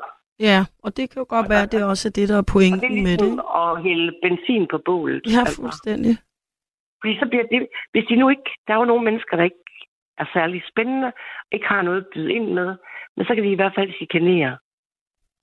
Ja, 0.48 0.60
og 0.84 0.90
det 0.96 1.04
kan 1.10 1.18
jo 1.22 1.26
godt 1.34 1.46
Og 1.46 1.50
være, 1.52 1.62
at 1.66 1.72
det 1.72 1.84
også 1.92 2.08
er 2.08 2.14
det, 2.18 2.28
der 2.28 2.34
er 2.34 2.38
Og 2.38 2.46
det 2.46 2.52
pointen 2.52 2.98
er 2.98 3.02
med 3.08 3.16
det. 3.18 3.26
ligesom 3.26 3.46
at 3.62 3.82
hælde 3.86 4.12
benzin 4.22 4.64
på 4.72 4.78
bålet. 4.88 5.22
Ja, 5.34 5.40
altså. 5.40 5.62
fuldstændig. 5.62 6.14
Fordi 7.00 7.14
så 7.22 7.26
bliver 7.30 7.46
det, 7.52 7.68
hvis 7.92 8.04
de 8.08 8.16
nu 8.16 8.26
ikke, 8.34 8.50
der 8.66 8.72
er 8.74 8.78
jo 8.78 8.84
nogle 8.84 9.04
mennesker, 9.04 9.36
der 9.36 9.44
ikke 9.44 9.64
er 10.18 10.26
særlig 10.32 10.62
spændende, 10.70 11.12
ikke 11.52 11.66
har 11.66 11.82
noget 11.82 12.00
at 12.00 12.10
byde 12.14 12.32
ind 12.32 12.48
med, 12.58 12.68
men 13.16 13.26
så 13.26 13.34
kan 13.34 13.44
de 13.44 13.52
i 13.52 13.60
hvert 13.60 13.74
fald 13.78 13.92
chikanere. 13.92 14.58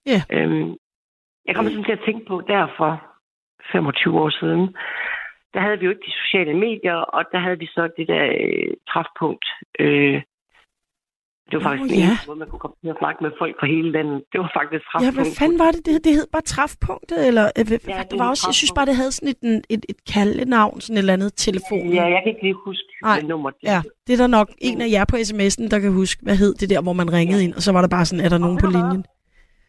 Ja. 0.05 0.21
Øhm, 0.35 0.75
jeg 1.45 1.55
kommer 1.55 1.71
sådan 1.71 1.85
til 1.85 1.97
at 1.99 2.05
tænke 2.05 2.25
på, 2.25 2.41
der 2.47 2.67
for 2.77 2.91
25 3.71 4.19
år 4.21 4.29
siden, 4.29 4.75
der 5.53 5.59
havde 5.59 5.79
vi 5.79 5.85
jo 5.85 5.91
ikke 5.91 6.05
de 6.05 6.19
sociale 6.23 6.53
medier, 6.53 6.95
og 6.95 7.23
der 7.31 7.39
havde 7.39 7.59
vi 7.59 7.65
så 7.65 7.89
det 7.97 8.07
der 8.07 8.25
øh, 8.41 8.73
træfpunkt. 8.91 9.45
Øh, 9.79 10.21
det 11.49 11.55
var 11.57 11.63
faktisk 11.69 11.89
den 11.93 11.99
ja. 11.99 12.07
eneste 12.09 12.27
måde, 12.29 12.39
man 12.43 12.49
kunne 12.51 12.63
komme 12.65 12.77
til 12.83 12.89
at 12.95 12.99
snakke 13.01 13.19
med 13.25 13.31
folk 13.41 13.53
fra 13.59 13.67
hele 13.75 13.89
landet. 13.97 14.17
Det 14.31 14.37
var 14.43 14.51
faktisk 14.59 14.83
Ja, 14.85 14.89
træfpunkt. 14.91 15.15
hvad 15.17 15.27
fanden 15.39 15.59
var 15.65 15.71
det? 15.75 15.81
Det, 15.87 15.93
det 16.05 16.11
hed 16.17 16.27
bare 16.35 16.45
træfpunktet, 16.55 17.17
eller 17.29 17.45
øh, 17.59 17.65
Ja, 17.93 18.01
det 18.09 18.15
var 18.21 18.27
også, 18.33 18.45
jeg 18.51 18.57
synes 18.61 18.73
bare, 18.77 18.87
det 18.91 18.95
havde 19.01 19.11
sådan 19.17 19.29
et, 19.35 19.41
et, 19.75 19.83
et 19.93 19.99
kaldenavn, 20.13 20.75
sådan 20.81 20.97
et 20.97 21.03
eller 21.05 21.17
andet 21.17 21.31
telefon. 21.47 21.85
Ja, 21.99 22.05
jeg 22.13 22.19
kan 22.21 22.29
ikke 22.33 22.43
lige 22.47 22.57
huske 22.67 22.89
Nej. 23.03 23.17
det 23.19 23.25
nummer. 23.31 23.49
Ja, 23.71 23.79
det 24.05 24.11
er 24.15 24.19
der 24.23 24.31
nok 24.39 24.47
en 24.69 24.77
af 24.85 24.89
jer 24.95 25.05
på 25.11 25.15
sms'en, 25.27 25.65
der 25.73 25.79
kan 25.83 25.91
huske, 26.01 26.19
hvad 26.25 26.35
hed 26.41 26.51
det 26.61 26.67
der, 26.73 26.81
hvor 26.85 26.95
man 27.01 27.09
ringede 27.17 27.41
ind, 27.45 27.53
og 27.57 27.61
så 27.65 27.71
var 27.75 27.81
der 27.85 27.91
bare 27.97 28.05
sådan, 28.05 28.25
er 28.25 28.29
der 28.29 28.39
nogen 28.45 28.55
ved 28.57 28.63
på 28.63 28.69
hvad? 28.71 28.81
linjen? 28.81 29.03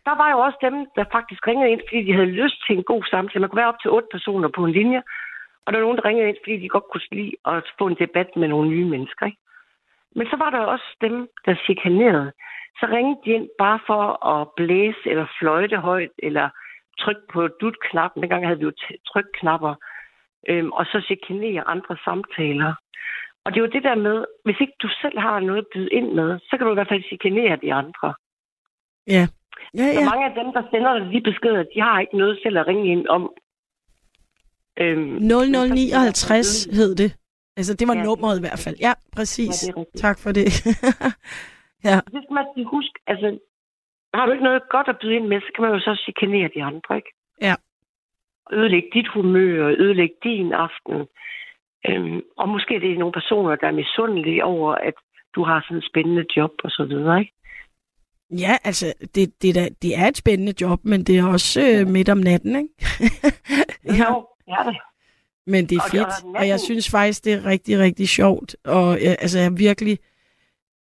der 0.09 0.14
var 0.23 0.29
jo 0.35 0.38
også 0.47 0.59
dem, 0.66 0.77
der 0.97 1.05
faktisk 1.16 1.40
ringede 1.51 1.71
ind, 1.73 1.83
fordi 1.88 2.01
de 2.07 2.12
havde 2.19 2.37
lyst 2.43 2.59
til 2.66 2.73
en 2.77 2.85
god 2.93 3.03
samtale. 3.12 3.40
Man 3.40 3.49
kunne 3.51 3.62
være 3.62 3.73
op 3.73 3.81
til 3.83 3.90
otte 3.97 4.09
personer 4.16 4.49
på 4.57 4.61
en 4.66 4.73
linje, 4.79 5.01
og 5.64 5.69
der 5.69 5.79
var 5.79 5.85
nogen, 5.87 5.99
der 5.99 6.09
ringede 6.09 6.29
ind, 6.31 6.40
fordi 6.45 6.57
de 6.62 6.75
godt 6.77 6.87
kunne 6.90 7.09
lide 7.19 7.33
at 7.53 7.64
få 7.79 7.85
en 7.88 8.01
debat 8.05 8.29
med 8.40 8.49
nogle 8.49 8.69
nye 8.75 8.88
mennesker. 8.95 9.25
Ikke? 9.31 9.40
Men 10.16 10.27
så 10.31 10.37
var 10.37 10.51
der 10.51 10.59
også 10.59 10.88
dem, 11.01 11.29
der 11.46 11.55
chikanerede. 11.64 12.33
Så 12.79 12.87
ringede 12.87 13.20
de 13.25 13.31
ind 13.31 13.49
bare 13.59 13.81
for 13.87 14.27
at 14.35 14.49
blæse 14.57 15.05
eller 15.07 15.27
fløjte 15.40 15.77
højt, 15.77 16.16
eller 16.18 16.49
trykke 16.99 17.23
på 17.33 17.49
dut-knappen. 17.61 18.23
Dengang 18.23 18.46
havde 18.46 18.59
vi 18.59 18.64
jo 18.64 18.73
trykknapper. 19.12 19.75
Øhm, 20.49 20.73
og 20.73 20.85
så 20.87 21.03
chikanere 21.07 21.68
andre 21.68 21.96
samtaler. 22.05 22.73
Og 23.44 23.49
det 23.53 23.57
er 23.61 23.64
jo 23.66 23.75
det 23.77 23.83
der 23.83 23.94
med, 23.94 24.25
hvis 24.44 24.61
ikke 24.61 24.73
du 24.83 24.88
selv 25.03 25.18
har 25.18 25.40
noget 25.40 25.59
at 25.59 25.70
byde 25.75 25.90
ind 25.99 26.12
med, 26.12 26.38
så 26.38 26.57
kan 26.57 26.66
du 26.66 26.73
i 26.73 26.75
hvert 26.75 26.92
fald 26.92 27.03
chikanere 27.03 27.57
de 27.64 27.75
andre. 27.75 28.14
Ja. 29.07 29.25
Ja, 29.75 29.87
Så 29.94 30.01
ja. 30.01 30.11
mange 30.11 30.25
af 30.29 30.35
dem, 30.40 30.53
der 30.53 30.62
sender 30.70 30.99
dig 30.99 31.12
de 31.12 31.20
beskeder, 31.31 31.62
de 31.75 31.81
har 31.81 32.01
ikke 32.01 32.18
noget 32.18 32.38
selv 32.42 32.59
at 32.59 32.66
ringe 32.66 32.92
ind 32.92 33.09
om. 33.09 33.33
Øhm, 34.81 35.18
0059 35.20 36.64
hed 36.64 36.94
det. 36.94 37.16
Altså, 37.56 37.74
det 37.74 37.88
var 37.88 37.94
Ja. 37.96 38.02
nummeret 38.02 38.38
i 38.38 38.40
hvert 38.40 38.62
fald. 38.64 38.76
Ja, 38.80 38.92
præcis. 39.16 39.68
Ja, 39.68 39.80
er 39.80 39.84
tak 39.96 40.18
for 40.18 40.32
det. 40.32 40.46
ja, 41.88 41.96
skal 42.08 42.34
man 42.38 42.46
lige 42.56 42.66
huske. 42.76 42.96
Altså, 43.06 43.38
har 44.14 44.26
du 44.26 44.32
ikke 44.32 44.44
noget 44.44 44.62
godt 44.70 44.88
at 44.88 44.96
byde 45.00 45.14
ind 45.16 45.26
med, 45.26 45.40
så 45.40 45.50
kan 45.54 45.62
man 45.64 45.72
jo 45.72 45.80
så 45.80 46.00
chikanere 46.04 46.50
de 46.54 46.62
andre, 46.62 46.96
ikke? 46.96 47.10
Ja. 47.40 47.54
Ødelægge 48.52 48.88
dit 48.94 49.08
humør, 49.14 49.66
ødelægge 49.68 50.14
din 50.24 50.52
aften. 50.52 50.96
Øhm, 51.88 52.20
og 52.38 52.48
måske 52.48 52.74
er 52.74 52.80
det 52.80 52.98
nogle 52.98 53.12
personer, 53.12 53.56
der 53.56 53.66
er 53.66 53.72
misundelige 53.82 54.44
over, 54.44 54.74
at 54.74 54.94
du 55.34 55.44
har 55.44 55.60
sådan 55.64 55.76
et 55.78 55.88
spændende 55.90 56.24
job 56.36 56.50
og 56.64 56.70
så 56.70 56.84
videre, 56.84 57.20
ikke? 57.20 57.32
ja 58.38 58.56
altså, 58.64 58.86
det, 59.14 59.42
det, 59.42 59.50
er, 59.50 59.54
da- 59.54 59.74
det 59.82 59.98
er 59.98 60.06
et 60.08 60.16
spændende 60.16 60.54
job, 60.60 60.78
men 60.84 61.04
det 61.04 61.18
er 61.18 61.26
også 61.26 61.60
øh, 61.60 61.86
midt 61.86 62.08
om 62.08 62.18
natten, 62.18 62.56
ikke? 62.56 62.74
ja, 63.98 64.12
Jo, 64.12 64.26
det 64.46 64.52
er 64.58 64.62
det. 64.70 64.76
Men 65.46 65.66
det 65.66 65.76
er 65.76 65.83
Og 65.83 65.92
det- 65.92 66.00
og 66.00 66.07
fedt, 66.12 66.24
og 66.24 66.33
natten- 66.33 66.48
jeg 66.48 66.61
synes 66.61 66.88
faktisk, 66.90 67.24
det 67.24 67.33
er 67.33 67.44
rigtig, 67.46 67.79
rigtig 67.79 68.09
sjovt. 68.09 68.57
Og 68.64 69.03
jeg, 69.03 69.16
altså, 69.20 69.38
jeg 69.38 69.59
virkelig, 69.59 69.98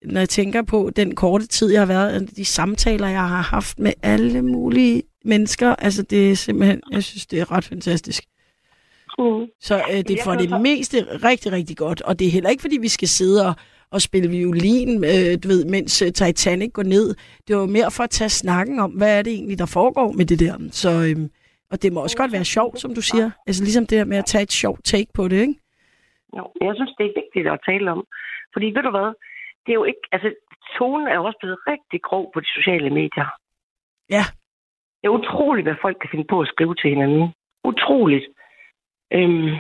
når 0.05 0.21
jeg 0.21 0.29
tænker 0.29 0.63
på 0.63 0.91
den 0.97 1.15
korte 1.15 1.47
tid, 1.47 1.71
jeg 1.73 1.81
har 1.81 1.87
været, 1.87 2.37
de 2.37 2.45
samtaler, 2.45 3.09
jeg 3.09 3.29
har 3.29 3.43
haft 3.43 3.79
med 3.79 3.93
alle 4.03 4.43
mulige 4.43 5.03
mennesker, 5.25 5.75
altså, 5.75 6.03
det 6.03 6.31
er 6.31 6.35
simpelthen, 6.37 6.81
jeg 6.93 7.05
synes, 7.05 7.27
det 7.27 7.41
er 7.41 7.53
ret 7.53 7.65
fantastisk. 7.65 8.25
Mm. 9.19 9.47
Så 9.61 9.83
øh, 9.93 9.97
det 9.97 10.11
er 10.11 10.25
for 10.25 10.35
det 10.35 10.61
meste 10.61 11.07
rigtig, 11.25 11.53
rigtig 11.53 11.77
godt. 11.77 12.01
Og 12.03 12.19
det 12.19 12.27
er 12.27 12.31
heller 12.31 12.51
ikke, 12.51 12.61
fordi 12.61 12.79
vi 12.81 12.89
skal 12.89 13.09
sidde 13.09 13.47
og, 13.47 13.55
og 13.91 14.03
spille 14.03 14.31
violin, 14.31 15.05
øh, 15.05 15.39
du 15.43 15.49
ved, 15.49 15.65
mens 15.65 16.03
øh, 16.03 16.13
Titanic 16.13 16.71
går 16.73 16.83
ned. 16.83 17.15
Det 17.49 17.57
var 17.57 17.67
mere 17.67 17.91
for 17.91 18.03
at 18.05 18.11
tage 18.11 18.31
snakken 18.31 18.79
om, 18.81 18.91
hvad 18.91 19.19
er 19.19 19.23
det 19.23 19.33
egentlig, 19.33 19.59
der 19.59 19.67
foregår 19.67 20.13
med 20.13 20.27
det 20.27 20.39
der. 20.41 20.55
Så, 20.73 20.91
øh, 20.91 21.29
og 21.73 21.83
det 21.83 21.93
må 21.93 21.99
også 22.03 22.17
godt 22.17 22.33
være 22.33 22.45
sjovt, 22.45 22.79
som 22.79 22.95
du 22.95 23.03
siger. 23.03 23.31
Altså 23.47 23.63
ligesom 23.65 23.87
det 23.87 23.99
der 23.99 24.05
med 24.13 24.19
at 24.19 24.25
tage 24.33 24.43
et 24.43 24.53
sjovt 24.53 24.81
take 24.85 25.11
på 25.15 25.29
det, 25.29 25.41
ikke? 25.47 25.57
Jo, 26.37 26.45
jeg 26.61 26.73
synes, 26.75 26.93
det 26.99 27.07
er 27.07 27.21
vigtigt 27.23 27.47
at 27.49 27.61
tale 27.69 27.91
om. 27.91 28.05
Fordi 28.53 28.67
ved 28.67 28.83
du 28.83 28.91
hvad? 28.91 29.09
Det 29.65 29.71
er 29.73 29.81
jo 29.83 29.85
ikke... 29.85 30.05
Altså, 30.13 30.29
tonen 30.79 31.07
er 31.09 31.19
også 31.19 31.39
blevet 31.41 31.59
rigtig 31.67 32.03
grov 32.03 32.25
på 32.35 32.41
de 32.41 32.51
sociale 32.57 32.91
medier. 32.91 33.29
Ja. 34.11 34.25
Det 34.99 35.07
er 35.07 35.19
utroligt, 35.21 35.67
hvad 35.67 35.83
folk 35.83 35.97
kan 36.01 36.11
finde 36.11 36.27
på 36.31 36.41
at 36.41 36.49
skrive 36.49 36.75
til 36.75 36.91
hinanden. 36.91 37.33
Utroligt. 37.65 38.27
Øhm, 39.13 39.51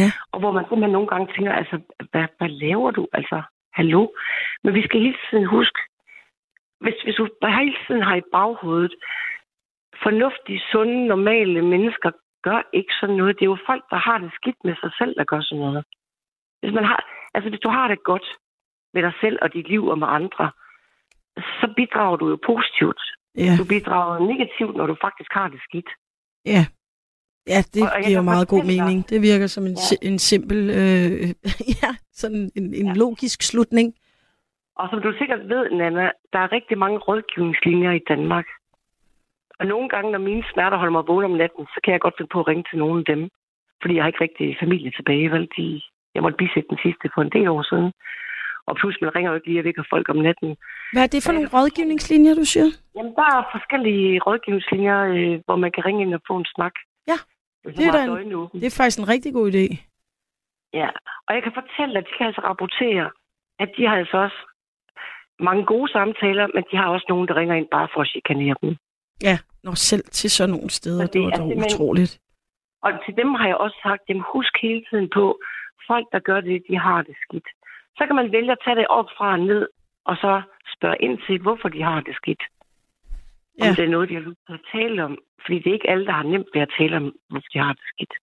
Ja. 0.00 0.08
Og 0.32 0.40
hvor 0.40 0.52
man 0.52 0.64
simpelthen 0.64 0.92
nogle 0.92 1.08
gange 1.12 1.26
tænker, 1.34 1.52
altså, 1.52 1.76
hvad, 2.12 2.26
hvad 2.38 2.48
laver 2.48 2.90
du? 2.90 3.08
Altså, 3.12 3.42
hallo? 3.72 4.08
Men 4.64 4.74
vi 4.74 4.82
skal 4.82 5.00
hele 5.00 5.18
tiden 5.30 5.46
huske, 5.46 5.78
hvis, 6.80 6.94
hvis 7.04 7.14
du 7.14 7.28
hele 7.60 7.76
tiden 7.86 8.02
har 8.02 8.16
i 8.16 8.28
baghovedet, 8.32 8.94
fornuftige, 10.02 10.60
sunde, 10.72 11.06
normale 11.06 11.62
mennesker 11.74 12.10
gør 12.42 12.60
ikke 12.72 12.92
sådan 13.00 13.16
noget. 13.16 13.36
Det 13.38 13.44
er 13.44 13.52
jo 13.54 13.66
folk, 13.66 13.84
der 13.90 13.96
har 14.08 14.18
det 14.18 14.30
skidt 14.38 14.60
med 14.64 14.74
sig 14.82 14.90
selv, 14.98 15.14
der 15.18 15.24
gør 15.24 15.40
sådan 15.40 15.60
noget. 15.64 15.84
Hvis, 16.60 16.72
man 16.74 16.84
har, 16.84 17.00
altså, 17.34 17.48
hvis 17.50 17.60
du 17.60 17.68
har 17.68 17.88
det 17.88 18.02
godt 18.04 18.26
med 18.94 19.02
dig 19.02 19.12
selv 19.20 19.38
og 19.42 19.52
dit 19.54 19.68
liv 19.68 19.82
og 19.86 19.98
med 19.98 20.08
andre, 20.10 20.50
så 21.36 21.72
bidrager 21.76 22.16
du 22.16 22.28
jo 22.28 22.38
positivt. 22.46 23.02
Ja, 23.36 23.52
Du 23.58 23.64
bidrager 23.74 24.18
negativt, 24.32 24.76
når 24.76 24.86
du 24.86 24.96
faktisk 25.06 25.30
har 25.32 25.48
det 25.48 25.60
skidt. 25.68 25.90
ja. 26.46 26.64
Ja, 27.46 27.60
det 27.74 27.82
Og- 27.82 27.88
og 27.96 28.00
giver 28.04 28.18
jo 28.18 28.22
meget 28.22 28.48
god 28.48 28.64
mening. 28.64 29.08
Det 29.10 29.22
virker 29.22 29.46
som 29.46 29.64
en, 29.66 29.76
Ja. 29.90 30.08
en 30.08 30.18
simpel, 30.18 30.58
øh, 30.80 31.28
ja, 31.82 31.90
sådan 32.12 32.50
en, 32.56 32.74
en 32.74 32.86
Ja. 32.86 32.92
logisk 32.92 33.42
slutning. 33.42 33.94
Og 34.76 34.88
som 34.90 35.02
du 35.02 35.12
sikkert 35.18 35.48
ved, 35.48 35.70
Nana, 35.70 36.10
der 36.32 36.38
er 36.38 36.52
rigtig 36.52 36.78
mange 36.78 36.98
rådgivningslinjer 36.98 37.92
i 37.92 38.00
Danmark. 38.08 38.46
Og 39.62 39.66
nogle 39.74 39.88
gange, 39.88 40.08
når 40.12 40.18
mine 40.28 40.44
smerter 40.52 40.76
holder 40.80 40.92
mig 40.98 41.08
vågen 41.10 41.24
om 41.30 41.36
natten, 41.42 41.64
så 41.74 41.78
kan 41.84 41.92
jeg 41.92 42.00
godt 42.00 42.14
finde 42.16 42.32
på 42.34 42.40
at 42.40 42.48
ringe 42.48 42.64
til 42.70 42.78
nogle 42.78 42.98
af 43.02 43.04
dem. 43.12 43.20
Fordi 43.82 43.94
jeg 43.94 44.02
har 44.04 44.08
ikke 44.12 44.24
rigtig 44.26 44.56
familie 44.62 44.90
tilbage, 44.98 45.30
vel? 45.34 45.48
De, 45.56 45.64
jeg 46.14 46.22
måtte 46.22 46.36
bisætte 46.42 46.68
den 46.72 46.78
sidste 46.84 47.06
for 47.14 47.22
en 47.22 47.32
del 47.36 47.48
år 47.48 47.62
siden. 47.70 47.88
Og 48.68 48.74
plus, 48.80 48.96
man 49.02 49.14
ringer 49.16 49.30
jo 49.30 49.34
ikke 49.36 49.48
lige 49.48 49.60
og 49.60 49.64
vækker 49.64 49.84
folk 49.94 50.06
om 50.08 50.16
natten. 50.28 50.50
Hvad 50.92 51.02
er 51.02 51.10
det 51.14 51.22
for 51.24 51.32
Ja, 51.32 51.36
nogle 51.36 51.48
jeg- 51.48 51.54
rådgivningslinjer, 51.56 52.34
du 52.40 52.44
siger? 52.52 52.68
Jamen, 52.96 53.12
der 53.18 53.26
er 53.36 53.42
forskellige 53.56 54.20
rådgivningslinjer, 54.26 54.98
øh, 55.14 55.34
hvor 55.46 55.56
man 55.64 55.72
kan 55.74 55.84
ringe 55.86 56.02
ind 56.02 56.14
og 56.14 56.22
få 56.28 56.34
en 56.42 56.48
snak. 56.54 56.74
Ja, 57.10 57.18
det 57.76 57.84
er 57.86 57.92
da 57.92 58.00
en-. 58.04 58.60
Det 58.62 58.66
er 58.70 58.76
faktisk 58.80 58.98
en 58.98 59.08
rigtig 59.14 59.32
god 59.38 59.46
idé. 59.52 59.66
Ja, 60.80 60.88
og 61.26 61.30
jeg 61.34 61.42
kan 61.42 61.52
fortælle, 61.60 61.98
at 61.98 62.04
de 62.08 62.12
kan 62.18 62.26
altså 62.26 62.40
rapportere, 62.50 63.10
at 63.62 63.70
de 63.76 63.82
har 63.88 63.96
altså 63.96 64.16
også 64.26 64.40
mange 65.48 65.64
gode 65.72 65.92
samtaler, 65.92 66.46
men 66.54 66.64
de 66.70 66.76
har 66.76 66.88
også 66.88 67.06
nogen, 67.08 67.28
der 67.28 67.34
ringer 67.36 67.54
ind 67.54 67.68
bare 67.76 67.88
for 67.94 68.00
at 68.00 68.08
chikanere 68.14 68.56
dem. 68.62 68.76
Ja, 69.22 69.38
når 69.62 69.74
selv 69.74 70.04
til 70.04 70.30
sådan 70.30 70.50
nogle 70.54 70.70
steder, 70.70 71.02
det, 71.04 71.12
det 71.14 71.22
var 71.22 71.30
dog 71.30 71.36
simpelthen- 71.50 71.74
utroligt. 71.74 72.20
Og 72.82 72.92
til 73.04 73.16
dem 73.16 73.34
har 73.34 73.46
jeg 73.46 73.56
også 73.56 73.78
sagt, 73.82 74.02
dem 74.08 74.20
husk 74.32 74.54
hele 74.62 74.82
tiden 74.90 75.10
på, 75.14 75.38
folk, 75.86 76.06
der 76.12 76.18
gør 76.18 76.40
det, 76.40 76.62
de 76.68 76.78
har 76.78 77.02
det 77.02 77.14
skidt. 77.28 77.48
Så 77.98 78.06
kan 78.06 78.16
man 78.16 78.32
vælge 78.32 78.52
at 78.52 78.58
tage 78.64 78.76
det 78.76 78.86
op 78.88 79.08
fra 79.16 79.32
og 79.32 79.40
ned, 79.40 79.68
og 80.04 80.16
så 80.16 80.42
spørge 80.76 80.96
ind 81.00 81.18
til, 81.26 81.40
hvorfor 81.40 81.68
de 81.68 81.82
har 81.82 82.00
det 82.00 82.14
skidt. 82.16 82.42
Om 83.60 83.66
Ja. 83.66 83.70
det 83.76 83.84
er 83.84 83.88
noget, 83.88 84.08
de 84.08 84.14
har 84.14 84.20
lyst 84.20 84.40
til 84.46 84.52
at 84.52 84.60
tale 84.72 85.04
om. 85.04 85.18
Fordi 85.44 85.58
det 85.58 85.66
er 85.70 85.72
ikke 85.74 85.90
alle, 85.90 86.06
der 86.06 86.12
har 86.12 86.22
nemt 86.22 86.46
ved 86.54 86.62
at 86.62 86.74
tale 86.78 86.96
om, 86.96 87.12
hvorfor 87.30 87.48
de 87.54 87.58
har 87.58 87.72
det 87.72 87.82
skidt. 87.94 88.14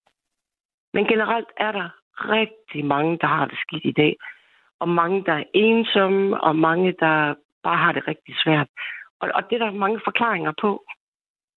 Men 0.93 1.05
generelt 1.05 1.47
er 1.57 1.71
der 1.71 1.89
rigtig 2.15 2.85
mange, 2.85 3.17
der 3.21 3.27
har 3.27 3.45
det 3.45 3.57
skidt 3.59 3.85
i 3.85 3.91
dag. 3.91 4.15
Og 4.79 4.89
mange, 4.89 5.23
der 5.25 5.33
er 5.33 5.43
ensomme, 5.53 6.41
og 6.43 6.55
mange, 6.55 6.91
der 6.99 7.35
bare 7.63 7.77
har 7.77 7.91
det 7.91 8.07
rigtig 8.07 8.35
svært. 8.43 8.67
Og, 9.21 9.29
og 9.35 9.41
det 9.49 9.55
er 9.55 9.65
der 9.65 9.71
mange 9.71 9.99
forklaringer 10.03 10.53
på. 10.61 10.83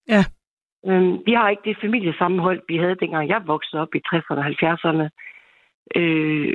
Ja. 0.08 0.22
Øhm, 0.88 1.14
vi 1.26 1.32
har 1.32 1.48
ikke 1.48 1.62
det 1.64 1.76
familiesammenhold, 1.80 2.62
vi 2.68 2.76
havde 2.76 2.94
dengang 2.94 3.28
jeg 3.28 3.42
voksede 3.46 3.82
op 3.82 3.94
i 3.94 4.00
60'erne 4.08 4.40
og 4.42 4.46
70'erne. 4.46 5.06
Øh, 5.96 6.52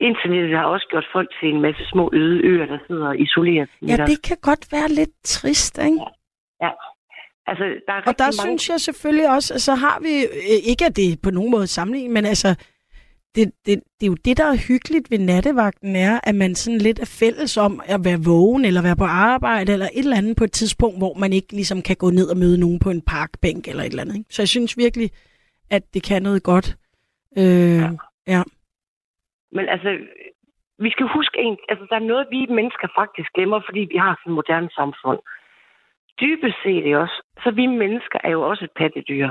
internettet 0.00 0.58
har 0.58 0.64
også 0.64 0.86
gjort 0.90 1.08
folk 1.12 1.28
til 1.40 1.48
en 1.54 1.60
masse 1.60 1.84
små 1.92 2.10
øde 2.12 2.46
øer, 2.46 2.66
der 2.66 2.78
sidder 2.86 3.12
isoleret. 3.12 3.70
Ja, 3.82 3.96
det 3.96 4.22
kan 4.28 4.36
godt 4.42 4.72
være 4.72 4.88
lidt 4.88 5.14
trist, 5.24 5.78
ikke? 5.78 6.00
Ja. 6.62 6.70
Altså, 7.46 7.64
der 7.86 7.92
er 7.92 8.02
Og 8.06 8.18
der 8.18 8.24
mange... 8.24 8.42
synes 8.42 8.68
jeg 8.68 8.80
selvfølgelig 8.80 9.30
også, 9.30 9.54
at 9.54 9.60
så 9.60 9.74
har 9.74 10.00
vi, 10.00 10.14
øh, 10.38 10.70
ikke 10.70 10.84
at 10.84 10.96
det 10.96 11.22
på 11.22 11.30
nogen 11.30 11.50
måde 11.50 11.66
sammenligning, 11.66 12.12
men 12.12 12.24
altså, 12.24 12.50
det, 13.36 13.46
det, 13.66 13.74
det 13.96 14.06
er 14.06 14.12
jo 14.14 14.18
det, 14.24 14.36
der 14.36 14.44
er 14.44 14.66
hyggeligt 14.68 15.10
ved 15.10 15.18
nattevagten, 15.18 15.96
er, 15.96 16.20
at 16.28 16.34
man 16.34 16.54
sådan 16.54 16.78
lidt 16.78 16.98
er 16.98 17.10
fælles 17.20 17.56
om 17.56 17.80
at 17.94 18.00
være 18.04 18.24
vågen, 18.30 18.64
eller 18.64 18.82
være 18.82 18.96
på 18.96 19.04
arbejde, 19.04 19.72
eller 19.72 19.86
et 19.86 20.04
eller 20.04 20.16
andet 20.16 20.36
på 20.36 20.44
et 20.44 20.52
tidspunkt, 20.52 20.98
hvor 20.98 21.14
man 21.14 21.32
ikke 21.32 21.52
ligesom 21.52 21.82
kan 21.82 21.96
gå 21.96 22.10
ned 22.10 22.26
og 22.32 22.36
møde 22.36 22.60
nogen 22.60 22.78
på 22.84 22.90
en 22.90 23.02
parkbænk, 23.02 23.68
eller 23.68 23.82
et 23.82 23.90
eller 23.90 24.02
andet. 24.02 24.16
Ikke? 24.16 24.34
Så 24.34 24.42
jeg 24.42 24.48
synes 24.48 24.78
virkelig, 24.84 25.10
at 25.70 25.82
det 25.94 26.02
kan 26.08 26.22
noget 26.22 26.42
godt. 26.42 26.68
Øh, 27.38 27.80
ja. 27.84 27.90
ja. 28.34 28.42
Men 29.56 29.64
altså, 29.74 29.90
vi 30.78 30.90
skal 30.90 31.06
huske 31.16 31.38
en... 31.38 31.56
Altså, 31.68 31.86
der 31.90 31.96
er 31.96 32.10
noget, 32.12 32.26
vi 32.30 32.46
mennesker 32.58 32.88
faktisk 33.00 33.28
glemmer, 33.36 33.60
fordi 33.68 33.80
vi 33.92 33.96
har 33.96 34.12
sådan 34.14 34.30
et 34.32 34.34
moderne 34.34 34.70
samfund. 34.70 35.20
dybest 36.20 36.58
set 36.62 36.96
også, 36.96 37.16
så 37.42 37.50
vi 37.50 37.66
mennesker 37.66 38.18
er 38.24 38.30
jo 38.30 38.42
også 38.50 38.64
et 38.64 38.74
pattedyr. 38.80 39.28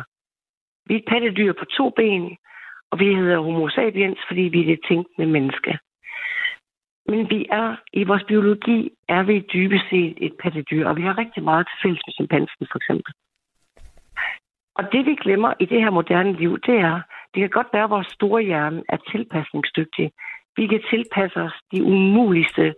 Vi 0.86 0.94
er 0.94 1.00
et 1.00 1.10
pattedyr 1.12 1.54
på 1.54 1.66
to 1.66 1.90
ben, 1.90 2.38
og 2.94 3.00
vi 3.00 3.16
hedder 3.16 3.40
homo 3.40 3.70
sapiens, 3.70 4.20
fordi 4.28 4.42
vi 4.42 4.62
er 4.62 4.66
det 4.66 4.80
tænkende 4.88 5.28
menneske. 5.36 5.72
Men 7.12 7.30
vi 7.30 7.40
er, 7.50 7.76
i 7.94 8.04
vores 8.04 8.24
biologi, 8.24 8.80
er 9.08 9.24
vi 9.24 9.46
dybest 9.54 9.86
set 9.90 10.18
et 10.26 10.34
pattedyr, 10.42 10.88
og 10.88 10.96
vi 10.98 11.02
har 11.02 11.18
rigtig 11.18 11.44
meget 11.44 11.68
til 11.68 11.78
fælles 11.84 12.02
med 12.08 12.14
chimpansen, 12.14 12.66
for 12.72 12.78
eksempel. 12.82 13.14
Og 14.76 14.84
det, 14.92 15.06
vi 15.06 15.16
glemmer 15.16 15.54
i 15.60 15.66
det 15.66 15.82
her 15.84 15.90
moderne 15.90 16.34
liv, 16.34 16.60
det 16.68 16.78
er, 16.90 17.02
det 17.34 17.40
kan 17.42 17.50
godt 17.50 17.74
være, 17.74 17.84
at 17.84 17.90
vores 17.90 18.08
store 18.08 18.42
hjerne 18.44 18.84
er 18.90 18.98
tilpasningsdygtig. 19.12 20.12
Vi 20.58 20.68
kan 20.68 20.82
tilpasse 20.90 21.38
os 21.42 21.58
de 21.72 21.84
umuligste 21.84 22.76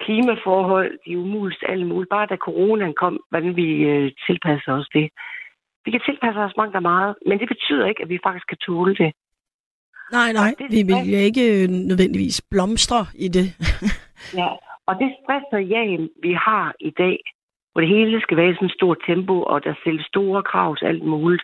klimaforhold, 0.00 0.98
de 1.06 1.18
umuligste 1.18 1.70
alle 1.70 1.86
mulige. 1.86 2.14
Bare 2.16 2.26
da 2.26 2.36
coronaen 2.36 2.94
kom, 2.94 3.20
hvordan 3.30 3.56
vi 3.56 3.68
øh, 3.92 4.12
tilpasser 4.26 4.72
os 4.72 4.88
det. 4.94 5.06
Vi 5.84 5.90
kan 5.90 6.00
tilpasse 6.08 6.40
os 6.40 6.56
mange 6.56 6.72
der 6.72 6.80
meget, 6.80 7.14
men 7.26 7.38
det 7.40 7.48
betyder 7.48 7.86
ikke, 7.86 8.02
at 8.02 8.08
vi 8.08 8.18
faktisk 8.26 8.46
kan 8.48 8.58
tåle 8.66 8.94
det. 8.94 9.12
Nej, 10.12 10.32
nej, 10.32 10.54
det- 10.58 10.70
vi 10.70 10.82
vil 10.92 11.14
ikke 11.28 11.44
øh, 11.62 11.68
nødvendigvis 11.68 12.42
blomstre 12.50 13.06
i 13.14 13.28
det. 13.28 13.46
Ja, 14.40 14.48
og 14.86 14.94
det 15.00 15.08
stress 15.22 15.44
og 15.52 15.62
vi 16.22 16.32
har 16.32 16.74
i 16.80 16.90
dag, 16.90 17.18
hvor 17.72 17.80
det 17.80 17.88
hele 17.90 18.20
skal 18.20 18.36
være 18.36 18.50
i 18.50 18.54
sådan 18.54 18.66
et 18.66 18.72
stort 18.74 18.98
tempo, 19.06 19.42
og 19.42 19.64
der 19.64 19.74
stilles 19.80 20.06
store 20.06 20.42
krav 20.42 20.76
til 20.76 20.86
alt 20.86 21.04
muligt, 21.04 21.42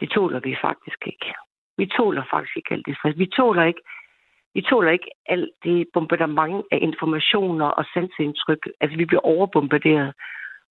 det 0.00 0.10
tåler 0.10 0.40
vi 0.40 0.56
faktisk 0.60 1.00
ikke. 1.06 1.28
Vi 1.78 1.86
tåler 1.96 2.22
faktisk 2.30 2.56
ikke 2.56 2.72
alt 2.74 2.86
det 2.86 2.96
stress. 2.96 3.18
Vi 3.18 3.26
tåler 3.26 3.64
ikke, 3.64 3.80
vi 4.54 4.60
tåler 4.70 4.90
ikke 4.90 5.10
alt 5.26 5.50
det 5.64 5.86
bombardement 5.92 6.64
af 6.72 6.78
informationer 6.82 7.66
og 7.66 7.84
sansindtryk. 7.94 8.62
Altså, 8.80 8.96
vi 8.96 9.04
bliver 9.04 9.20
overbombarderet. 9.32 10.12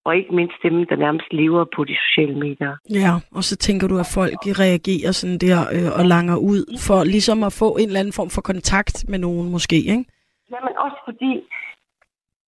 Og 0.06 0.12
ikke 0.18 0.36
mindst 0.36 0.56
dem, 0.64 0.76
der 0.90 0.96
nærmest 0.96 1.28
lever 1.32 1.66
på 1.76 1.84
de 1.84 1.96
sociale 2.06 2.36
medier. 2.46 2.74
Ja, 2.90 3.12
og 3.38 3.44
så 3.44 3.56
tænker 3.56 3.88
du, 3.88 3.96
at 4.04 4.10
folk 4.20 4.34
reagerer 4.64 5.12
sådan 5.12 5.38
der 5.38 5.60
øh, 5.76 6.00
og 6.00 6.06
langer 6.14 6.38
ud 6.52 6.62
for 6.88 7.04
ligesom 7.04 7.44
at 7.44 7.54
få 7.62 7.70
en 7.82 7.88
eller 7.88 8.00
anden 8.00 8.14
form 8.20 8.30
for 8.30 8.42
kontakt 8.42 8.96
med 9.12 9.20
nogen 9.20 9.52
måske, 9.52 9.76
ikke? 9.76 10.06
Jamen 10.54 10.74
også 10.86 11.00
fordi 11.08 11.32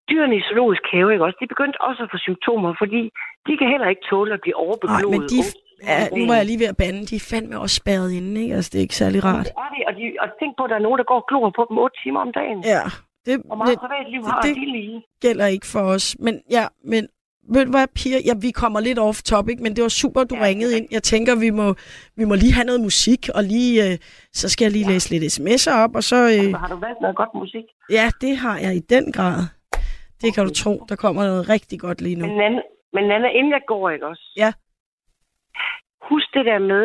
dyrene 0.10 0.36
i 0.40 0.42
zoologisk 0.48 0.84
have, 0.94 1.12
ikke 1.14 1.26
også, 1.28 1.38
de 1.42 1.48
begyndte 1.54 1.78
også 1.90 2.02
at 2.06 2.10
få 2.14 2.18
symptomer, 2.28 2.70
fordi 2.82 3.02
de 3.48 3.54
kan 3.60 3.68
heller 3.74 3.88
ikke 3.94 4.06
tåle 4.12 4.34
at 4.38 4.42
blive 4.46 4.58
Nej, 4.58 4.64
overbegloet. 4.66 5.12
men 5.14 5.22
de, 5.34 5.40
ja, 5.92 6.00
nu 6.18 6.24
var 6.30 6.36
jeg 6.40 6.46
lige 6.50 6.60
ved 6.64 6.70
at 6.74 6.78
bande, 6.84 7.02
de 7.10 7.16
er 7.22 7.26
fandme 7.32 7.56
også 7.64 7.76
spærret 7.82 8.10
inde, 8.20 8.34
ikke? 8.44 8.56
Altså, 8.58 8.70
det 8.72 8.78
er 8.80 8.86
ikke 8.88 9.02
særlig 9.04 9.20
rart. 9.30 9.46
Det 9.46 9.54
er 9.66 9.70
det, 9.76 9.82
og, 9.90 9.94
de, 10.00 10.04
og 10.24 10.28
tænk 10.40 10.52
på, 10.58 10.64
at 10.66 10.70
der 10.72 10.76
er 10.80 10.86
nogen, 10.88 10.98
der 11.02 11.08
går 11.12 11.20
og 11.24 11.28
glor 11.30 11.50
på 11.58 11.62
dem 11.70 11.78
8 11.78 11.96
timer 12.04 12.20
om 12.26 12.32
dagen. 12.40 12.60
Ja, 12.76 12.84
det, 13.26 13.34
Hvor 13.50 13.56
meget 13.62 13.72
det 13.72 13.80
privatliv 13.86 14.22
det- 14.22 14.32
har 14.32 14.42
det- 14.46 14.56
de 14.60 14.66
lige? 14.78 14.98
gælder 15.26 15.48
ikke 15.56 15.68
for 15.76 15.84
os. 15.96 16.06
Men 16.26 16.34
ja, 16.58 16.66
men 16.94 17.04
ved 17.54 17.66
du 17.66 17.72
hvad, 17.72 17.88
Pia? 17.96 18.18
Ja, 18.28 18.34
vi 18.42 18.52
kommer 18.52 18.80
lidt 18.80 19.00
off 19.00 19.18
topic, 19.22 19.58
men 19.64 19.76
det 19.76 19.82
var 19.84 19.90
super, 20.04 20.24
du 20.24 20.36
Ja, 20.36 20.42
ja, 20.42 20.48
ringede 20.48 20.78
ind. 20.78 20.88
Jeg 20.92 21.04
tænker, 21.04 21.34
vi 21.46 21.50
må, 21.50 21.68
vi 22.20 22.24
må 22.30 22.34
lige 22.36 22.54
have 22.54 22.66
noget 22.66 22.82
musik, 22.82 23.22
og 23.36 23.44
lige, 23.44 23.74
øh, 23.86 23.98
så 24.40 24.50
skal 24.50 24.66
jeg 24.66 24.72
lige 24.72 24.86
ja. 24.88 24.92
læse 24.94 25.08
lidt 25.14 25.24
sms'er 25.38 25.76
op, 25.84 25.96
og 25.96 26.04
så... 26.04 26.16
Øh, 26.36 26.52
Så 26.52 26.58
har 26.64 26.68
du 26.74 26.80
valgt 26.86 27.02
noget 27.02 27.16
godt 27.22 27.34
musik. 27.34 27.66
ja, 27.90 28.06
det 28.22 28.38
har 28.38 28.58
jeg 28.66 28.74
i 28.76 28.84
den 28.96 29.12
grad. 29.12 29.40
Det 30.22 30.30
kan 30.36 30.44
du 30.48 30.54
tro. 30.54 30.74
Der 30.90 30.96
kommer 30.96 31.24
noget 31.24 31.50
rigtig 31.50 31.80
godt 31.80 32.02
lige 32.02 32.16
nu. 32.16 32.26
Men 32.28 32.38
Nana, 32.38 32.62
men 32.94 33.04
Nana, 33.12 33.28
inden 33.38 33.52
jeg 33.52 33.62
går, 33.68 33.90
ikke 33.90 34.08
også? 34.08 34.26
Ja. 34.38 34.52
Husk 36.10 36.28
det 36.34 36.46
der 36.46 36.60
med, 36.60 36.84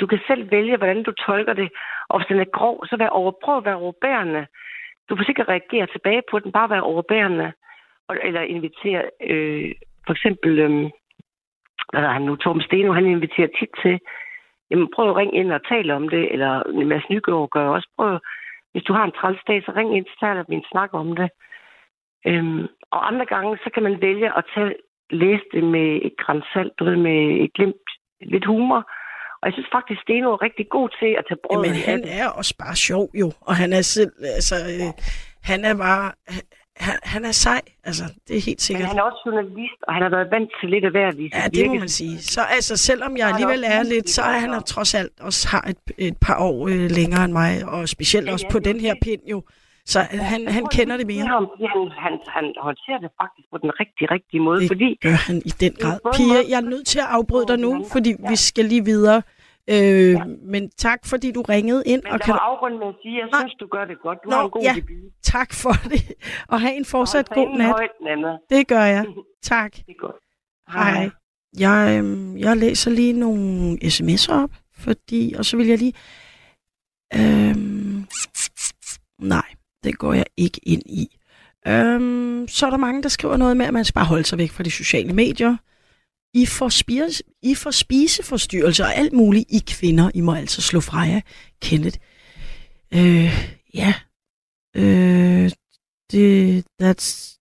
du 0.00 0.06
kan 0.06 0.20
selv 0.26 0.50
vælge, 0.50 0.76
hvordan 0.76 1.02
du 1.02 1.12
tolker 1.26 1.52
det. 1.52 1.68
Og 2.10 2.18
hvis 2.18 2.26
den 2.32 2.40
er 2.40 2.50
grov, 2.58 2.86
så 2.86 2.96
vær 2.96 3.08
over, 3.08 3.32
prøv 3.44 3.56
at 3.58 3.64
være 3.64 3.76
overbærende. 3.84 4.46
Du 5.08 5.16
får 5.16 5.24
sikkert 5.24 5.48
reagere 5.48 5.86
tilbage 5.94 6.22
på 6.30 6.38
den, 6.38 6.52
bare 6.52 6.70
være 6.70 6.82
overbærende. 6.92 7.52
Og, 8.08 8.16
eller 8.28 8.40
invitere, 8.40 9.02
øh, 9.30 9.70
for 10.08 10.14
eksempel, 10.16 10.52
øh, 10.64 10.90
hvad 11.92 12.02
er 12.08 12.12
han 12.16 12.22
nu, 12.22 12.36
Torben 12.36 12.62
Steno, 12.62 12.92
han 12.92 13.06
inviterer 13.06 13.50
tit 13.58 13.72
til, 13.82 13.94
jamen 14.70 14.88
prøv 14.94 15.06
at 15.10 15.16
ringe 15.16 15.38
ind 15.40 15.52
og 15.52 15.62
tale 15.72 15.90
om 15.94 16.08
det, 16.14 16.32
eller 16.34 16.52
Mads 16.90 17.08
Nygaard 17.10 17.48
gør 17.54 17.66
også. 17.76 17.88
Prøv, 17.96 18.18
hvis 18.72 18.84
du 18.88 18.92
har 18.92 19.04
en 19.04 19.16
træls 19.18 19.42
dag, 19.48 19.58
så 19.62 19.72
ring 19.76 19.96
ind, 19.96 20.06
så 20.06 20.16
taler 20.20 20.44
vi 20.48 20.54
en 20.54 20.70
snak 20.72 20.90
om 20.92 21.08
det. 21.20 21.30
Øhm, 22.28 22.64
og 22.94 23.00
andre 23.10 23.26
gange, 23.34 23.58
så 23.64 23.68
kan 23.74 23.82
man 23.82 24.00
vælge 24.06 24.28
at 24.38 24.44
tage, 24.54 24.74
læse 25.10 25.46
det 25.54 25.64
med 25.64 25.88
et 26.06 26.14
grænsalt, 26.22 26.72
du 26.78 26.84
ved, 26.84 26.96
med 26.96 27.18
et 27.44 27.50
glimt, 27.56 27.88
lidt 28.20 28.46
humor. 28.52 28.80
Og 29.40 29.44
jeg 29.46 29.52
synes 29.52 29.70
faktisk, 29.72 30.00
Steno 30.02 30.32
er 30.32 30.42
rigtig 30.42 30.66
god 30.76 30.88
til 31.00 31.10
at 31.18 31.24
tage 31.28 31.40
brødet 31.44 31.66
Jamen, 31.66 31.80
af 31.80 31.90
han 31.92 32.02
er 32.20 32.28
også 32.38 32.54
bare 32.64 32.76
sjov 32.88 33.04
jo, 33.22 33.28
og 33.48 33.54
han 33.62 33.70
er 33.72 33.82
selv, 33.96 34.12
altså, 34.38 34.56
øh, 34.72 34.90
han 35.50 35.60
er 35.70 35.74
bare, 35.86 36.06
han, 36.86 36.94
han 37.02 37.24
er 37.24 37.32
sej, 37.32 37.60
altså, 37.84 38.04
det 38.28 38.36
er 38.36 38.40
helt 38.40 38.56
Men 38.56 38.58
sikkert. 38.58 38.88
han 38.88 38.98
er 38.98 39.02
også 39.02 39.22
journalist, 39.26 39.78
og 39.88 39.94
han 39.94 40.02
har 40.02 40.10
været 40.10 40.28
vant 40.30 40.50
til 40.60 40.68
lidt 40.70 40.84
af 40.84 40.90
hver 40.90 41.08
at 41.08 41.16
vise 41.18 41.36
Ja, 41.36 41.48
det 41.48 41.66
må 41.66 41.74
man 41.74 41.88
sige. 41.88 42.18
Så 42.22 42.40
altså, 42.56 42.76
selvom 42.76 43.16
jeg 43.16 43.26
Han 43.26 43.34
alligevel 43.34 43.64
er 43.66 43.82
lidt, 43.82 44.10
så 44.10 44.22
er 44.22 44.38
han 44.44 44.54
altså. 44.54 44.74
trods 44.74 44.94
alt 44.94 45.12
også 45.20 45.48
har 45.48 45.60
et, 45.72 45.76
et 45.98 46.16
par 46.26 46.38
år 46.38 46.68
øh, 46.68 46.90
længere 46.90 47.24
end 47.24 47.32
mig, 47.32 47.64
og 47.64 47.88
specielt 47.88 48.26
Ja, 48.26 48.32
også 48.32 48.46
ja, 48.48 48.52
på 48.52 48.58
den 48.58 48.80
her 48.80 48.94
pind 49.02 49.20
jo. 49.30 49.42
Så 49.86 50.00
han, 50.00 50.20
han 50.30 50.44
Jeg 50.46 50.54
tror, 50.60 50.68
kender 50.68 50.96
det 50.96 51.02
er 51.04 51.06
mere. 51.06 51.26
Ham, 51.26 51.46
han, 51.74 51.88
han, 52.04 52.12
han 52.36 52.44
håndterer 52.62 52.98
det 53.04 53.10
faktisk 53.22 53.48
på 53.52 53.58
den 53.62 53.70
rigtig, 53.80 54.10
rigtige 54.10 54.40
måde, 54.40 54.60
Det 54.60 54.68
fordi 54.68 54.98
gør 55.02 55.10
han 55.28 55.36
i 55.44 55.52
den 55.60 55.72
grad. 55.80 55.98
Pia, 56.16 56.38
jeg 56.50 56.56
er 56.56 56.68
nødt 56.74 56.86
til 56.86 56.98
at 56.98 57.04
afbryde 57.08 57.46
dig 57.48 57.58
nu, 57.58 57.72
Ja. 57.76 57.88
fordi 57.92 58.14
vi 58.30 58.36
skal 58.36 58.64
lige 58.64 58.84
videre. 58.84 59.22
Øh, 59.70 60.16
Men 60.42 60.70
tak, 60.70 61.06
fordi 61.06 61.32
du 61.32 61.42
ringede 61.42 61.82
ind. 61.86 62.02
men 62.04 62.12
Og 62.12 62.20
kan 62.20 62.34
afrundet 62.40 62.78
med 62.80 62.88
at 62.88 62.94
sige, 63.02 63.14
at 63.14 63.20
jeg 63.20 63.28
Nej. 63.32 63.40
synes, 63.40 63.54
du 63.60 63.66
gør 63.66 63.84
det 63.84 63.96
godt. 64.02 64.18
Du 64.24 64.30
Nå, 64.30 64.36
har 64.36 64.44
en 64.44 64.50
god 64.50 64.62
ja. 64.62 64.72
debut. 64.76 65.12
Tak 65.22 65.52
for 65.54 65.72
det. 65.92 66.12
Og 66.48 66.60
have 66.60 66.74
en 66.74 66.84
fortsat 66.84 67.28
god 67.30 67.58
nat. 67.58 67.66
Højt. 67.68 67.90
Det 68.50 68.68
gør 68.68 68.82
jeg. 68.82 69.04
Tak. 69.42 69.72
Det 69.72 69.84
er 69.88 70.00
godt. 70.00 70.16
Hej. 70.72 71.10
Jeg, 71.58 71.98
øhm, 71.98 72.36
jeg 72.38 72.56
læser 72.56 72.90
lige 72.90 73.12
nogle 73.12 73.78
sms'er 73.84 74.32
op, 74.42 74.50
fordi, 74.78 75.34
og 75.38 75.44
så 75.44 75.56
vil 75.56 75.66
jeg 75.66 75.78
lige... 75.78 75.92
Øhm, 77.14 78.06
nej, 79.20 79.42
det 79.84 79.98
går 79.98 80.12
jeg 80.12 80.24
ikke 80.36 80.60
ind 80.62 80.82
i. 80.86 81.16
Øhm, 81.66 82.48
så 82.48 82.66
er 82.66 82.70
der 82.70 82.76
mange, 82.76 83.02
der 83.02 83.08
skriver 83.08 83.36
noget 83.36 83.56
med, 83.56 83.66
at 83.66 83.72
man 83.74 83.84
skal 83.84 83.94
bare 83.94 84.04
holde 84.04 84.24
sig 84.24 84.38
væk 84.38 84.50
fra 84.50 84.62
de 84.62 84.70
sociale 84.70 85.12
medier. 85.12 85.56
I 86.34 86.46
får, 86.46 86.68
spise, 86.68 87.22
I 87.42 87.54
får 87.54 87.70
spiseforstyrrelser 87.70 88.84
og 88.84 88.94
alt 88.94 89.12
muligt. 89.12 89.44
I 89.48 89.62
kvinder, 89.66 90.10
I 90.14 90.20
må 90.20 90.34
altså 90.34 90.62
slå 90.62 90.80
fra 90.80 90.98
jer. 90.98 91.20
Kenneth. 91.62 91.98
Øh, 92.94 93.54
ja. 93.74 93.94
Øh, 94.76 95.50
det, 96.12 96.64
that's 96.82 97.38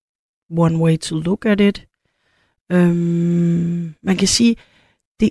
one 0.50 0.78
way 0.78 0.98
to 0.98 1.16
look 1.16 1.46
at 1.46 1.62
it. 1.62 1.88
Øhm, 2.72 3.96
man 4.04 4.18
kan 4.18 4.28
sige, 4.28 4.56
det, 5.20 5.30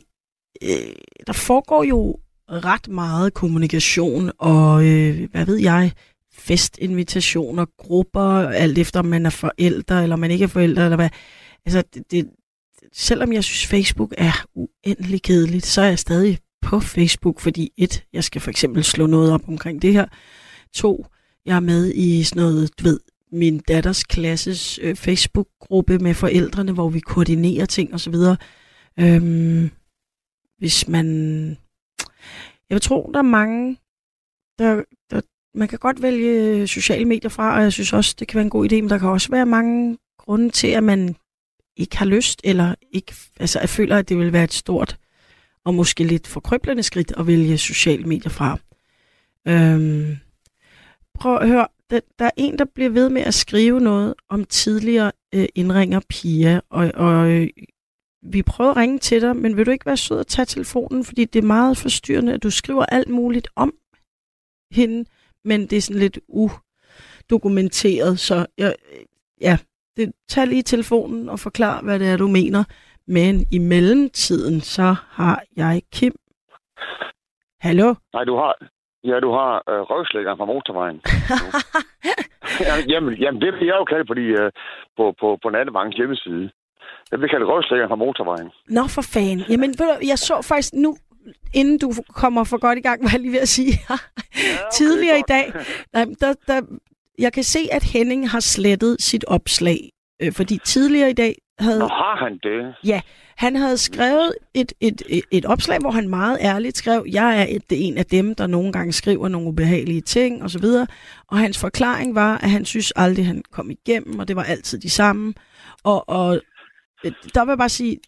øh, 0.63 0.95
der 1.27 1.33
foregår 1.33 1.85
jo 1.85 2.17
ret 2.49 2.89
meget 2.89 3.35
kommunikation 3.35 4.33
og, 4.39 4.87
øh, 4.87 5.31
hvad 5.31 5.47
ved 5.47 5.57
jeg, 5.57 5.93
festinvitationer, 6.33 7.67
grupper, 7.79 8.49
alt 8.49 8.79
efter 8.79 9.01
om 9.01 9.07
man 9.07 9.27
er 9.27 9.31
forældre, 9.31 10.03
eller 10.03 10.17
man 10.17 10.31
ikke 10.31 10.43
er 10.43 10.49
forældre, 10.49 10.85
eller 10.85 10.97
hvad. 10.97 11.11
Altså, 11.67 11.83
det, 11.95 12.11
det, 12.11 12.31
selvom 12.93 13.33
jeg 13.33 13.45
synes, 13.45 13.67
Facebook 13.67 14.15
er 14.19 14.47
uendelig 14.55 15.23
kedeligt, 15.23 15.67
så 15.67 15.81
er 15.81 15.87
jeg 15.87 15.99
stadig 15.99 16.39
på 16.63 16.81
Facebook, 16.81 17.41
fordi 17.41 17.71
et, 17.77 18.05
jeg 18.13 18.25
skal 18.25 18.41
for 18.41 18.51
eksempel 18.51 18.85
slå 18.85 19.07
noget 19.07 19.33
op 19.33 19.49
omkring 19.49 19.83
det 19.83 19.93
her. 19.93 20.07
To, 20.75 21.07
jeg 21.47 21.57
er 21.57 21.61
med 21.61 21.93
i 21.95 22.23
sådan 22.23 22.43
noget, 22.43 22.79
du 22.79 22.85
ved, 22.85 23.01
min 23.33 23.59
datters 23.59 24.05
klasses 24.05 24.79
øh, 24.83 24.97
Facebook-gruppe 24.97 25.99
med 25.99 26.15
forældrene, 26.15 26.73
hvor 26.73 26.89
vi 26.89 27.01
koordinerer 27.01 27.67
ting 27.67 27.93
og 27.93 28.01
så 28.01 28.11
videre. 28.11 28.37
Øhm, 29.01 29.71
hvis 30.59 30.89
man... 30.89 31.59
Jeg 32.71 32.83
tror, 32.83 33.11
der 33.11 33.19
er 33.19 33.23
mange, 33.23 33.77
der, 34.59 34.83
der... 35.11 35.21
Man 35.55 35.69
kan 35.69 35.79
godt 35.79 36.03
vælge 36.03 36.31
øh, 36.31 36.67
sociale 36.67 37.05
medier 37.05 37.29
fra, 37.29 37.57
og 37.57 37.63
jeg 37.63 37.73
synes 37.73 37.93
også, 37.93 38.17
det 38.19 38.29
kan 38.29 38.37
være 38.37 38.45
en 38.45 38.51
god 38.51 38.73
idé, 38.73 38.75
men 38.75 38.91
der 38.91 38.99
kan 38.99 39.09
også 39.09 39.31
være 39.31 39.47
mange 39.47 39.99
grunde 40.19 40.51
til, 40.51 40.69
at 40.69 40.85
man 40.85 41.17
ikke 41.77 41.97
har 41.97 42.07
lyst, 42.07 42.41
eller 42.45 42.75
ikke, 42.93 43.15
altså 43.41 43.61
jeg 43.61 43.69
føler, 43.69 43.97
at 43.97 44.09
det 44.09 44.19
vil 44.19 44.33
være 44.33 44.45
et 44.45 44.53
stort 44.53 44.99
og 45.65 45.75
måske 45.75 46.05
lidt 46.05 46.27
forkrøblende 46.27 46.83
skridt 46.83 47.13
at 47.19 47.27
vælge 47.27 47.59
sociale 47.59 48.05
medier 48.05 48.31
fra. 48.31 48.59
Øhm, 49.49 50.17
prøv 51.15 51.37
at 51.37 51.49
høre, 51.49 51.67
der, 51.91 52.01
der 52.19 52.25
er 52.25 52.31
en, 52.37 52.59
der 52.59 52.65
bliver 52.75 52.91
ved 52.91 53.09
med 53.09 53.23
at 53.23 53.35
skrive 53.35 53.81
noget 53.81 54.15
om 54.29 54.45
tidligere 54.45 55.13
øh, 55.35 55.47
indringer 55.55 56.01
Pia, 56.09 56.61
og, 56.71 56.91
og 56.95 57.31
øh, 57.31 57.49
vi 58.23 58.43
prøver 58.43 58.71
at 58.71 58.77
ringe 58.77 58.99
til 58.99 59.21
dig, 59.21 59.37
men 59.37 59.57
vil 59.57 59.67
du 59.67 59.71
ikke 59.71 59.87
være 59.87 59.97
sød 59.97 60.21
at 60.21 60.27
tage 60.27 60.47
telefonen, 60.47 61.05
fordi 61.05 61.25
det 61.25 61.39
er 61.39 61.47
meget 61.47 61.79
forstyrrende, 61.79 62.33
at 62.33 62.43
du 62.43 62.51
skriver 62.51 62.87
alt 62.87 63.09
muligt 63.09 63.49
om 63.57 63.75
hende, 64.71 65.05
men 65.45 65.67
det 65.67 65.77
er 65.77 65.83
sådan 65.83 66.01
lidt 66.01 66.19
udokumenteret, 66.29 68.21
så 68.21 68.47
jeg, 68.59 68.75
ja, 69.41 69.59
det, 69.97 70.13
tag 70.29 70.47
lige 70.47 70.63
telefonen 70.63 71.29
og 71.29 71.39
forklar, 71.41 71.83
hvad 71.83 71.99
det 71.99 72.09
er, 72.09 72.17
du 72.17 72.29
mener. 72.29 72.65
Men 73.07 73.47
i 73.53 73.59
mellemtiden, 73.59 74.61
så 74.61 74.95
har 75.11 75.43
jeg 75.57 75.83
Kim. 75.93 76.15
Hallo? 77.61 77.95
Nej, 78.15 78.25
du 78.25 78.37
har... 78.37 78.55
Ja, 79.05 79.21
du 79.21 79.31
har 79.39 79.53
øh, 79.71 79.81
røvslæggeren 79.91 80.39
fra 80.39 80.45
motorvejen. 80.45 81.01
jamen, 82.93 83.15
jamen, 83.15 83.41
det 83.43 83.51
bliver 83.55 83.73
jeg 83.73 83.81
jo 83.81 83.85
kaldt, 83.85 84.09
fordi 84.09 84.27
øh, 84.41 84.51
på, 84.97 85.05
på, 85.21 85.39
på 85.43 85.49
Nattebangens 85.51 85.97
hjemmeside, 85.97 86.51
Jeg 87.11 87.19
bliver 87.19 87.33
kaldt 87.35 87.49
røvslæggeren 87.53 87.91
fra 87.93 88.03
motorvejen. 88.07 88.51
Nå, 88.69 88.83
for 88.97 89.03
fanden. 89.15 89.45
Jamen, 89.51 89.71
ved 89.79 89.87
du, 89.93 89.97
jeg 90.13 90.19
så 90.19 90.35
faktisk 90.53 90.73
nu, 90.85 90.91
inden 91.55 91.79
du 91.79 91.89
kommer 92.23 92.45
for 92.45 92.59
godt 92.67 92.79
i 92.79 92.87
gang, 92.89 93.03
var 93.05 93.11
jeg 93.13 93.21
lige 93.21 93.33
ved 93.33 93.47
at 93.49 93.55
sige, 93.57 93.73
ja, 93.91 93.95
okay, 93.95 94.71
tidligere 94.79 95.21
godt. 95.21 95.31
i 95.31 95.33
dag, 95.35 95.45
nej, 95.95 96.05
der, 96.23 96.31
der, 96.49 96.59
jeg 97.19 97.33
kan 97.33 97.45
se, 97.45 97.59
at 97.73 97.83
Henning 97.83 98.31
har 98.31 98.41
slettet 98.41 99.03
sit 99.03 99.25
opslag, 99.25 99.91
øh, 100.23 100.33
fordi 100.33 100.59
tidligere 100.65 101.11
i 101.11 101.13
dag 101.13 101.35
havde... 101.59 101.79
Nå, 101.79 101.87
har 101.87 102.17
han 102.25 102.39
det? 102.43 102.75
Ja, 102.85 103.01
han 103.37 103.57
havde 103.57 103.79
skrevet 103.79 104.33
et, 104.55 104.73
et, 104.81 105.03
et, 105.09 105.25
et 105.31 105.45
opslag, 105.45 105.79
hvor 105.79 105.91
han 105.91 106.09
meget 106.09 106.39
ærligt 106.41 106.77
skrev, 106.77 107.05
jeg 107.13 107.41
er 107.41 107.47
et, 107.49 107.65
en 107.71 107.99
af 107.99 108.07
dem, 108.07 108.35
der 108.35 108.47
nogle 108.47 108.73
gange 108.73 108.93
skriver 108.93 109.29
nogle 109.29 109.49
ubehagelige 109.49 110.01
ting 110.01 110.43
osv., 110.43 110.65
og, 110.65 110.87
og 111.29 111.39
hans 111.39 111.59
forklaring 111.59 112.15
var, 112.15 112.39
at 112.39 112.51
han 112.51 112.65
synes 112.65 112.93
aldrig, 112.97 113.27
han 113.27 113.43
kom 113.53 113.71
igennem, 113.71 114.19
og 114.19 114.29
det 114.29 114.37
var 114.37 114.43
altid 114.43 114.79
de 114.79 114.91
samme. 114.91 115.35
Og, 115.85 116.09
og 116.09 116.41
øh, 117.05 117.13
der 117.35 117.45
vil 117.45 117.51
jeg 117.51 117.59
bare 117.59 117.69
sige, 117.69 117.99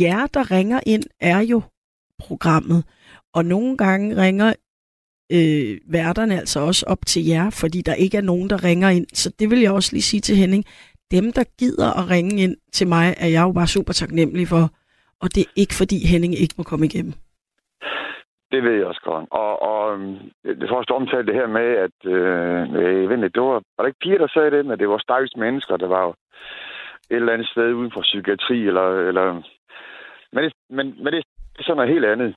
jer, 0.00 0.26
der 0.26 0.50
ringer 0.50 0.80
ind, 0.86 1.04
er 1.20 1.40
jo 1.40 1.62
programmet. 2.18 2.84
Og 3.34 3.44
nogle 3.44 3.76
gange 3.76 4.16
ringer 4.16 4.54
øh, 5.32 5.80
værterne 5.92 6.34
altså 6.34 6.60
også 6.60 6.86
op 6.88 6.98
til 7.06 7.26
jer, 7.26 7.50
fordi 7.50 7.78
der 7.86 7.94
ikke 7.94 8.16
er 8.16 8.28
nogen, 8.32 8.50
der 8.50 8.64
ringer 8.64 8.88
ind. 8.88 9.06
Så 9.12 9.34
det 9.38 9.50
vil 9.50 9.60
jeg 9.60 9.72
også 9.72 9.90
lige 9.92 10.02
sige 10.02 10.20
til 10.20 10.36
Henning. 10.36 10.64
Dem, 11.10 11.32
der 11.32 11.44
gider 11.58 11.90
at 12.00 12.10
ringe 12.10 12.42
ind 12.42 12.56
til 12.72 12.86
mig, 12.88 13.14
er 13.24 13.28
jeg 13.28 13.42
jo 13.42 13.52
bare 13.52 13.66
super 13.66 13.92
taknemmelig 13.92 14.48
for. 14.48 14.64
Og 15.22 15.28
det 15.34 15.40
er 15.40 15.52
ikke, 15.56 15.74
fordi 15.74 16.06
Henning 16.12 16.34
ikke 16.34 16.54
må 16.58 16.64
komme 16.64 16.86
igennem. 16.86 17.14
Det 18.52 18.62
ved 18.62 18.74
jeg 18.78 18.86
også 18.86 19.00
godt. 19.04 19.26
Og, 19.30 19.62
og 19.62 19.98
det 20.44 20.68
første 20.72 20.92
omtale 20.92 21.26
det 21.26 21.34
her 21.34 21.46
med, 21.46 21.68
at 21.86 21.98
øh, 22.14 22.62
øh 22.80 23.10
ved 23.10 23.30
det 23.30 23.42
var, 23.42 23.62
var 23.76 23.82
det 23.82 23.88
ikke 23.90 24.04
piger, 24.04 24.18
der 24.18 24.28
sagde 24.34 24.50
det, 24.50 24.66
men 24.66 24.78
det 24.78 24.88
var 24.88 24.98
stakkels 24.98 25.36
mennesker, 25.36 25.76
der 25.76 25.86
var 25.86 26.02
jo 26.02 26.14
et 27.10 27.16
eller 27.16 27.32
andet 27.32 27.48
sted 27.48 27.72
uden 27.72 27.92
for 27.94 28.00
psykiatri, 28.00 28.66
eller, 28.66 29.08
eller 29.08 29.42
men, 30.32 30.44
det, 30.44 30.52
men, 30.70 30.86
men 31.02 31.12
det, 31.12 31.24
det 31.52 31.58
er 31.58 31.62
sådan 31.62 31.76
noget 31.76 31.92
helt 31.92 32.04
andet. 32.04 32.34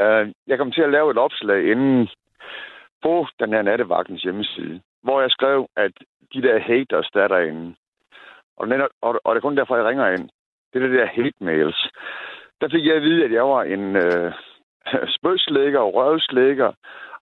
Uh, 0.00 0.32
jeg 0.46 0.58
kom 0.58 0.72
til 0.72 0.82
at 0.82 0.90
lave 0.90 1.10
et 1.10 1.18
opslag 1.18 1.70
inden 1.70 2.08
på 3.02 3.26
den 3.40 3.52
her 3.52 3.62
nattevagtens 3.62 4.22
hjemmeside, 4.22 4.80
hvor 5.02 5.20
jeg 5.20 5.30
skrev, 5.30 5.66
at 5.76 5.92
de 6.34 6.42
der 6.42 6.58
haters, 6.58 7.10
der 7.14 7.22
er 7.22 7.28
derinde, 7.28 7.74
og, 8.56 8.66
den, 8.66 8.80
og, 8.80 9.20
og 9.24 9.34
det 9.34 9.38
er 9.38 9.46
kun 9.46 9.56
derfor, 9.56 9.76
jeg 9.76 9.84
ringer 9.84 10.08
ind, 10.08 10.28
det 10.72 10.82
er 10.82 10.86
det 10.88 10.98
der 10.98 11.06
hate 11.06 11.40
mails. 11.40 11.88
Der 12.60 12.68
fik 12.68 12.86
jeg 12.86 12.96
at 12.96 13.02
vide, 13.02 13.24
at 13.24 13.32
jeg 13.32 13.44
var 13.44 13.62
en 13.62 13.96
øh, 13.96 14.32
spøgslægger 15.16 15.80
og 15.80 15.94
røvslægger, 15.94 16.72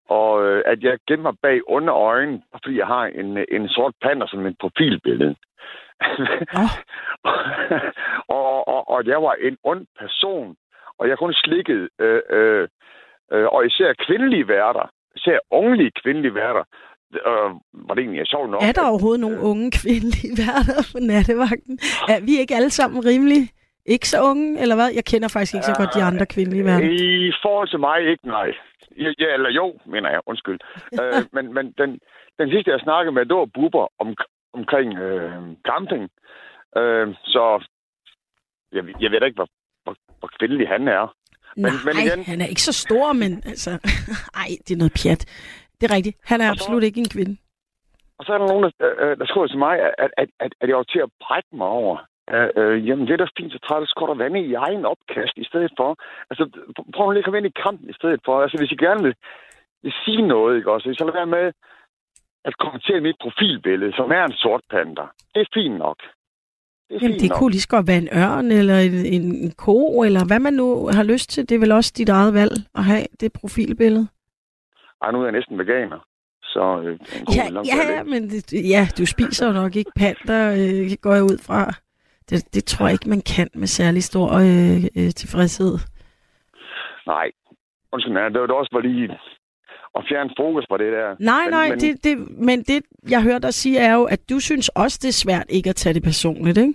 og 0.09 0.45
øh, 0.45 0.62
at 0.66 0.83
jeg 0.83 0.99
gemte 1.09 1.23
mig 1.23 1.35
bag 1.43 1.61
under 1.68 1.95
øjnene, 1.95 2.43
fordi 2.53 2.79
jeg 2.79 2.87
har 2.87 3.05
en, 3.05 3.45
en 3.49 3.68
sort 3.68 3.95
pander 4.03 4.27
som 4.27 4.47
et 4.47 4.57
profilbillede. 4.61 5.37
Oh. 7.25 8.37
og, 8.37 8.68
og, 8.68 8.89
og 8.89 9.07
jeg 9.07 9.23
var 9.23 9.35
en 9.41 9.57
ond 9.64 9.87
person, 9.99 10.57
og 11.01 11.09
jeg 11.09 11.18
kun 11.18 11.32
slikket, 11.44 11.88
øh, 11.98 12.22
øh, 12.30 12.68
øh, 13.32 13.46
og 13.55 13.66
især 13.66 13.90
kvindelige 14.07 14.48
værter, 14.48 14.86
især 15.16 15.38
ungelige 15.51 15.92
kvindelige 16.03 16.34
værter, 16.34 16.64
øh, 17.28 17.51
var 17.86 17.94
det 17.94 18.03
egentlig 18.03 18.26
sjovt 18.26 18.51
nok. 18.51 18.62
Er 18.62 18.72
der 18.72 18.90
overhovedet 18.90 19.20
nogle 19.20 19.40
unge 19.51 19.70
kvindelige 19.82 20.32
værter 20.42 20.78
på 20.92 20.98
nattevagten? 21.12 21.74
Er 22.14 22.20
vi 22.26 22.32
ikke 22.42 22.55
alle 22.59 22.70
sammen 22.70 23.07
rimelig 23.11 23.42
ikke 23.94 24.09
så 24.09 24.18
unge, 24.30 24.61
eller 24.62 24.76
hvad? 24.78 24.88
Jeg 24.98 25.05
kender 25.05 25.28
faktisk 25.28 25.55
ikke 25.55 25.70
så 25.72 25.78
godt 25.80 25.94
de 25.98 26.03
andre 26.11 26.26
kvindelige 26.34 26.64
værter. 26.64 26.88
I 27.28 27.32
forhold 27.42 27.68
til 27.68 27.80
mig 27.80 27.98
ikke, 28.12 28.26
nej. 28.26 28.51
Ja, 29.22 29.28
eller 29.36 29.51
jo, 29.51 29.66
mener 29.86 30.11
jeg, 30.11 30.20
undskyld. 30.26 30.59
øh, 31.01 31.22
men 31.32 31.55
men 31.55 31.64
den, 31.80 31.90
den 32.38 32.51
sidste, 32.51 32.70
jeg 32.70 32.80
snakkede 32.80 33.14
med, 33.14 33.26
det 33.26 33.36
var 33.36 33.55
Bubber 33.55 33.86
om, 33.98 34.09
omkring 34.53 34.98
øh, 34.98 35.42
camping. 35.68 36.05
Øh, 36.80 37.07
så 37.24 37.44
jeg, 38.72 38.82
jeg 39.01 39.11
ved 39.11 39.22
ikke, 39.26 39.40
hvor, 39.40 39.51
hvor, 40.21 40.31
kvindelig 40.39 40.68
han 40.68 40.89
er. 40.89 41.14
Men, 41.57 41.73
Nej, 41.73 41.73
men 41.87 41.95
igen, 42.07 42.25
han 42.25 42.41
er 42.41 42.47
ikke 42.47 42.62
så 42.62 42.73
stor, 42.73 43.12
men 43.12 43.33
altså... 43.47 43.71
Ej, 44.43 44.51
det 44.64 44.73
er 44.75 44.79
noget 44.79 44.95
pjat. 45.03 45.23
Det 45.81 45.91
er 45.91 45.95
rigtigt. 45.97 46.16
Han 46.25 46.41
er 46.41 46.51
absolut 46.51 46.83
ikke 46.83 47.01
en 47.01 47.09
kvinde. 47.16 47.37
Og 48.18 48.25
så 48.27 48.33
er 48.33 48.39
der 48.39 48.49
nogen, 48.53 48.64
der, 48.64 48.71
øh, 49.03 49.18
der 49.18 49.27
skriver 49.27 49.47
til 49.47 49.59
mig, 49.59 49.75
at, 49.87 50.11
at, 50.23 50.29
at, 50.45 50.53
at 50.61 50.68
jeg 50.68 50.77
var 50.77 50.83
til 50.83 51.01
at 51.07 51.11
brække 51.25 51.53
mig 51.53 51.66
over. 51.66 51.97
Uh, 52.35 52.51
uh, 52.61 52.77
jamen, 52.87 53.07
det 53.07 53.12
er 53.12 53.16
da 53.16 53.27
fint, 53.39 53.53
så 53.53 53.59
træt, 53.59 53.89
så 53.89 54.07
der 54.09 54.23
vande 54.25 54.41
i 54.41 54.55
egen 54.55 54.85
opkast 54.93 55.35
i 55.37 55.45
stedet 55.51 55.73
for. 55.79 55.91
Altså, 56.31 56.45
prøv 56.95 57.11
lige 57.11 57.18
at 57.18 57.25
komme 57.25 57.39
ind 57.39 57.51
i 57.51 57.61
kampen 57.64 57.91
i 57.91 57.99
stedet 58.01 58.21
for. 58.25 58.43
Altså, 58.43 58.57
hvis 58.59 58.73
I 58.73 58.77
gerne 58.87 59.03
vil, 59.07 59.14
vil 59.83 59.95
sige 60.05 60.23
noget, 60.35 60.57
ikke 60.57 60.73
også? 60.73 60.95
Så 60.99 61.05
lad 61.05 61.18
være 61.21 61.35
med 61.37 61.47
at 62.45 62.59
kommentere 62.59 63.01
mit 63.01 63.18
profilbillede, 63.25 63.93
som 63.97 64.11
er 64.11 64.25
en 64.25 64.37
sort 64.43 64.62
panda. 64.71 65.05
Det 65.35 65.41
er 65.41 65.55
fint 65.55 65.79
nok. 65.79 65.99
Det, 66.91 66.97
er 66.97 67.01
Jamen, 67.03 67.20
det 67.20 67.28
nok. 67.28 67.38
kunne 67.38 67.51
lige 67.51 67.61
så 67.61 67.68
godt 67.68 67.86
være 67.86 67.99
en 67.99 68.09
ørn, 68.14 68.51
eller 68.51 68.78
en, 68.78 69.34
en 69.45 69.53
ko, 69.59 70.03
eller 70.03 70.24
hvad 70.24 70.38
man 70.38 70.53
nu 70.53 70.88
har 70.97 71.03
lyst 71.03 71.30
til. 71.30 71.49
Det 71.49 71.55
er 71.55 71.59
vel 71.59 71.72
også 71.72 71.93
dit 71.97 72.09
eget 72.09 72.34
valg 72.34 72.53
at 72.74 72.84
have 72.84 73.07
det 73.20 73.32
profilbillede. 73.32 74.07
Ej, 75.03 75.11
nu 75.12 75.20
er 75.20 75.24
jeg 75.24 75.32
næsten 75.32 75.59
veganer. 75.59 76.07
Så 76.43 76.82
øh, 76.84 76.93
en 76.93 77.34
ja, 77.36 77.95
ja, 77.95 78.03
men 78.03 78.30
det, 78.30 78.53
ja, 78.53 78.88
du 78.99 79.07
spiser 79.07 79.47
jo 79.47 79.53
nok 79.53 79.76
ikke 79.76 79.91
panter, 79.97 80.43
øh, 80.61 80.97
går 81.01 81.14
jeg 81.14 81.22
ud 81.22 81.38
fra. 81.47 81.61
Det, 82.30 82.55
det 82.55 82.64
tror 82.64 82.86
jeg 82.86 82.93
ikke, 82.93 83.09
man 83.09 83.22
kan 83.36 83.49
med 83.55 83.66
særlig 83.66 84.03
stor 84.05 84.28
øh, 84.32 84.84
øh, 84.97 85.11
tilfredshed. 85.20 85.74
Nej. 87.07 87.30
Undskyld, 87.93 88.14
det 88.32 88.41
var 88.41 88.55
også 88.55 88.72
bare 88.72 88.82
lige 88.82 89.18
at 89.95 90.05
fjerne 90.09 90.30
fokus 90.36 90.66
på 90.70 90.76
det 90.76 90.93
der. 90.93 91.16
Nej, 91.20 91.45
men, 91.45 91.51
nej, 91.51 91.68
men... 91.68 91.78
Det, 91.78 92.05
det, 92.05 92.14
men 92.49 92.59
det, 92.62 92.82
jeg 93.11 93.22
hørte 93.22 93.47
dig 93.47 93.55
sige, 93.55 93.78
er 93.78 93.95
jo, 93.95 94.05
at 94.05 94.20
du 94.30 94.41
synes 94.41 94.68
også, 94.68 94.99
det 95.03 95.09
er 95.09 95.22
svært 95.24 95.47
ikke 95.49 95.70
at 95.70 95.76
tage 95.76 95.95
det 95.95 96.03
personligt, 96.03 96.59
ikke? 96.59 96.74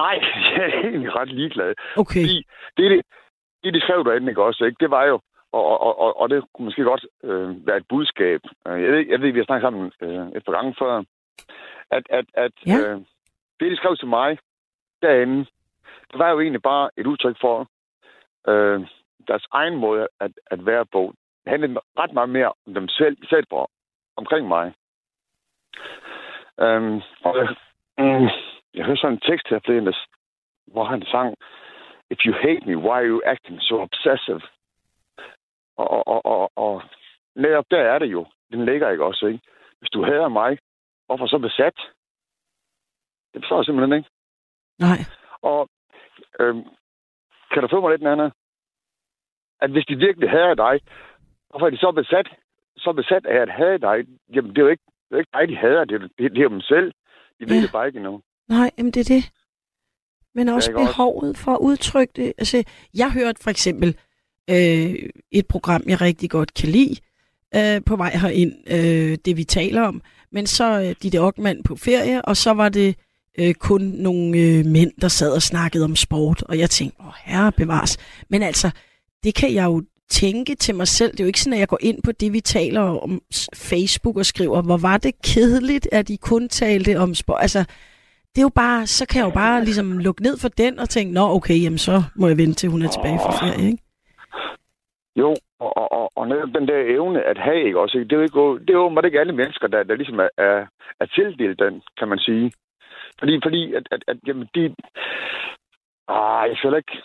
Nej, 0.00 0.16
jeg 0.56 0.64
er 0.64 0.80
egentlig 0.80 1.14
ret 1.14 1.32
ligeglad. 1.32 1.74
Okay. 1.96 2.22
Fordi 2.22 2.46
det, 2.76 2.90
det, 2.90 3.02
det 3.64 3.74
de 3.74 3.80
skrev 3.80 4.04
derinde, 4.04 4.28
ikke 4.28 4.42
også, 4.42 4.64
ikke? 4.64 4.76
det 4.80 4.90
var 4.90 5.04
jo, 5.04 5.20
og, 5.52 5.80
og, 5.86 5.98
og, 5.98 6.20
og 6.20 6.30
det 6.30 6.44
kunne 6.54 6.64
måske 6.64 6.82
godt 6.82 7.06
øh, 7.24 7.66
være 7.66 7.76
et 7.76 7.88
budskab. 7.88 8.40
Øh, 8.68 8.82
jeg 8.82 8.92
ved, 8.92 9.06
jeg 9.08 9.20
ved, 9.20 9.32
vi 9.32 9.38
har 9.38 9.44
snakket 9.44 9.66
sammen 9.66 9.92
øh, 10.02 10.26
et 10.36 10.44
par 10.44 10.52
gange 10.52 10.74
før, 10.78 11.02
at, 11.90 12.04
at, 12.10 12.26
at 12.34 12.52
ja. 12.66 12.78
øh, 12.78 13.00
det, 13.60 13.70
de 13.70 13.76
skrev 13.76 13.96
til 13.96 14.08
mig 14.08 14.38
derinde, 15.02 15.38
det 16.10 16.18
var 16.18 16.30
jo 16.30 16.40
egentlig 16.40 16.62
bare 16.62 16.90
et 16.96 17.06
udtryk 17.06 17.36
for 17.40 17.68
øh, 18.48 18.80
deres 19.28 19.46
egen 19.52 19.76
måde 19.76 20.08
at, 20.20 20.32
at 20.46 20.66
være 20.66 20.86
på. 20.86 21.14
Det 21.44 21.50
handlede 21.50 21.80
ret 21.98 22.12
meget 22.12 22.28
mere 22.28 22.52
om 22.66 22.74
dem 22.74 22.88
selv, 22.88 23.16
selv 23.28 23.46
på, 23.50 23.68
omkring 24.16 24.48
mig. 24.48 24.74
Um, 26.56 27.02
og 27.24 27.32
jeg, 27.38 27.48
mm, 27.98 28.28
jeg 28.74 28.84
hørte 28.84 29.00
sådan 29.00 29.14
en 29.14 29.20
tekst 29.20 29.48
her 29.50 29.60
forleden, 29.64 29.94
hvor 30.66 30.84
han 30.84 31.02
sang, 31.02 31.34
If 32.10 32.18
you 32.26 32.34
hate 32.34 32.64
me, 32.66 32.76
why 32.76 32.98
are 33.00 33.08
you 33.08 33.20
acting 33.24 33.60
so 33.60 33.74
obsessive? 33.80 34.42
Og, 35.76 36.06
og, 36.06 36.26
og, 36.26 36.50
og 36.56 36.82
netop 37.34 37.64
der 37.70 37.82
er 37.82 37.98
det 37.98 38.06
jo. 38.06 38.26
Den 38.52 38.64
ligger 38.64 38.90
ikke 38.90 39.04
også, 39.04 39.26
ikke? 39.26 39.40
Hvis 39.78 39.90
du 39.90 40.04
hader 40.04 40.28
mig, 40.28 40.58
hvorfor 41.06 41.26
så 41.26 41.38
besat? 41.38 41.76
Det 43.32 43.42
forstår 43.42 43.58
jeg 43.58 43.64
simpelthen 43.64 43.98
ikke. 43.98 44.10
Nej. 44.78 44.98
Og 45.42 45.68
øhm, 46.40 46.64
kan 47.52 47.62
du 47.62 47.68
få 47.68 47.80
mig 47.80 47.90
lidt, 47.90 48.02
Nana? 48.02 48.30
At 49.60 49.70
hvis 49.70 49.86
de 49.86 49.96
virkelig 49.96 50.30
hader 50.30 50.54
dig, 50.54 50.80
hvorfor 51.50 51.66
er 51.66 51.70
de 51.70 51.76
så 51.76 51.92
besat, 51.92 52.28
så 52.76 52.92
besat 52.92 53.26
af 53.26 53.38
at 53.42 53.50
have 53.50 53.78
dig? 53.78 53.96
Jamen, 54.34 54.50
det 54.50 54.58
er 54.58 54.62
jo 54.62 54.68
ikke, 54.68 54.86
det 55.08 55.14
er 55.14 55.18
ikke 55.18 55.36
dig, 55.38 55.48
de 55.48 55.56
hader. 55.56 55.84
Det 55.84 55.94
er, 55.94 56.08
det, 56.18 56.32
det 56.34 56.42
er 56.42 56.48
dem 56.48 56.60
selv. 56.60 56.92
De 57.40 57.48
ved 57.48 57.56
ja. 57.56 57.62
det 57.62 57.72
bare 57.72 57.86
ikke 57.86 57.96
endnu. 57.96 58.20
Nej, 58.48 58.70
jamen 58.78 58.92
det 58.92 59.10
er 59.10 59.14
det. 59.14 59.24
Men 60.34 60.48
også 60.48 60.72
behovet 60.72 61.30
også? 61.30 61.42
for 61.42 61.52
at 61.52 61.58
udtrykke 61.60 62.12
det. 62.16 62.32
Altså, 62.38 62.64
jeg 62.94 63.12
hørte 63.12 63.42
for 63.42 63.50
eksempel 63.50 63.88
øh, 64.50 64.94
et 65.32 65.46
program, 65.48 65.82
jeg 65.88 66.00
rigtig 66.00 66.30
godt 66.30 66.54
kan 66.54 66.68
lide, 66.68 66.96
øh, 67.56 67.84
på 67.86 67.96
vej 67.96 68.10
herind, 68.10 68.52
øh, 68.70 69.18
det 69.24 69.36
vi 69.36 69.44
taler 69.44 69.82
om. 69.82 70.02
Men 70.32 70.46
så 70.46 70.80
øh, 70.80 70.94
de 71.02 71.10
der 71.10 71.20
Ockmann 71.20 71.62
på 71.62 71.76
ferie, 71.76 72.22
og 72.22 72.36
så 72.36 72.50
var 72.50 72.68
det 72.68 72.96
øh, 73.38 73.54
kun 73.54 73.80
nogle 73.80 74.38
øh, 74.38 74.64
mænd, 74.66 74.92
der 75.00 75.08
sad 75.08 75.32
og 75.32 75.42
snakkede 75.42 75.84
om 75.84 75.96
sport. 75.96 76.42
Og 76.42 76.58
jeg 76.58 76.70
tænkte, 76.70 77.00
åh 77.00 77.12
herre 77.24 77.52
bevares. 77.52 77.98
Men 78.28 78.42
altså, 78.42 78.70
det 79.24 79.34
kan 79.40 79.54
jeg 79.54 79.64
jo 79.64 79.82
tænke 80.08 80.54
til 80.54 80.74
mig 80.74 80.88
selv. 80.88 81.12
Det 81.12 81.20
er 81.20 81.24
jo 81.24 81.32
ikke 81.32 81.40
sådan, 81.40 81.56
at 81.58 81.60
jeg 81.60 81.68
går 81.68 81.78
ind 81.80 81.98
på 82.06 82.12
det, 82.20 82.32
vi 82.32 82.40
taler 82.40 82.82
om 83.06 83.20
Facebook 83.70 84.16
og 84.16 84.26
skriver, 84.32 84.62
hvor 84.62 84.78
var 84.88 84.98
det 84.98 85.14
kedeligt, 85.30 85.86
at 85.92 86.10
I 86.10 86.16
kun 86.16 86.48
talte 86.48 86.92
om 87.04 87.14
sport. 87.14 87.40
Altså, 87.40 87.62
det 88.30 88.38
er 88.38 88.48
jo 88.50 88.54
bare, 88.64 88.86
så 88.86 89.06
kan 89.08 89.18
jeg 89.20 89.28
jo 89.30 89.34
bare 89.44 89.64
ligesom 89.64 89.98
lukke 89.98 90.22
ned 90.22 90.36
for 90.42 90.48
den 90.48 90.78
og 90.78 90.88
tænke, 90.88 91.14
nå 91.14 91.24
okay, 91.36 91.58
jamen 91.64 91.78
så 91.78 91.96
må 92.16 92.24
jeg 92.28 92.38
vente 92.38 92.54
til 92.54 92.70
hun 92.70 92.82
er 92.82 92.88
tilbage 92.88 93.18
fra 93.24 93.32
ferie, 93.40 93.66
ikke? 93.70 93.82
Jo, 95.16 95.30
og, 95.60 95.92
og, 95.98 96.10
og 96.16 96.28
netop 96.28 96.52
den 96.58 96.68
der 96.68 96.80
evne 96.96 97.22
at 97.22 97.38
have, 97.38 97.64
ikke 97.66 97.80
også? 97.80 97.98
Det 97.98 98.12
er 98.12 98.16
jo 98.16 98.22
ikke, 98.28 98.64
det 98.64 98.70
er 98.70 98.80
jo 98.82 99.00
ikke 99.04 99.20
alle 99.20 99.32
mennesker, 99.32 99.66
der, 99.66 99.82
der 99.82 99.94
ligesom 99.94 100.18
er, 100.18 100.28
er, 100.38 100.66
er 101.00 101.06
tildelt 101.06 101.58
den, 101.58 101.82
kan 101.98 102.08
man 102.08 102.18
sige. 102.18 102.52
Fordi, 103.18 103.40
fordi 103.44 103.74
at, 103.74 103.88
at, 103.90 104.04
at 104.08 104.16
jamen, 104.26 104.48
de... 104.54 104.74
Ah, 106.08 106.48
jeg 106.50 106.56
føler 106.62 106.76
ikke 106.76 106.96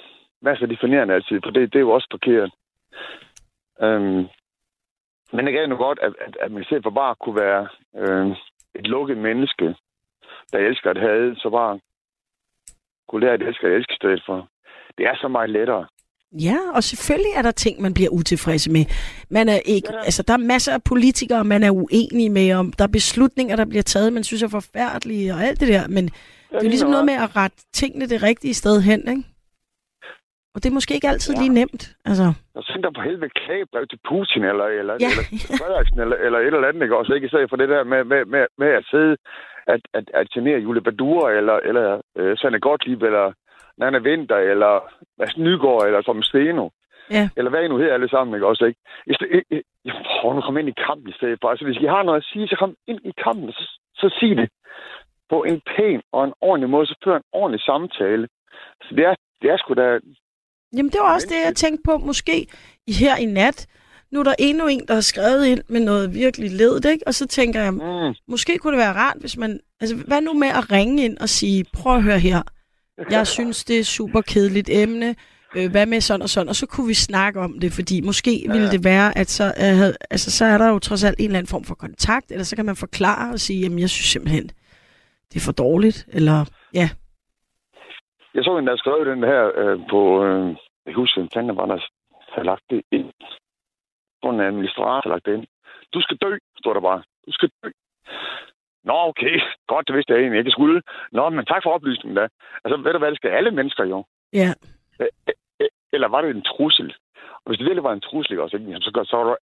masser 0.42 0.64
af 0.64 0.70
definerende 0.70 1.14
altid, 1.14 1.40
for 1.44 1.52
det, 1.52 1.74
det 1.74 1.80
er 1.80 1.88
jo 1.88 1.92
også 1.92 2.08
forkert. 2.12 2.52
Um, 3.82 4.28
men 5.34 5.46
det 5.46 5.56
er 5.56 5.68
nu 5.68 5.76
godt, 5.76 6.00
at, 6.02 6.14
at, 6.26 6.38
at 6.42 6.52
man 6.52 6.64
stedet 6.64 6.84
for 6.84 6.90
bare 6.90 7.16
kunne 7.16 7.36
være 7.36 7.68
øh, 8.02 8.28
et 8.76 8.88
lukket 8.88 9.18
menneske, 9.18 9.76
der 10.52 10.60
elsker 10.60 10.90
at 10.90 11.00
have, 11.00 11.36
så 11.36 11.50
bare 11.50 11.80
kunne 13.08 13.22
lære 13.22 13.34
at 13.34 13.42
elske 13.42 13.68
at 13.68 13.74
elske 13.74 13.94
i 13.94 13.96
stedet 14.02 14.24
for. 14.26 14.48
Det 14.98 15.06
er 15.06 15.16
så 15.22 15.28
meget 15.28 15.50
lettere. 15.50 15.86
Ja, 16.32 16.58
og 16.74 16.84
selvfølgelig 16.84 17.32
er 17.36 17.42
der 17.42 17.52
ting, 17.52 17.82
man 17.82 17.94
bliver 17.94 18.10
utilfreds 18.10 18.70
med. 18.70 18.86
Man 19.30 19.50
er 19.50 19.60
ikke, 19.66 19.88
ja. 19.94 20.00
altså, 20.00 20.24
der 20.24 20.34
er 20.34 20.38
masser 20.38 20.74
af 20.74 20.84
politikere, 20.84 21.44
man 21.44 21.64
er 21.64 21.72
uenig 21.72 22.32
med, 22.32 22.54
om 22.54 22.72
der 22.72 22.84
er 22.84 22.88
beslutninger, 22.88 23.56
der 23.56 23.66
bliver 23.66 23.84
taget, 23.84 24.14
man 24.14 24.24
synes 24.24 24.44
er 24.44 24.48
forfærdelige 24.48 25.34
og 25.34 25.44
alt 25.44 25.60
det 25.60 25.68
der, 25.68 25.88
men 25.88 26.10
ja, 26.52 26.58
det 26.58 26.66
er 26.66 26.70
ligesom 26.70 26.90
noget 26.90 27.06
med 27.06 27.14
at 27.14 27.36
rette 27.36 27.58
tingene 27.74 28.06
det 28.06 28.24
rigtige 28.24 28.54
sted 28.54 28.82
hen, 28.82 29.00
ikke? 29.10 29.24
Og 30.54 30.58
det 30.64 30.70
er 30.70 30.78
måske 30.80 30.94
ikke 30.94 31.12
altid 31.14 31.34
ja. 31.34 31.42
lige 31.42 31.54
nemt. 31.60 31.84
Altså. 32.06 32.26
Og 32.56 32.64
send 32.64 32.84
dig 32.84 32.94
på 32.94 33.02
helvede 33.02 33.30
klagebrev 33.30 33.88
til 33.88 34.00
Putin, 34.10 34.44
eller, 34.52 34.68
eller, 34.80 34.96
ja. 35.06 35.12
eller, 35.66 35.78
eller, 36.04 36.18
eller 36.26 36.40
et 36.40 36.54
eller 36.54 36.68
andet, 36.68 36.84
ikke 36.84 36.98
også? 36.98 37.14
Ikke 37.14 37.28
især 37.28 37.48
for 37.50 37.56
det 37.62 37.70
der 37.70 37.84
med, 37.84 38.04
med, 38.04 38.26
med, 38.26 38.44
med 38.58 38.68
at 38.80 38.86
sidde 38.92 39.18
at, 39.74 39.82
at, 39.94 40.06
at 40.14 40.30
genere 40.30 40.60
Julie 40.60 40.82
Badur, 40.82 41.30
eller, 41.30 41.58
eller 41.70 42.02
uh, 42.20 42.34
Sanne 42.38 42.60
Gottlieb, 42.60 43.02
eller 43.02 43.34
Nana 43.78 43.98
Vinter, 43.98 44.38
eller 44.38 44.74
Mads 45.20 45.38
Nygaard, 45.38 45.86
eller 45.86 46.02
Tom 46.02 46.24
Steno. 46.24 46.70
Ja. 47.12 47.30
Eller 47.38 47.50
hvad 47.50 47.64
I 47.64 47.68
nu 47.68 47.78
hedder 47.78 47.94
alle 47.94 48.10
sammen, 48.10 48.36
ikke 48.36 48.48
også, 48.48 48.66
ikke? 48.66 48.80
Jeg, 49.08 49.16
jeg, 49.22 49.44
jeg, 49.52 49.62
jeg 49.86 49.94
prøver 50.06 50.36
nu 50.36 50.42
komme 50.42 50.60
ind 50.60 50.70
i 50.70 50.82
kampen 50.88 51.10
i 51.10 51.18
stedet 51.18 51.38
for. 51.42 51.50
Altså, 51.50 51.66
hvis 51.66 51.78
I 51.78 51.86
har 51.86 52.04
noget 52.04 52.18
at 52.18 52.30
sige, 52.32 52.48
så 52.48 52.56
kom 52.60 52.76
ind 52.88 53.00
i 53.06 53.14
kampen, 53.24 53.52
så, 53.52 53.64
så 53.96 54.08
sig 54.20 54.38
det 54.38 54.50
på 55.30 55.44
en 55.44 55.62
pæn 55.72 56.02
og 56.12 56.24
en 56.24 56.34
ordentlig 56.42 56.70
måde, 56.70 56.86
så 56.86 56.96
før 57.04 57.16
en 57.16 57.30
ordentlig 57.34 57.62
samtale. 57.62 58.28
Så 58.84 58.96
det 58.96 59.06
er, 59.06 59.16
det 59.42 59.50
er 59.52 59.58
sgu 59.58 59.74
da... 59.74 60.00
Jamen, 60.78 60.92
det 60.92 61.00
var 61.00 61.14
også 61.14 61.28
det, 61.30 61.46
jeg 61.46 61.56
tænkte 61.56 61.82
på. 61.86 61.98
Måske 61.98 62.48
her 62.88 63.16
i 63.16 63.26
nat, 63.26 63.68
nu 64.12 64.20
er 64.20 64.24
der 64.24 64.36
endnu 64.40 64.68
en, 64.68 64.82
der 64.88 64.94
har 64.94 65.02
skrevet 65.02 65.46
ind 65.46 65.62
med 65.70 65.80
noget 65.80 66.14
virkelig 66.14 66.52
ledet, 66.52 66.86
ikke? 66.86 67.08
Og 67.08 67.16
så 67.16 67.28
tænker 67.28 67.62
jeg, 67.62 67.74
mm. 67.74 68.16
måske 68.28 68.58
kunne 68.58 68.72
det 68.72 68.80
være 68.80 68.94
rart, 68.94 69.18
hvis 69.20 69.38
man... 69.38 69.60
Altså, 69.82 69.96
hvad 69.96 70.22
nu 70.22 70.34
med 70.34 70.48
at 70.48 70.72
ringe 70.72 71.06
ind 71.06 71.18
og 71.18 71.30
sige, 71.30 71.66
prøv 71.74 71.96
at 71.96 72.04
høre 72.04 72.20
her. 72.20 72.42
Jeg 73.10 73.28
synes, 73.38 73.64
det 73.64 73.80
er 73.80 73.84
super 73.84 74.22
kedeligt 74.22 74.70
emne. 74.70 75.16
Øh, 75.56 75.72
hvad 75.72 75.86
med 75.86 76.02
sådan 76.02 76.22
og 76.22 76.30
sådan? 76.30 76.50
Og 76.50 76.56
så 76.56 76.66
kunne 76.66 76.88
vi 76.88 76.94
snakke 76.94 77.40
om 77.40 77.60
det, 77.60 77.74
fordi 77.74 78.02
måske 78.02 78.44
ja. 78.48 78.52
ville 78.52 78.72
det 78.72 78.84
være, 78.84 79.18
at 79.18 79.30
så, 79.30 79.46
øh, 79.46 79.94
altså, 80.10 80.32
så 80.32 80.46
er 80.46 80.58
der 80.58 80.68
jo 80.68 80.80
trods 80.80 81.04
alt 81.04 81.20
en 81.20 81.26
eller 81.26 81.38
anden 81.38 81.50
form 81.50 81.64
for 81.64 81.76
kontakt, 81.76 82.32
eller 82.32 82.44
så 82.44 82.56
kan 82.56 82.66
man 82.66 82.76
forklare 82.76 83.34
og 83.34 83.40
sige, 83.40 83.60
jamen, 83.60 83.80
jeg 83.80 83.90
synes 83.90 84.08
simpelthen, 84.08 84.50
det 85.34 85.36
er 85.36 85.40
for 85.40 85.52
dårligt, 85.52 86.06
eller 86.08 86.46
ja. 86.74 86.90
Jeg 88.34 88.44
så 88.44 88.58
en, 88.58 88.68
der 88.68 88.78
skrev 88.78 89.06
den 89.06 89.24
her 89.24 89.52
øh, 89.56 89.80
på, 89.90 90.24
øh, 90.26 90.56
jeg 90.86 90.94
husker, 90.94 91.28
fanden 91.34 91.58
var 91.58 91.66
der 91.66 91.80
havde 92.34 92.46
lagt 92.46 92.64
det 92.70 92.82
ind. 92.92 93.12
På 94.22 94.30
en 94.30 94.40
administrator 94.40 95.02
har 95.04 95.10
lagt 95.10 95.26
det 95.26 95.34
ind. 95.34 95.48
Du 95.94 96.02
skal 96.02 96.18
dø, 96.18 96.38
står 96.62 96.74
der 96.74 96.82
bare. 96.82 97.02
Du 97.26 97.32
skal 97.32 97.50
dø. 97.64 97.70
Nå, 98.84 98.94
okay. 98.94 99.40
Godt, 99.68 99.88
det 99.88 99.96
vidste 99.96 100.14
jeg 100.14 100.22
egentlig 100.22 100.40
ikke 100.40 100.52
skulle. 100.52 100.82
Nå, 101.12 101.30
men 101.30 101.46
tak 101.46 101.64
for 101.64 101.72
oplysningen 101.72 102.18
da. 102.18 102.28
Altså, 102.64 102.78
ved 102.78 102.94
du 102.94 103.00
hvad, 103.00 103.10
det 103.10 103.18
skal 103.18 103.32
alle 103.32 103.52
mennesker 103.52 103.86
jo. 103.86 104.06
Ja. 104.34 104.54
Eller 105.94 106.08
var 106.08 106.22
det 106.22 106.30
en 106.30 106.42
trussel? 106.42 106.96
Og 107.16 107.46
hvis 107.46 107.58
det 107.58 107.66
virkelig 107.66 107.84
var 107.84 107.94
en 107.94 108.02
trussel, 108.02 108.40
også, 108.40 108.58
ikke? 108.58 108.82
så, 108.82 109.04
så 109.10 109.18
var 109.18 109.24
du... 109.24 109.38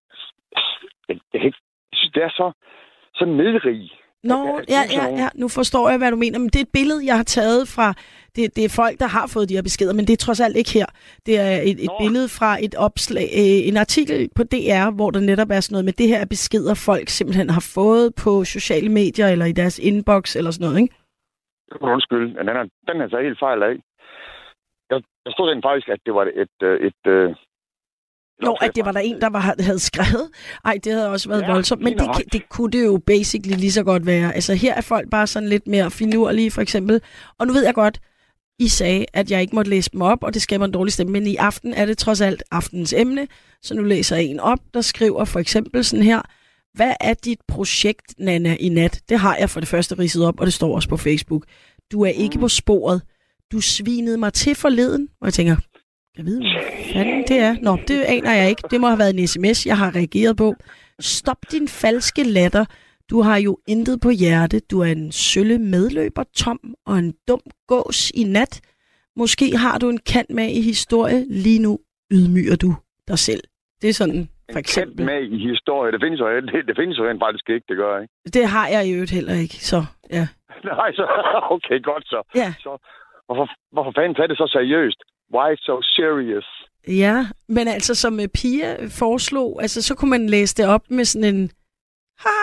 Jeg, 1.10 1.20
jeg, 1.34 1.44
jeg 1.44 1.54
synes, 1.94 2.14
det 2.14 2.24
er 2.24 2.30
så, 2.30 2.52
så 3.16 3.26
nedrig. 3.26 3.92
Nå, 4.24 4.62
ja, 4.76 4.82
ja, 4.98 5.06
ja, 5.22 5.30
nu 5.36 5.48
forstår 5.48 5.90
jeg, 5.90 5.98
hvad 5.98 6.12
du 6.12 6.18
mener. 6.18 6.40
Men 6.40 6.50
det 6.54 6.56
er 6.56 6.68
et 6.70 6.78
billede, 6.80 7.06
jeg 7.06 7.18
har 7.22 7.24
taget 7.24 7.68
fra... 7.76 7.88
Det, 8.36 8.56
det 8.56 8.64
er 8.66 8.80
folk, 8.82 8.96
der 9.04 9.10
har 9.18 9.26
fået 9.34 9.50
de 9.50 9.58
her 9.58 9.68
beskeder, 9.70 9.94
men 9.94 10.06
det 10.08 10.14
er 10.14 10.26
trods 10.26 10.42
alt 10.46 10.58
ikke 10.58 10.74
her. 10.80 10.90
Det 11.26 11.36
er 11.40 11.56
et, 11.70 11.78
et 11.86 11.94
billede 12.04 12.28
fra 12.38 12.52
et 12.66 12.76
opslag, 12.88 13.28
øh, 13.42 13.60
en 13.70 13.78
artikel 13.86 14.30
på 14.38 14.44
DR, 14.54 14.88
hvor 14.98 15.10
der 15.12 15.20
netop 15.20 15.50
er 15.56 15.60
sådan 15.60 15.74
noget 15.76 15.86
med, 15.86 15.94
det 16.02 16.08
her 16.12 16.20
er 16.22 16.30
beskeder, 16.36 16.76
folk 16.90 17.08
simpelthen 17.10 17.50
har 17.58 17.66
fået 17.78 18.08
på 18.24 18.32
sociale 18.56 18.90
medier, 19.00 19.28
eller 19.28 19.46
i 19.46 19.60
deres 19.62 19.80
inbox, 19.90 20.36
eller 20.36 20.52
sådan 20.52 20.66
noget, 20.68 20.82
ikke? 20.82 20.96
Undskyld, 21.82 22.28
den 22.40 22.48
er, 22.50 22.66
den 22.90 23.02
er 23.02 23.08
så 23.10 23.20
helt 23.26 23.40
fejl 23.40 23.64
af. 23.64 23.76
Jeg, 24.92 25.00
jeg 25.26 25.32
stod 25.34 25.50
den 25.50 25.62
faktisk, 25.68 25.88
at 25.90 26.02
det 26.06 26.14
var 26.14 26.26
et, 26.26 26.40
et, 26.44 26.58
et, 26.88 27.04
Nå, 28.42 28.58
at 28.62 28.76
det 28.76 28.86
var 28.86 28.92
der 28.92 29.00
en, 29.00 29.22
der 29.22 29.30
var, 29.30 29.56
havde 29.60 29.80
skrevet. 29.80 30.30
Ej, 30.66 30.80
det 30.84 30.94
havde 30.94 31.10
også 31.10 31.30
været 31.30 31.42
ja, 31.42 31.52
voldsomt. 31.52 31.82
Men 31.82 32.00
det, 32.00 32.34
det 32.34 32.50
kunne 32.50 32.72
det 32.72 32.86
jo 32.86 33.02
basically 33.06 33.56
lige 33.58 33.72
så 33.72 33.84
godt 33.84 34.06
være. 34.06 34.36
Altså, 34.36 34.54
her 34.54 34.74
er 34.74 34.82
folk 34.82 35.10
bare 35.10 35.28
sådan 35.28 35.50
lidt 35.50 35.68
mere 35.68 35.92
finurlige, 35.92 36.52
for 36.52 36.62
eksempel. 36.62 37.02
Og 37.40 37.48
nu 37.48 37.54
ved 37.54 37.64
jeg 37.66 37.74
godt, 37.74 38.00
I 38.60 38.68
sagde, 38.68 39.06
at 39.14 39.32
jeg 39.32 39.42
ikke 39.42 39.56
måtte 39.56 39.70
læse 39.70 39.90
dem 39.94 40.02
op, 40.02 40.24
og 40.24 40.34
det 40.34 40.42
skaber 40.42 40.66
en 40.66 40.72
dårlig 40.72 40.94
stemme. 40.94 41.14
Men 41.14 41.28
i 41.28 41.36
aften 41.36 41.74
er 41.74 41.86
det 41.86 41.98
trods 41.98 42.22
alt 42.22 42.44
aftens 42.52 42.94
emne, 42.94 43.28
så 43.62 43.76
nu 43.76 43.84
læser 43.84 44.16
jeg 44.16 44.26
en 44.26 44.40
op, 44.40 44.60
der 44.74 44.82
skriver 44.82 45.26
for 45.26 45.40
eksempel 45.40 45.84
sådan 45.84 46.04
her. 46.04 46.22
Hvad 46.74 46.94
er 47.02 47.14
dit 47.14 47.40
projekt, 47.48 48.14
Nana, 48.20 48.56
i 48.60 48.70
nat? 48.70 49.02
Det 49.10 49.20
har 49.20 49.36
jeg 49.36 49.50
for 49.50 49.60
det 49.60 49.70
første 49.70 50.00
ridset 50.00 50.26
op, 50.26 50.40
og 50.40 50.46
det 50.46 50.54
står 50.54 50.76
også 50.76 50.90
på 50.90 50.98
Facebook. 50.98 51.46
Du 51.92 52.02
er 52.02 52.10
ikke 52.10 52.36
mm. 52.36 52.42
på 52.42 52.48
sporet. 52.48 53.02
Du 53.52 53.62
svinede 53.62 54.18
mig 54.18 54.34
til 54.34 54.56
forleden. 54.56 55.10
Og 55.22 55.26
jeg 55.26 55.34
tænker, 55.34 55.56
jeg 56.18 56.26
ved, 56.26 56.40
hvad 56.42 56.94
fanden 56.94 57.24
det 57.28 57.40
er. 57.40 57.56
Nå, 57.62 57.78
det 57.88 58.04
aner 58.04 58.34
jeg 58.34 58.50
ikke. 58.50 58.64
Det 58.72 58.82
må 58.82 58.88
have 58.88 59.00
været 59.00 59.20
en 59.20 59.28
sms, 59.28 59.66
jeg 59.66 59.78
har 59.78 59.96
reageret 59.96 60.38
på. 60.38 60.54
Stop 61.00 61.38
din 61.52 61.68
falske 61.68 62.24
latter. 62.24 62.66
Du 63.10 63.22
har 63.22 63.38
jo 63.38 63.58
intet 63.68 64.02
på 64.02 64.10
hjerte. 64.10 64.60
Du 64.72 64.80
er 64.80 64.92
en 64.92 65.12
sølle 65.12 65.60
medløber, 65.60 66.24
Tom, 66.36 66.60
og 66.86 66.98
en 66.98 67.14
dum 67.28 67.42
gås 67.68 68.12
i 68.12 68.24
nat. 68.24 68.62
Måske 69.16 69.58
har 69.58 69.78
du 69.80 69.90
en 69.90 70.00
kant 70.14 70.30
med 70.30 70.48
i 70.50 70.62
historie. 70.62 71.26
Lige 71.30 71.62
nu 71.62 71.80
ydmyger 72.12 72.56
du 72.56 72.76
dig 73.08 73.20
selv. 73.20 73.44
Det 73.82 73.90
er 73.90 73.94
sådan, 73.94 74.30
for 74.52 74.60
eksempel. 74.60 75.00
En 75.00 75.06
med 75.06 75.22
i 75.24 75.38
historie, 75.52 75.92
det 75.92 76.02
findes 76.04 76.20
jo, 76.20 76.28
det, 76.36 76.68
det 76.68 76.76
findes 76.80 76.98
jo 77.00 77.04
rent 77.08 77.22
faktisk 77.26 77.50
ikke, 77.50 77.66
det 77.70 77.78
gør, 77.78 78.02
ikke? 78.02 78.14
Det 78.34 78.46
har 78.56 78.68
jeg 78.68 78.88
i 78.88 78.94
øvrigt 78.94 79.12
heller 79.12 79.34
ikke, 79.34 79.58
så 79.72 79.80
ja. 80.12 80.28
Nej, 80.72 80.90
så 81.00 81.06
okay, 81.56 81.78
godt 81.84 82.06
så. 82.14 82.20
Ja. 82.36 82.54
så 82.66 82.72
hvorfor, 83.26 83.48
hvorfor 83.72 83.92
fanden 83.98 84.16
tager 84.16 84.28
det 84.28 84.38
så 84.38 84.48
seriøst? 84.58 85.02
Why 85.34 85.56
so 85.58 85.82
serious? 85.82 86.48
Ja, 86.88 87.26
men 87.48 87.68
altså 87.68 87.96
som 87.96 88.20
øh, 88.20 88.28
Pia 88.38 88.70
foreslog, 89.00 89.62
altså 89.62 89.82
så 89.82 89.96
kunne 89.96 90.10
man 90.10 90.30
læse 90.30 90.56
det 90.56 90.66
op 90.76 90.86
med 90.90 91.06
sådan 91.06 91.36
en, 91.36 91.50
ha, 92.24 92.38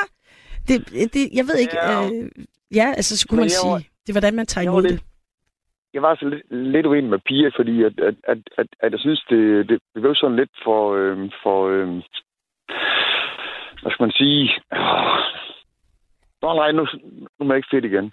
det, 0.68 0.76
det, 1.14 1.22
jeg 1.38 1.44
ved 1.48 1.58
ikke, 1.64 1.76
ja, 1.82 2.04
øh, 2.04 2.30
ja 2.74 2.86
altså 2.96 3.18
så 3.18 3.26
kunne 3.28 3.36
men 3.36 3.42
man 3.42 3.50
sige, 3.50 3.72
var, 3.72 3.78
det 4.02 4.08
er 4.08 4.18
hvordan 4.18 4.36
man 4.36 4.46
tager 4.46 4.64
imod 4.68 4.82
det. 4.82 5.02
Jeg 5.94 6.02
var 6.02 6.14
så 6.14 6.28
lidt, 6.28 6.42
lidt 6.50 6.86
uenig 6.86 7.10
med 7.10 7.18
Pia, 7.18 7.48
fordi 7.56 7.82
at, 7.84 8.00
at, 8.00 8.14
at, 8.24 8.38
at, 8.58 8.66
at 8.80 8.92
jeg 8.92 9.00
synes, 9.00 9.24
det, 9.30 9.68
det, 9.68 9.78
det 9.94 10.02
blev 10.02 10.14
sådan 10.14 10.36
lidt 10.36 10.50
for, 10.64 10.94
øh, 10.94 11.30
for 11.42 11.68
øh, 11.68 11.88
hvad 13.82 13.92
skal 13.92 14.04
man 14.06 14.12
sige, 14.20 14.50
øh, 14.74 15.30
Nå 16.42 16.54
nej, 16.54 16.72
nu, 16.72 16.86
nu 17.38 17.46
er 17.46 17.52
jeg 17.52 17.56
ikke 17.56 17.74
fedt 17.74 17.84
igen. 17.84 18.12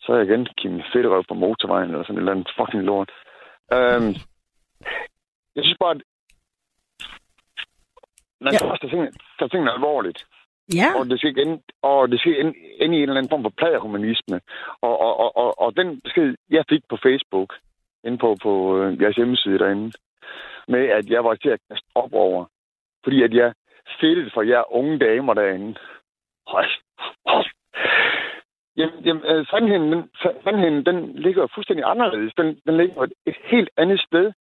Så 0.00 0.12
er 0.12 0.16
jeg 0.16 0.26
igen 0.26 0.46
Kim 0.58 0.82
Fedterøv 0.92 1.24
på 1.28 1.34
motorvejen, 1.34 1.90
eller 1.90 2.04
sådan 2.04 2.16
et 2.16 2.20
eller 2.20 2.32
andet 2.32 2.52
fucking 2.58 2.82
lort. 2.82 3.10
Øhm, 3.74 4.14
jeg 5.56 5.62
synes 5.64 5.78
bare, 5.80 5.94
at 5.96 6.02
man 8.40 8.52
ja. 8.52 8.70
først 8.70 8.82
tager 8.82 9.10
tager 9.38 9.48
tingene 9.48 9.72
alvorligt. 9.72 10.26
Ja. 10.74 10.88
Og 10.98 11.06
det 11.10 11.18
skal, 11.18 11.38
ende, 11.38 11.62
og 11.82 12.08
det 12.08 12.20
skal 12.20 12.40
ende, 12.40 12.54
ende 12.80 12.96
i 12.96 13.02
en 13.02 13.08
eller 13.08 13.16
anden 13.16 13.30
form 13.30 13.42
for 13.42 13.54
pladerhumanisme. 13.56 14.40
Og, 14.80 15.00
og, 15.00 15.20
og, 15.20 15.36
og, 15.36 15.60
og 15.60 15.76
den 15.76 16.00
besked, 16.00 16.34
jeg 16.50 16.64
fik 16.68 16.82
på 16.88 16.96
Facebook, 17.02 17.54
inde 18.04 18.18
på, 18.18 18.36
på 18.42 18.52
øh, 18.78 19.02
jeres 19.02 19.16
hjemmeside 19.16 19.58
derinde, 19.58 19.92
med 20.68 20.84
at 20.88 21.06
jeg 21.10 21.24
var 21.24 21.34
til 21.34 21.48
at 21.48 21.60
kaste 21.70 21.86
op 21.94 22.12
over, 22.12 22.44
fordi 23.04 23.22
at 23.22 23.34
jeg 23.34 23.52
fedtede 24.00 24.30
for 24.34 24.42
jer 24.42 24.72
unge 24.72 24.98
damer 24.98 25.34
derinde. 25.34 25.74
Hold, 26.46 26.70
hold 27.26 27.50
Jamen, 28.76 28.94
jamen 29.06 29.22
øh, 29.30 29.46
sandheden, 29.46 29.92
den, 29.92 30.02
sandheden, 30.44 30.86
den 30.88 30.96
ligger 31.24 31.46
fuldstændig 31.54 31.84
anderledes. 31.92 32.32
Den, 32.40 32.46
den 32.66 32.76
ligger 32.76 33.02
et, 33.02 33.36
helt 33.50 33.70
andet 33.78 34.00
sted. 34.08 34.32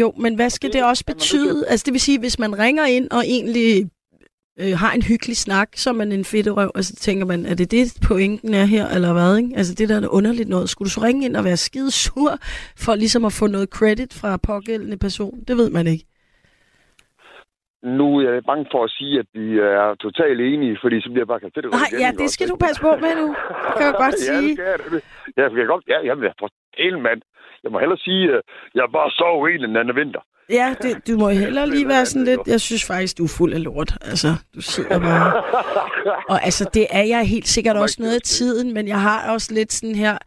Jo, 0.00 0.12
men 0.16 0.34
hvad 0.34 0.50
skal 0.50 0.68
det, 0.68 0.74
det 0.74 0.84
også 0.84 1.04
betyde? 1.06 1.68
Altså, 1.68 1.84
det 1.86 1.92
vil 1.92 2.00
sige, 2.00 2.20
hvis 2.20 2.38
man 2.38 2.58
ringer 2.58 2.86
ind 2.86 3.10
og 3.10 3.22
egentlig 3.26 3.90
øh, 4.60 4.72
har 4.82 4.92
en 4.92 5.02
hyggelig 5.02 5.36
snak, 5.36 5.68
så 5.74 5.90
er 5.90 5.94
man 5.94 6.12
en 6.12 6.24
fedterøv, 6.24 6.70
og 6.74 6.84
så 6.84 6.96
tænker 6.96 7.26
man, 7.26 7.46
er 7.46 7.54
det 7.54 7.70
det 7.70 7.98
pointen 8.08 8.54
er 8.54 8.64
her, 8.64 8.88
eller 8.88 9.12
hvad? 9.12 9.36
Ikke? 9.36 9.56
Altså, 9.56 9.74
det 9.74 9.88
der 9.88 10.00
er 10.00 10.08
underligt 10.08 10.48
noget. 10.48 10.68
Skulle 10.68 10.86
du 10.86 10.90
så 10.90 11.00
ringe 11.02 11.24
ind 11.26 11.36
og 11.36 11.44
være 11.44 11.56
skide 11.56 11.90
sur, 11.90 12.38
for 12.84 12.94
ligesom 12.94 13.24
at 13.24 13.32
få 13.32 13.46
noget 13.46 13.68
credit 13.68 14.14
fra 14.14 14.36
pågældende 14.36 14.96
person? 14.96 15.40
Det 15.48 15.56
ved 15.56 15.70
man 15.70 15.86
ikke. 15.86 16.04
Nu 17.98 18.06
er 18.18 18.32
jeg 18.32 18.44
bange 18.50 18.66
for 18.72 18.84
at 18.84 18.90
sige, 18.98 19.14
at 19.22 19.28
vi 19.34 19.46
er 19.58 19.94
totalt 20.06 20.40
enige, 20.40 20.78
fordi 20.82 20.96
så 21.00 21.08
bliver 21.10 21.24
jeg 21.24 21.32
bare 21.32 21.40
kastet 21.40 21.64
Nej, 21.64 21.88
igen, 21.92 22.00
ja, 22.00 22.10
det 22.22 22.30
skal 22.34 22.48
du 22.52 22.56
passe 22.66 22.80
på 22.86 22.90
med 23.04 23.12
nu. 23.22 23.28
Det 23.66 23.72
kan 23.78 23.86
jeg 23.90 23.96
godt 24.04 24.18
sige. 24.28 24.50
ja, 24.64 24.72
det 24.72 24.86
skal 24.86 24.92
jeg. 24.92 25.02
Ja, 25.36 25.42
jeg 25.42 25.50
kan 25.50 25.66
godt, 25.74 25.84
ja, 25.92 25.98
jamen, 26.08 26.24
jeg 26.24 26.32
for 26.40 26.48
hele 26.82 27.00
mand. 27.06 27.20
Jeg 27.64 27.70
må 27.72 27.78
hellere 27.78 27.98
sige, 27.98 28.22
at 28.36 28.40
jeg 28.74 28.82
er 28.88 28.92
bare 28.98 29.10
så 29.10 29.26
uenig 29.40 29.68
den 29.68 29.76
anden 29.76 29.96
vinter. 29.96 30.22
Ja, 30.50 30.74
det, 30.82 31.08
du 31.08 31.18
må 31.18 31.28
hellere 31.28 31.66
lige 31.74 31.88
være 31.88 32.06
sådan 32.06 32.24
lidt... 32.24 32.40
Jeg 32.46 32.60
synes 32.60 32.84
faktisk, 32.86 33.18
du 33.18 33.24
er 33.24 33.34
fuld 33.38 33.52
af 33.52 33.62
lort. 33.62 33.90
Altså, 34.10 34.28
du 34.54 34.60
sidder 34.60 34.98
bare... 35.00 35.28
Og 36.32 36.38
altså, 36.44 36.70
det 36.74 36.86
er 36.90 37.02
jeg 37.02 37.28
helt 37.28 37.48
sikkert 37.48 37.76
også 37.76 37.96
noget 37.98 38.14
af 38.14 38.22
tiden, 38.22 38.74
men 38.74 38.88
jeg 38.88 39.00
har 39.00 39.32
også 39.32 39.54
lidt 39.54 39.72
sådan 39.72 39.94
her 39.94 40.18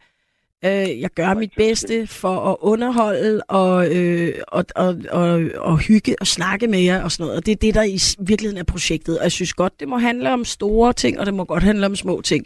Øh, 0.64 0.88
jeg 1.04 1.10
gør 1.10 1.34
mit 1.34 1.52
bedste 1.56 2.06
for 2.06 2.36
at 2.50 2.56
underholde 2.60 3.42
og, 3.48 3.76
øh, 3.96 4.32
og, 4.48 4.64
og, 4.76 4.88
og, 5.20 5.30
og 5.68 5.74
hygge 5.88 6.12
og 6.20 6.26
snakke 6.26 6.66
med 6.74 6.78
jer 6.88 7.04
og 7.04 7.10
sådan 7.10 7.22
noget. 7.24 7.36
Og 7.38 7.46
det 7.46 7.52
er 7.52 7.60
det, 7.66 7.74
der 7.74 7.84
i 7.96 7.98
virkeligheden 8.30 8.60
er 8.64 8.72
projektet. 8.74 9.18
Og 9.18 9.22
jeg 9.28 9.32
synes 9.32 9.54
godt, 9.54 9.80
det 9.80 9.88
må 9.88 9.96
handle 9.98 10.32
om 10.32 10.44
store 10.44 10.92
ting, 10.92 11.20
og 11.20 11.26
det 11.26 11.34
må 11.34 11.44
godt 11.44 11.62
handle 11.62 11.86
om 11.86 11.96
små 11.96 12.20
ting. 12.20 12.42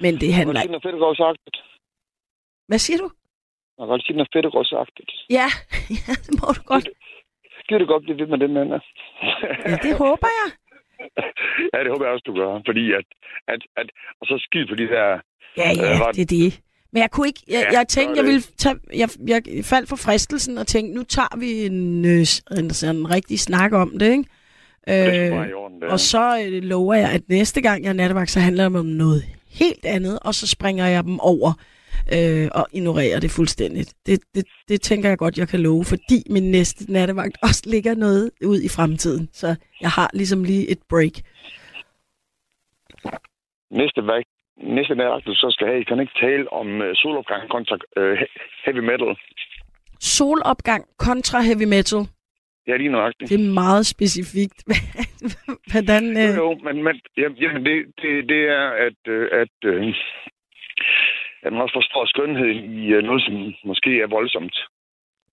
Men 0.00 0.12
det 0.22 0.34
handler 0.34 0.54
godt 0.54 0.58
sige 0.58 0.64
ikke. 0.64 0.72
noget 0.72 0.82
fedtegårdsagtigt. 0.88 1.56
Hvad 2.68 2.78
siger 2.78 2.98
du? 2.98 3.08
Jeg 3.78 3.82
kan 3.82 3.88
godt 3.94 4.02
sige 4.06 4.16
noget 4.16 4.30
fedtegårdsagtigt. 4.34 5.10
Ja, 5.38 5.48
ja 6.06 6.12
det 6.26 6.32
må 6.40 6.46
du 6.58 6.62
godt. 6.72 6.88
Gider 7.68 7.78
du 7.82 7.86
godt 7.92 8.02
blive 8.06 8.18
ved 8.20 8.26
med 8.32 8.38
den, 8.44 8.56
Anna? 8.62 8.78
Ja, 9.70 9.76
det 9.86 9.92
håber 10.04 10.28
jeg. 10.40 10.48
ja, 11.74 11.78
det 11.84 11.88
håber 11.92 12.04
jeg 12.06 12.12
også, 12.14 12.26
du 12.30 12.34
gør. 12.40 12.48
Fordi 12.68 12.84
at, 12.98 13.06
at, 13.52 13.60
at 13.80 13.88
og 14.20 14.24
så 14.30 14.34
skid 14.46 14.64
på 14.70 14.74
de 14.74 14.86
der... 14.94 15.06
Ja, 15.60 15.68
ja, 15.80 15.92
Øh, 15.94 16.00
var- 16.00 16.12
det 16.18 16.22
er 16.28 16.32
det. 16.40 16.60
Men 16.96 17.00
jeg 17.00 17.10
kunne 17.10 17.26
ikke, 17.26 17.42
jeg, 17.48 17.66
Ja, 17.72 17.78
jeg 17.78 17.88
tænkte, 17.88 18.16
jeg 18.16 18.24
ville 18.24 18.42
tage, 18.58 18.76
jeg, 18.94 19.08
jeg 19.26 19.42
faldt 19.64 19.88
for 19.88 19.96
fristelsen 19.96 20.58
og 20.58 20.66
tænkte, 20.66 20.94
nu 20.94 21.02
tager 21.02 21.36
vi 21.38 21.66
en, 21.66 22.04
øh, 22.04 22.26
en, 22.58 22.96
en 22.98 23.10
rigtig 23.10 23.40
snak 23.40 23.72
om 23.72 23.98
det, 23.98 24.10
ikke? 24.10 24.24
Det 24.86 25.32
Øh, 25.32 25.32
orden, 25.32 25.80
det 25.80 25.88
og 25.88 26.00
så 26.00 26.38
øh, 26.38 26.62
lover 26.62 26.94
jeg, 26.94 27.10
at 27.10 27.28
næste 27.28 27.60
gang 27.60 27.82
jeg 27.82 27.88
er 27.88 27.92
nattevagt, 27.92 28.30
så 28.30 28.40
handler 28.40 28.68
det 28.68 28.78
om 28.78 28.86
noget 28.86 29.24
helt 29.48 29.84
andet, 29.84 30.18
og 30.22 30.34
så 30.34 30.46
springer 30.46 30.86
jeg 30.86 31.04
dem 31.04 31.20
over 31.20 31.52
øh, 32.14 32.48
og 32.54 32.66
ignorerer 32.72 33.20
det 33.20 33.30
fuldstændigt. 33.30 33.94
Det, 34.06 34.20
det, 34.34 34.44
det 34.68 34.80
tænker 34.80 35.08
jeg 35.08 35.18
godt, 35.18 35.38
jeg 35.38 35.48
kan 35.48 35.60
love, 35.60 35.84
fordi 35.84 36.22
min 36.30 36.50
næste 36.50 36.92
nattevagt 36.92 37.36
også 37.42 37.62
ligger 37.66 37.94
noget 37.94 38.30
ud 38.44 38.60
i 38.60 38.68
fremtiden. 38.68 39.28
Så 39.32 39.54
jeg 39.80 39.90
har 39.90 40.10
ligesom 40.14 40.44
lige 40.44 40.70
et 40.70 40.78
break. 40.88 41.12
Næste 43.70 44.06
væk, 44.06 44.24
næste 44.56 44.94
nat, 44.94 45.22
du 45.26 45.34
så 45.34 45.48
skal 45.50 45.66
have, 45.66 45.84
kan 45.84 46.00
ikke 46.00 46.18
tale 46.20 46.52
om 46.52 46.80
uh, 46.80 46.86
solopgang 46.94 47.50
kontra 47.50 47.76
uh, 48.00 48.18
heavy 48.64 48.78
metal. 48.90 49.16
Solopgang 50.00 50.84
kontra 50.98 51.40
heavy 51.40 51.64
metal. 51.76 52.00
Ja, 52.66 52.76
lige 52.76 52.88
nøjagtigt. 52.90 53.30
Det 53.30 53.40
er 53.40 53.54
meget 53.54 53.86
specifikt. 53.86 54.58
Hvordan... 55.72 56.02
Jo, 56.16 56.22
Øh, 56.22 56.36
jo, 56.36 56.58
men, 56.64 56.82
men 56.82 57.00
jamen, 57.16 57.38
jamen 57.38 57.64
det, 57.64 57.76
det, 58.02 58.28
det 58.28 58.42
er, 58.58 58.66
at, 58.86 59.00
øh, 59.08 59.28
at, 59.32 59.56
øh, 59.64 59.94
at 61.42 61.52
man 61.52 61.62
også 61.62 61.74
forstår 61.74 62.06
skønheden 62.06 62.78
i 62.78 62.86
øh, 62.86 63.02
noget, 63.02 63.22
som 63.22 63.34
måske 63.64 64.00
er 64.00 64.06
voldsomt. 64.06 64.56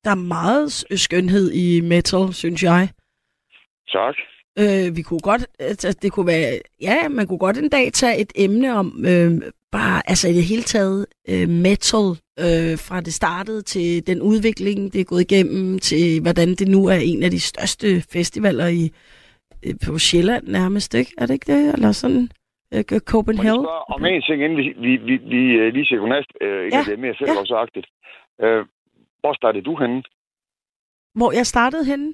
der 0.04 0.12
er 0.12 0.26
meget 0.38 0.72
skønhed 1.06 1.52
i 1.52 1.82
metal, 1.82 2.34
synes 2.34 2.64
jeg. 2.64 2.90
Tak. 3.88 4.16
Øh, 4.60 4.96
vi 4.98 5.02
kunne 5.02 5.20
godt, 5.20 5.46
altså, 5.60 5.98
det 6.02 6.12
kunne 6.12 6.28
være, 6.28 6.60
ja, 6.82 7.10
man 7.10 7.28
kunne 7.28 7.38
godt 7.38 7.58
en 7.58 7.70
dag 7.70 7.94
tage 7.94 8.22
et 8.22 8.32
emne 8.36 8.74
om 8.74 9.06
øh, 9.08 9.32
bare, 9.72 10.02
altså 10.10 10.28
i 10.30 10.34
det 10.34 10.44
hele 10.44 10.62
taget, 10.62 11.06
øh, 11.30 11.50
metal, 11.50 12.08
øh, 12.46 12.76
fra 12.88 13.02
det 13.02 13.14
startede 13.14 13.62
til 13.62 14.08
den 14.08 14.22
udvikling, 14.22 14.94
det 14.94 15.02
er 15.02 15.12
gået 15.14 15.32
igennem, 15.32 15.80
til 15.80 16.22
hvordan 16.22 16.50
det 16.60 16.68
nu 16.68 16.86
er 16.88 17.00
en 17.12 17.24
af 17.24 17.32
de 17.32 17.40
største 17.40 17.88
festivaler 18.14 18.68
i, 18.68 18.84
øh, 19.66 19.74
på 19.86 19.98
Sjælland 19.98 20.48
nærmest, 20.48 20.94
ikke? 20.94 21.12
Er 21.18 21.26
det 21.26 21.34
ikke 21.34 21.54
det? 21.54 21.74
Eller 21.74 21.92
sådan, 21.92 22.30
øh, 22.74 22.84
Copenhagen? 23.00 23.66
om 23.96 24.06
en 24.06 24.22
ting, 24.22 24.44
inden 24.44 24.58
vi, 24.58 24.68
vi, 24.86 24.92
vi, 25.08 25.16
vi 25.34 25.42
øh, 25.62 25.74
lige 25.74 25.86
siger 25.86 26.00
godnat, 26.00 26.28
øh, 26.42 26.66
ikke 26.66 26.78
Ja, 26.78 26.84
det 26.84 26.94
er 26.94 27.04
mere 27.06 27.16
fællesagtigt. 27.20 27.88
Øh, 28.44 28.66
hvor 29.22 29.34
startede 29.34 29.64
du 29.64 29.76
henne? 29.82 30.04
Hvor 31.16 31.32
jeg 31.32 31.46
startede 31.46 31.86
henne? 31.86 32.14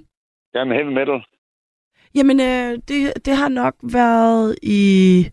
Ja, 0.56 0.64
med 0.64 0.76
heavy 0.76 0.94
metal. 1.00 1.22
Jamen, 2.16 2.40
øh, 2.40 2.78
det, 2.88 3.14
det 3.26 3.36
har 3.36 3.50
nok 3.50 3.76
været 3.84 4.56
i 4.62 5.30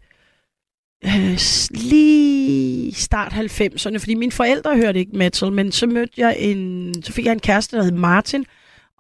øh, 1.05 1.39
lige 1.71 2.93
start 2.95 3.33
90'erne, 3.33 3.99
fordi 3.99 4.15
mine 4.15 4.33
forældre 4.33 4.77
hørte 4.77 4.99
ikke 4.99 5.17
metal, 5.17 5.53
men 5.53 5.73
så 5.73 5.87
mødte 5.87 6.13
jeg 6.17 6.37
en, 6.39 6.95
så 7.03 7.13
fik 7.13 7.25
jeg 7.25 7.33
en 7.33 7.41
kæreste, 7.41 7.77
der 7.77 7.83
hed 7.83 7.93
Martin, 7.93 8.45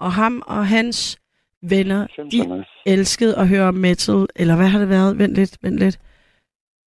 og 0.00 0.12
ham 0.12 0.42
og 0.46 0.66
hans 0.66 1.18
venner, 1.62 2.06
de 2.32 2.40
50'erne. 2.42 2.82
elskede 2.86 3.36
at 3.36 3.48
høre 3.48 3.72
metal, 3.72 4.26
eller 4.36 4.56
hvad 4.56 4.66
har 4.66 4.78
det 4.78 4.88
været? 4.88 5.18
Vent 5.18 5.34
lidt, 5.34 5.56
vent 5.62 5.78
lidt. 5.78 5.98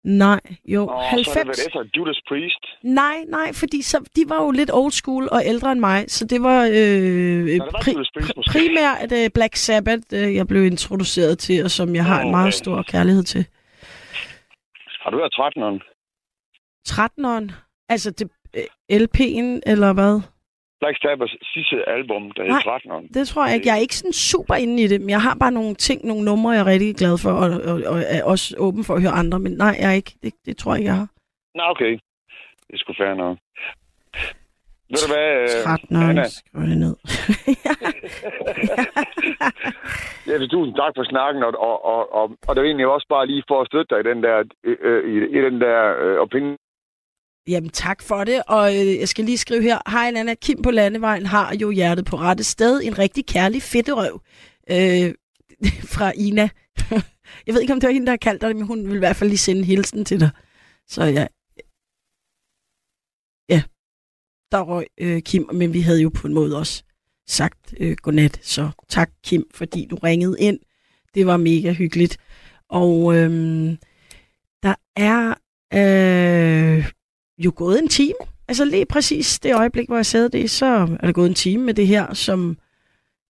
Nej, 0.08 0.40
jo, 0.66 0.88
Og 0.88 1.04
så 1.04 1.08
har 1.10 1.16
90. 1.16 1.58
det 1.58 1.68
efter 1.68 1.84
Judas 1.98 2.20
Priest. 2.28 2.64
Nej, 2.84 3.18
nej, 3.28 3.54
fordi 3.54 3.82
så, 3.82 3.98
de 4.16 4.24
var 4.28 4.44
jo 4.44 4.52
lidt 4.52 4.70
old 4.74 4.92
school 4.92 5.28
og 5.32 5.42
ældre 5.46 5.72
end 5.72 5.80
mig, 5.80 6.06
så 6.08 6.26
det 6.26 6.42
var, 6.44 6.64
øh, 6.66 6.74
det 6.74 7.60
var 7.60 7.66
pri- 7.66 7.84
Priest 7.94 8.12
pri- 8.18 8.32
måske. 8.36 8.52
primært 8.52 9.12
uh, 9.12 9.32
Black 9.34 9.56
Sabbath, 9.56 10.04
uh, 10.14 10.36
jeg 10.36 10.48
blev 10.48 10.66
introduceret 10.66 11.40
til, 11.40 11.64
og 11.64 11.72
som 11.72 11.96
jeg 11.96 12.06
har 12.06 12.20
en 12.22 12.26
Åh, 12.28 12.32
meget 12.32 12.48
okay. 12.48 12.52
stor 12.64 12.82
kærlighed 12.82 13.24
til. 13.24 13.46
Har 15.02 15.10
du 15.12 15.18
hørt 15.18 15.34
13'eren? 15.42 15.78
13'eren, 16.90 17.52
altså 17.90 18.12
det, 18.12 18.30
øh, 18.58 18.64
LP'en, 19.02 19.60
eller 19.72 19.94
hvad? 19.94 20.22
Black 20.82 20.98
Sabbaths 21.02 21.36
sidste 21.54 21.90
album, 21.90 22.32
der 22.32 22.44
hed 22.44 22.52
13'eren. 22.52 23.14
Det 23.14 23.28
tror 23.28 23.46
jeg 23.46 23.56
ikke. 23.56 23.68
Jeg 23.68 23.76
er 23.78 23.82
ikke 23.82 23.96
sådan 23.96 24.14
super 24.14 24.56
inde 24.56 24.84
i 24.84 24.88
det, 24.88 25.02
men 25.02 25.10
jeg 25.10 25.22
har 25.22 25.36
bare 25.36 25.52
nogle 25.52 25.76
ting, 25.76 26.06
nogle 26.06 26.26
numre, 26.26 26.52
jeg 26.52 26.60
er 26.60 26.66
rigtig 26.66 26.96
glad 26.96 27.18
for, 27.24 27.32
og, 27.32 27.50
og, 27.72 27.76
og 27.92 27.98
er 28.08 28.24
også 28.24 28.56
åben 28.58 28.84
for 28.84 28.94
at 28.96 29.02
høre 29.02 29.12
andre, 29.12 29.40
men 29.40 29.52
nej, 29.52 29.76
jeg 29.80 29.90
er 29.90 29.96
ikke. 30.02 30.14
Det, 30.24 30.34
det 30.46 30.58
tror 30.58 30.72
jeg 30.72 30.80
ikke, 30.80 30.90
jeg 30.92 30.98
har. 30.98 31.08
Nå, 31.56 31.64
okay. 31.74 31.94
Det 32.68 32.74
er 32.74 32.78
sgu 32.78 32.94
fair 32.98 33.14
nok. 33.14 33.38
Ved 34.90 35.00
du 35.06 35.10
hvad, 35.14 35.28
øh, 35.42 35.74
13'eren, 35.74 36.10
Anna? 36.10 36.24
skriv 36.28 36.62
det 36.62 36.78
ned. 36.78 36.96
Ja, 40.28 40.38
så 40.40 40.48
tusind 40.48 40.76
tak 40.76 40.94
for 40.96 41.04
snakken, 41.04 41.44
og, 41.44 41.54
og, 41.70 41.86
og, 41.86 42.02
og, 42.20 42.26
og 42.48 42.52
det 42.56 42.62
er 42.62 42.66
egentlig 42.66 42.88
også 42.88 43.08
bare 43.10 43.28
lige 43.28 43.44
for 43.48 43.62
at 43.62 43.68
støtte 43.68 43.90
dig 43.96 44.00
i 44.00 44.10
den 44.12 44.24
der, 44.24 44.38
øh, 44.64 45.02
i, 45.14 45.16
i 45.38 45.40
den 45.48 45.62
der 45.62 45.80
øh, 46.04 46.18
opinion. 46.26 46.58
Jamen 47.48 47.70
tak 47.70 48.02
for 48.02 48.24
det, 48.24 48.42
og 48.48 48.76
øh, 48.76 49.00
jeg 49.00 49.10
skal 49.10 49.26
lige 49.26 49.38
skrive 49.38 49.62
her. 49.62 49.92
Hej 49.92 50.12
Nana, 50.12 50.36
Kim 50.36 50.62
på 50.62 50.72
Landevejen 50.72 51.26
har 51.26 51.56
jo 51.56 51.72
hjertet 51.72 52.06
på 52.06 52.18
rette 52.18 52.44
sted. 52.44 52.82
En 52.84 52.98
rigtig 52.98 53.26
kærlig 53.26 53.64
fedterøv 53.64 54.22
øh, 54.72 55.14
fra 55.94 56.12
Ina. 56.16 56.50
jeg 57.48 57.54
ved 57.54 57.62
ikke, 57.62 57.74
om 57.74 57.80
det 57.80 57.88
var 57.88 57.94
hende, 57.94 58.06
der 58.06 58.12
har 58.12 58.18
kaldt 58.18 58.42
dig 58.42 58.48
det, 58.48 58.56
men 58.56 58.66
hun 58.66 58.88
vil 58.88 58.96
i 58.96 59.00
hvert 59.00 59.16
fald 59.16 59.30
lige 59.30 59.38
sende 59.38 59.60
en 59.60 59.66
hilsen 59.66 60.06
til 60.06 60.20
dig. 60.20 60.30
Så 60.88 61.04
ja, 61.04 61.28
ja 63.50 63.62
der 64.52 64.62
røg 64.62 64.88
øh, 64.98 65.22
Kim, 65.22 65.50
men 65.54 65.74
vi 65.74 65.82
havde 65.82 66.02
jo 66.02 66.10
på 66.10 66.28
en 66.28 66.34
måde 66.34 66.58
også 66.58 66.84
sagt 67.28 67.74
øh, 67.80 67.96
godnat. 68.02 68.40
Så 68.44 68.70
tak 68.90 69.10
Kim, 69.24 69.44
fordi 69.54 69.88
du 69.90 69.96
ringede 69.96 70.36
ind. 70.40 70.60
Det 71.14 71.28
var 71.28 71.38
mega 71.38 71.72
hyggeligt. 71.72 72.18
Og 72.70 73.16
øh, 73.16 73.30
der 74.64 74.76
er... 74.96 75.34
Øh, 75.74 76.27
jo 77.38 77.54
gået 77.56 77.80
en 77.80 77.88
time. 77.88 78.18
Altså 78.48 78.66
lige 78.66 78.86
præcis 78.86 79.40
det 79.40 79.56
øjeblik, 79.56 79.88
hvor 79.88 79.96
jeg 79.96 80.06
sad 80.06 80.30
det, 80.30 80.50
så 80.50 80.66
er 81.00 81.06
der 81.06 81.12
gået 81.12 81.30
en 81.30 81.36
time 81.36 81.64
med 81.64 81.74
det 81.74 81.88
her, 81.88 82.14
som 82.14 82.58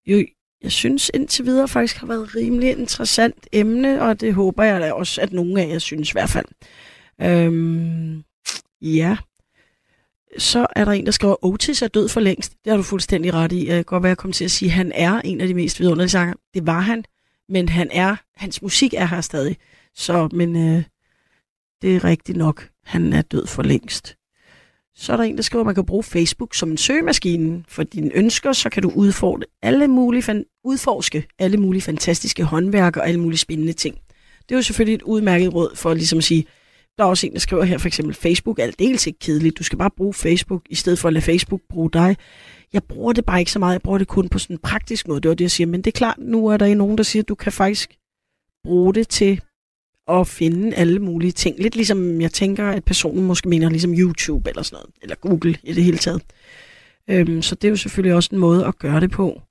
jo, 0.06 0.26
jeg 0.62 0.72
synes 0.72 1.10
indtil 1.14 1.44
videre 1.44 1.68
faktisk 1.68 1.96
har 1.96 2.06
været 2.06 2.22
et 2.22 2.34
rimelig 2.36 2.70
interessant 2.70 3.48
emne, 3.52 4.02
og 4.02 4.20
det 4.20 4.34
håber 4.34 4.64
jeg 4.64 4.80
da 4.80 4.92
også, 4.92 5.20
at 5.20 5.32
nogle 5.32 5.62
af 5.62 5.68
jer 5.68 5.78
synes 5.78 6.10
i 6.10 6.12
hvert 6.12 6.30
fald. 6.30 6.46
Øhm, 7.22 8.24
ja. 8.82 9.16
Så 10.38 10.66
er 10.76 10.84
der 10.84 10.92
en, 10.92 11.06
der 11.06 11.12
skriver, 11.12 11.44
Otis 11.44 11.82
er 11.82 11.88
død 11.88 12.08
for 12.08 12.20
længst. 12.20 12.52
Det 12.64 12.70
har 12.70 12.76
du 12.76 12.82
fuldstændig 12.82 13.34
ret 13.34 13.52
i. 13.52 13.66
Jeg 13.66 13.76
kan 13.76 13.84
godt 13.84 14.02
være, 14.02 14.10
jeg 14.10 14.16
kom 14.16 14.32
til 14.32 14.44
at 14.44 14.50
sige, 14.50 14.68
at 14.68 14.72
han 14.72 14.92
er 14.94 15.20
en 15.24 15.40
af 15.40 15.48
de 15.48 15.54
mest 15.54 15.80
vidunderlige 15.80 16.10
sanger. 16.10 16.34
Det 16.54 16.66
var 16.66 16.80
han, 16.80 17.04
men 17.48 17.68
han 17.68 17.90
er, 17.92 18.16
hans 18.36 18.62
musik 18.62 18.94
er 18.94 19.04
her 19.06 19.20
stadig. 19.20 19.56
Så, 19.94 20.28
men 20.32 20.56
øh, 20.56 20.82
det 21.82 21.96
er 21.96 22.04
rigtigt 22.04 22.38
nok. 22.38 22.68
Han 22.86 23.12
er 23.12 23.22
død 23.22 23.46
for 23.46 23.62
længst. 23.62 24.16
Så 24.94 25.12
er 25.12 25.16
der 25.16 25.24
en, 25.24 25.36
der 25.36 25.42
skriver, 25.42 25.60
at 25.62 25.66
man 25.66 25.74
kan 25.74 25.86
bruge 25.86 26.02
Facebook 26.02 26.54
som 26.54 26.70
en 26.70 26.76
søgemaskine 26.76 27.64
for 27.68 27.82
dine 27.82 28.10
ønsker, 28.14 28.52
så 28.52 28.70
kan 28.70 28.82
du 28.82 28.92
udforske 28.94 29.46
alle 29.62 29.88
mulige 29.88 30.22
fan- 30.22 30.44
udforske 30.64 31.26
alle 31.38 31.56
mulige 31.56 31.82
fantastiske 31.82 32.44
håndværk 32.44 32.96
og 32.96 33.08
alle 33.08 33.20
mulige 33.20 33.38
spændende 33.38 33.72
ting. 33.72 33.98
Det 34.48 34.54
er 34.54 34.56
jo 34.56 34.62
selvfølgelig 34.62 34.94
et 34.94 35.02
udmærket 35.02 35.54
råd 35.54 35.76
for 35.76 35.94
ligesom 35.94 36.18
at 36.18 36.24
sige, 36.24 36.46
der 36.98 37.04
er 37.04 37.08
også 37.08 37.26
en, 37.26 37.32
der 37.32 37.38
skriver 37.38 37.64
her 37.64 37.78
for 37.78 37.86
eksempel, 37.86 38.14
Facebook 38.14 38.58
er 38.58 38.62
aldeles 38.62 39.06
ikke 39.06 39.18
kedeligt. 39.18 39.58
Du 39.58 39.64
skal 39.64 39.78
bare 39.78 39.90
bruge 39.96 40.14
Facebook, 40.14 40.62
i 40.70 40.74
stedet 40.74 40.98
for 40.98 41.08
at 41.08 41.14
lade 41.14 41.24
Facebook 41.24 41.60
bruge 41.68 41.90
dig. 41.92 42.16
Jeg 42.72 42.84
bruger 42.84 43.12
det 43.12 43.24
bare 43.24 43.38
ikke 43.38 43.52
så 43.52 43.58
meget. 43.58 43.72
Jeg 43.72 43.82
bruger 43.82 43.98
det 43.98 44.08
kun 44.08 44.28
på 44.28 44.38
sådan 44.38 44.54
en 44.56 44.60
praktisk 44.60 45.08
måde. 45.08 45.20
Det 45.20 45.28
var 45.28 45.34
det, 45.34 45.44
jeg 45.44 45.50
siger. 45.50 45.66
Men 45.66 45.82
det 45.82 45.86
er 45.86 45.98
klart, 45.98 46.18
nu 46.18 46.46
er 46.46 46.56
der 46.56 46.74
nogen, 46.74 46.98
der 46.98 47.04
siger, 47.04 47.22
at 47.22 47.28
du 47.28 47.34
kan 47.34 47.52
faktisk 47.52 47.96
bruge 48.64 48.94
det 48.94 49.08
til 49.08 49.40
at 50.08 50.26
finde 50.26 50.76
alle 50.76 50.98
mulige 50.98 51.32
ting. 51.32 51.58
Lidt 51.58 51.76
ligesom 51.76 52.20
jeg 52.20 52.32
tænker, 52.32 52.68
at 52.68 52.84
personen 52.84 53.24
måske 53.24 53.48
mener 53.48 53.70
ligesom 53.70 53.94
YouTube 53.94 54.50
eller 54.50 54.62
sådan 54.62 54.76
noget, 54.76 54.94
eller 55.02 55.16
Google 55.16 55.58
i 55.62 55.72
det 55.72 55.84
hele 55.84 55.98
taget. 55.98 56.22
Øhm, 57.10 57.42
så 57.42 57.54
det 57.54 57.64
er 57.64 57.70
jo 57.70 57.76
selvfølgelig 57.76 58.14
også 58.14 58.30
en 58.32 58.38
måde 58.38 58.66
at 58.66 58.78
gøre 58.78 59.00
det 59.00 59.10
på. 59.10 59.42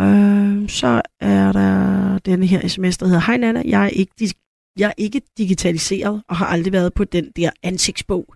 Øhm, 0.00 0.68
så 0.68 1.02
er 1.20 1.52
der 1.52 2.18
denne 2.18 2.46
her 2.46 2.68
sms, 2.68 2.98
der 2.98 3.06
hedder, 3.06 3.20
Hej 3.20 3.36
Nana, 3.36 3.62
jeg 3.64 3.84
er, 3.84 3.88
ikke, 3.88 4.34
jeg 4.78 4.88
er 4.88 4.94
ikke 4.96 5.22
digitaliseret 5.38 6.22
og 6.28 6.36
har 6.36 6.46
aldrig 6.46 6.72
været 6.72 6.94
på 6.94 7.04
den 7.04 7.32
der 7.36 7.50
ansigtsbog. 7.62 8.34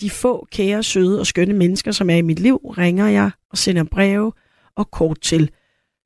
De 0.00 0.10
få 0.10 0.46
kære, 0.52 0.82
søde 0.82 1.20
og 1.20 1.26
skønne 1.26 1.54
mennesker, 1.54 1.92
som 1.92 2.10
er 2.10 2.16
i 2.16 2.22
mit 2.22 2.38
liv, 2.38 2.56
ringer 2.56 3.06
jeg 3.06 3.30
og 3.50 3.58
sender 3.58 3.84
breve 3.84 4.32
og 4.76 4.90
kort 4.90 5.20
til. 5.20 5.50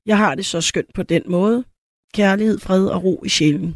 Jeg 0.05 0.17
har 0.17 0.35
det 0.35 0.45
så 0.45 0.61
skønt 0.61 0.93
på 0.93 1.03
den 1.03 1.21
måde. 1.27 1.63
Kærlighed, 2.13 2.59
fred 2.59 2.85
og 2.87 3.03
ro 3.03 3.23
i 3.25 3.29
sjælen. 3.29 3.75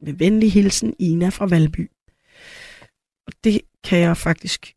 Med 0.00 0.12
venlig 0.12 0.52
hilsen, 0.52 0.94
Ina 0.98 1.28
fra 1.28 1.46
Valby. 1.46 1.90
Og 3.26 3.32
det 3.44 3.60
kan 3.84 3.98
jeg 3.98 4.16
faktisk 4.16 4.74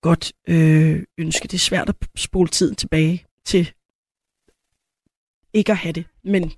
godt 0.00 0.32
øh, 0.48 1.04
ønske. 1.18 1.42
Det 1.42 1.54
er 1.54 1.58
svært 1.58 1.88
at 1.88 1.96
spole 2.16 2.48
tiden 2.48 2.76
tilbage 2.76 3.26
til 3.44 3.72
ikke 5.52 5.72
at 5.72 5.78
have 5.78 5.92
det. 5.92 6.04
Men 6.24 6.52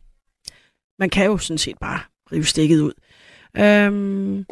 man 0.98 1.10
kan 1.10 1.26
jo 1.26 1.38
sådan 1.38 1.58
set 1.58 1.78
bare 1.78 2.00
rive 2.32 2.44
stikket 2.44 2.80
ud. 2.80 2.92
Øhm, 3.56 4.44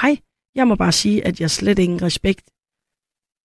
Hej, 0.00 0.16
Jeg 0.54 0.68
må 0.68 0.74
bare 0.74 0.92
sige, 0.92 1.26
at 1.26 1.40
jeg 1.40 1.50
slet 1.50 1.78
ingen 1.78 2.02
respekt 2.02 2.50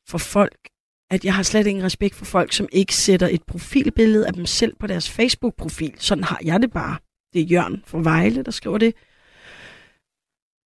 for 0.09 0.17
folk, 0.17 0.69
at 1.09 1.25
jeg 1.25 1.35
har 1.35 1.43
slet 1.43 1.67
ingen 1.67 1.85
respekt 1.85 2.15
for 2.15 2.25
folk, 2.25 2.53
som 2.53 2.67
ikke 2.71 2.95
sætter 2.95 3.27
et 3.27 3.43
profilbillede 3.43 4.27
af 4.27 4.33
dem 4.33 4.45
selv 4.45 4.75
på 4.75 4.87
deres 4.87 5.09
Facebook-profil. 5.09 5.93
Sådan 5.97 6.23
har 6.23 6.39
jeg 6.43 6.61
det 6.61 6.71
bare. 6.71 6.97
Det 7.37 7.43
er 7.43 7.47
Jørgen 7.47 7.83
fra 7.85 7.99
Vejle, 8.01 8.43
der 8.43 8.51
skriver 8.51 8.77
det. 8.77 8.93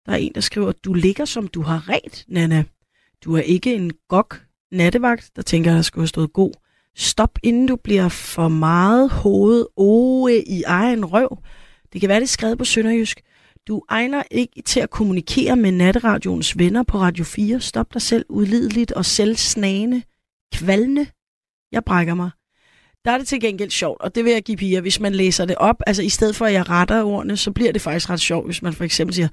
Der 0.05 0.11
er 0.11 0.15
en, 0.15 0.31
der 0.35 0.41
skriver, 0.41 0.71
du 0.71 0.93
ligger 0.93 1.25
som 1.25 1.47
du 1.47 1.61
har 1.61 1.89
ret, 1.89 2.25
Nana. 2.27 2.63
Du 3.23 3.35
er 3.35 3.41
ikke 3.41 3.75
en 3.75 3.91
gok 4.07 4.41
nattevagt, 4.71 5.31
der 5.35 5.41
tænker, 5.41 5.73
der 5.73 5.81
skulle 5.81 6.01
have 6.01 6.07
stået 6.07 6.33
god. 6.33 6.51
Stop, 6.95 7.39
inden 7.43 7.67
du 7.67 7.75
bliver 7.75 8.09
for 8.09 8.47
meget 8.47 9.09
hoved 9.09 9.65
oe 9.75 10.43
i 10.43 10.63
egen 10.63 11.05
røv. 11.05 11.37
Det 11.93 12.01
kan 12.01 12.07
være, 12.07 12.19
det 12.19 12.25
er 12.25 12.27
skrevet 12.27 12.57
på 12.57 12.65
Sønderjysk. 12.65 13.21
Du 13.67 13.81
egner 13.89 14.23
ikke 14.31 14.61
til 14.61 14.79
at 14.79 14.89
kommunikere 14.89 15.55
med 15.55 15.71
natteradioens 15.71 16.57
venner 16.57 16.83
på 16.83 16.97
Radio 16.97 17.23
4. 17.23 17.59
Stop 17.59 17.93
dig 17.93 18.01
selv 18.01 18.25
udlideligt 18.29 18.91
og 18.91 19.05
selvsnagende. 19.05 20.03
Kvalne. 20.53 21.07
Jeg 21.71 21.83
brækker 21.85 22.13
mig. 22.13 22.29
Der 23.05 23.11
er 23.11 23.17
det 23.17 23.27
til 23.27 23.41
gengæld 23.41 23.69
sjovt, 23.69 24.01
og 24.01 24.15
det 24.15 24.25
vil 24.25 24.33
jeg 24.33 24.43
give 24.43 24.57
piger, 24.57 24.81
hvis 24.81 24.99
man 24.99 25.15
læser 25.15 25.45
det 25.45 25.55
op. 25.55 25.75
Altså 25.87 26.03
i 26.03 26.09
stedet 26.09 26.35
for, 26.35 26.45
at 26.45 26.53
jeg 26.53 26.69
retter 26.69 27.03
ordene, 27.03 27.37
så 27.37 27.51
bliver 27.51 27.71
det 27.71 27.81
faktisk 27.81 28.09
ret 28.09 28.19
sjovt, 28.19 28.45
hvis 28.45 28.61
man 28.61 28.73
for 28.73 28.83
eksempel 28.83 29.13
siger, 29.13 29.27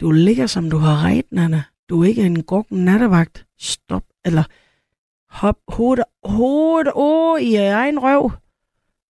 du 0.00 0.10
ligger 0.10 0.46
som 0.46 0.70
du 0.70 0.76
har 0.76 1.04
ret, 1.04 1.24
Nana. 1.30 1.62
Du 1.88 2.02
er 2.02 2.08
ikke 2.08 2.22
en 2.22 2.42
god 2.42 2.64
nattevagt. 2.70 3.46
Stop. 3.58 4.02
Eller 4.24 4.44
hop 5.28 5.58
hovedet, 5.68 6.04
hovedet 6.24 6.92
oh, 6.94 7.40
i 7.40 7.54
egen 7.54 7.98
røv. 7.98 8.32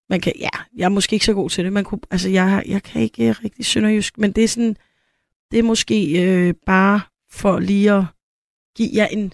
Man 0.09 0.21
kan, 0.21 0.33
ja, 0.39 0.49
jeg 0.77 0.85
er 0.85 0.89
måske 0.89 1.15
ikke 1.15 1.27
så 1.27 1.35
god 1.35 1.51
til 1.51 1.65
det. 1.65 1.73
Man 1.73 1.85
kunne, 1.85 2.01
altså, 2.11 2.29
jeg, 2.29 2.63
jeg 2.67 2.83
kan 2.83 3.03
ikke 3.03 3.33
rigtig 3.33 3.67
sønderjysk, 3.67 4.19
men 4.19 4.33
det 4.33 4.45
er 4.45 4.49
sådan, 4.49 4.77
det 5.51 5.59
er 5.59 5.63
måske 5.63 6.25
øh, 6.25 6.55
bare 6.67 7.01
for 7.31 7.59
lige 7.59 7.93
at 7.93 8.05
give 8.77 8.91
jer 8.95 9.07
en 9.07 9.33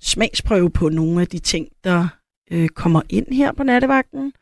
smagsprøve 0.00 0.70
på 0.70 0.88
nogle 0.88 1.20
af 1.20 1.26
de 1.26 1.38
ting, 1.38 1.68
der 1.84 2.08
øh, 2.50 2.68
kommer 2.68 3.02
ind 3.08 3.26
her 3.32 3.52
på 3.52 3.62
nattevagten. 3.62 4.32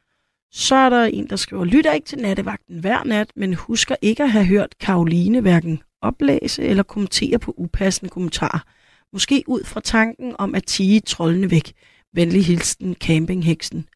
Så 0.53 0.75
er 0.75 0.89
der 0.89 1.05
en, 1.05 1.31
der 1.31 1.37
skriver, 1.37 1.65
lytter 1.65 1.93
ikke 1.93 2.07
til 2.07 2.19
nattevagten 2.19 2.79
hver 2.79 3.05
nat, 3.05 3.31
men 3.37 3.55
husker 3.55 3.97
ikke 4.03 4.23
at 4.23 4.31
have 4.31 4.45
hørt 4.45 4.79
Karoline 4.81 5.41
hverken 5.41 5.83
oplæse 6.01 6.63
eller 6.63 6.83
kommentere 6.83 7.39
på 7.39 7.55
upassende 7.57 8.11
kommentarer. 8.11 8.65
Måske 9.13 9.45
ud 9.47 9.65
fra 9.65 9.81
tanken 9.81 10.35
om 10.39 10.55
at 10.55 10.65
tige 10.65 11.01
trollene 11.01 11.51
væk. 11.51 11.73
Venlig 12.13 12.45
hilsen, 12.47 12.95
campingheksen. 12.95 13.89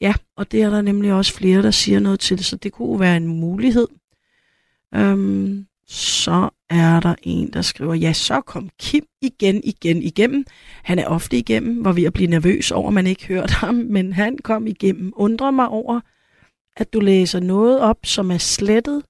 Ja, 0.00 0.14
og 0.36 0.52
det 0.52 0.62
er 0.62 0.70
der 0.70 0.82
nemlig 0.82 1.12
også 1.12 1.34
flere, 1.34 1.62
der 1.62 1.70
siger 1.70 2.00
noget 2.00 2.20
til, 2.20 2.44
så 2.44 2.56
det 2.56 2.72
kunne 2.72 3.00
være 3.00 3.16
en 3.16 3.26
mulighed. 3.26 3.88
Øhm, 4.94 5.66
så 5.88 6.50
er 6.70 7.00
der 7.00 7.14
en, 7.22 7.52
der 7.52 7.62
skriver, 7.62 7.94
ja, 7.94 8.12
så 8.12 8.40
kom 8.40 8.70
Kim 8.80 9.04
igen, 9.22 9.60
igen, 9.64 10.02
igennem. 10.02 10.44
Han 10.82 10.98
er 10.98 11.06
ofte 11.06 11.38
igennem, 11.38 11.82
hvor 11.82 11.92
vi 11.92 12.04
at 12.04 12.12
blive 12.12 12.30
nervøs 12.30 12.70
over, 12.70 12.88
at 12.88 12.94
man 12.94 13.06
ikke 13.06 13.26
hørte 13.26 13.52
ham, 13.52 13.74
men 13.74 14.12
han 14.12 14.38
kom 14.38 14.66
igennem. 14.66 15.12
Undrer 15.16 15.50
mig 15.50 15.68
over, 15.68 16.00
at 16.76 16.92
du 16.92 17.00
læser 17.00 17.40
noget 17.40 17.80
op, 17.80 17.98
som 18.04 18.30
er 18.30 18.38
slettet. 18.38 19.02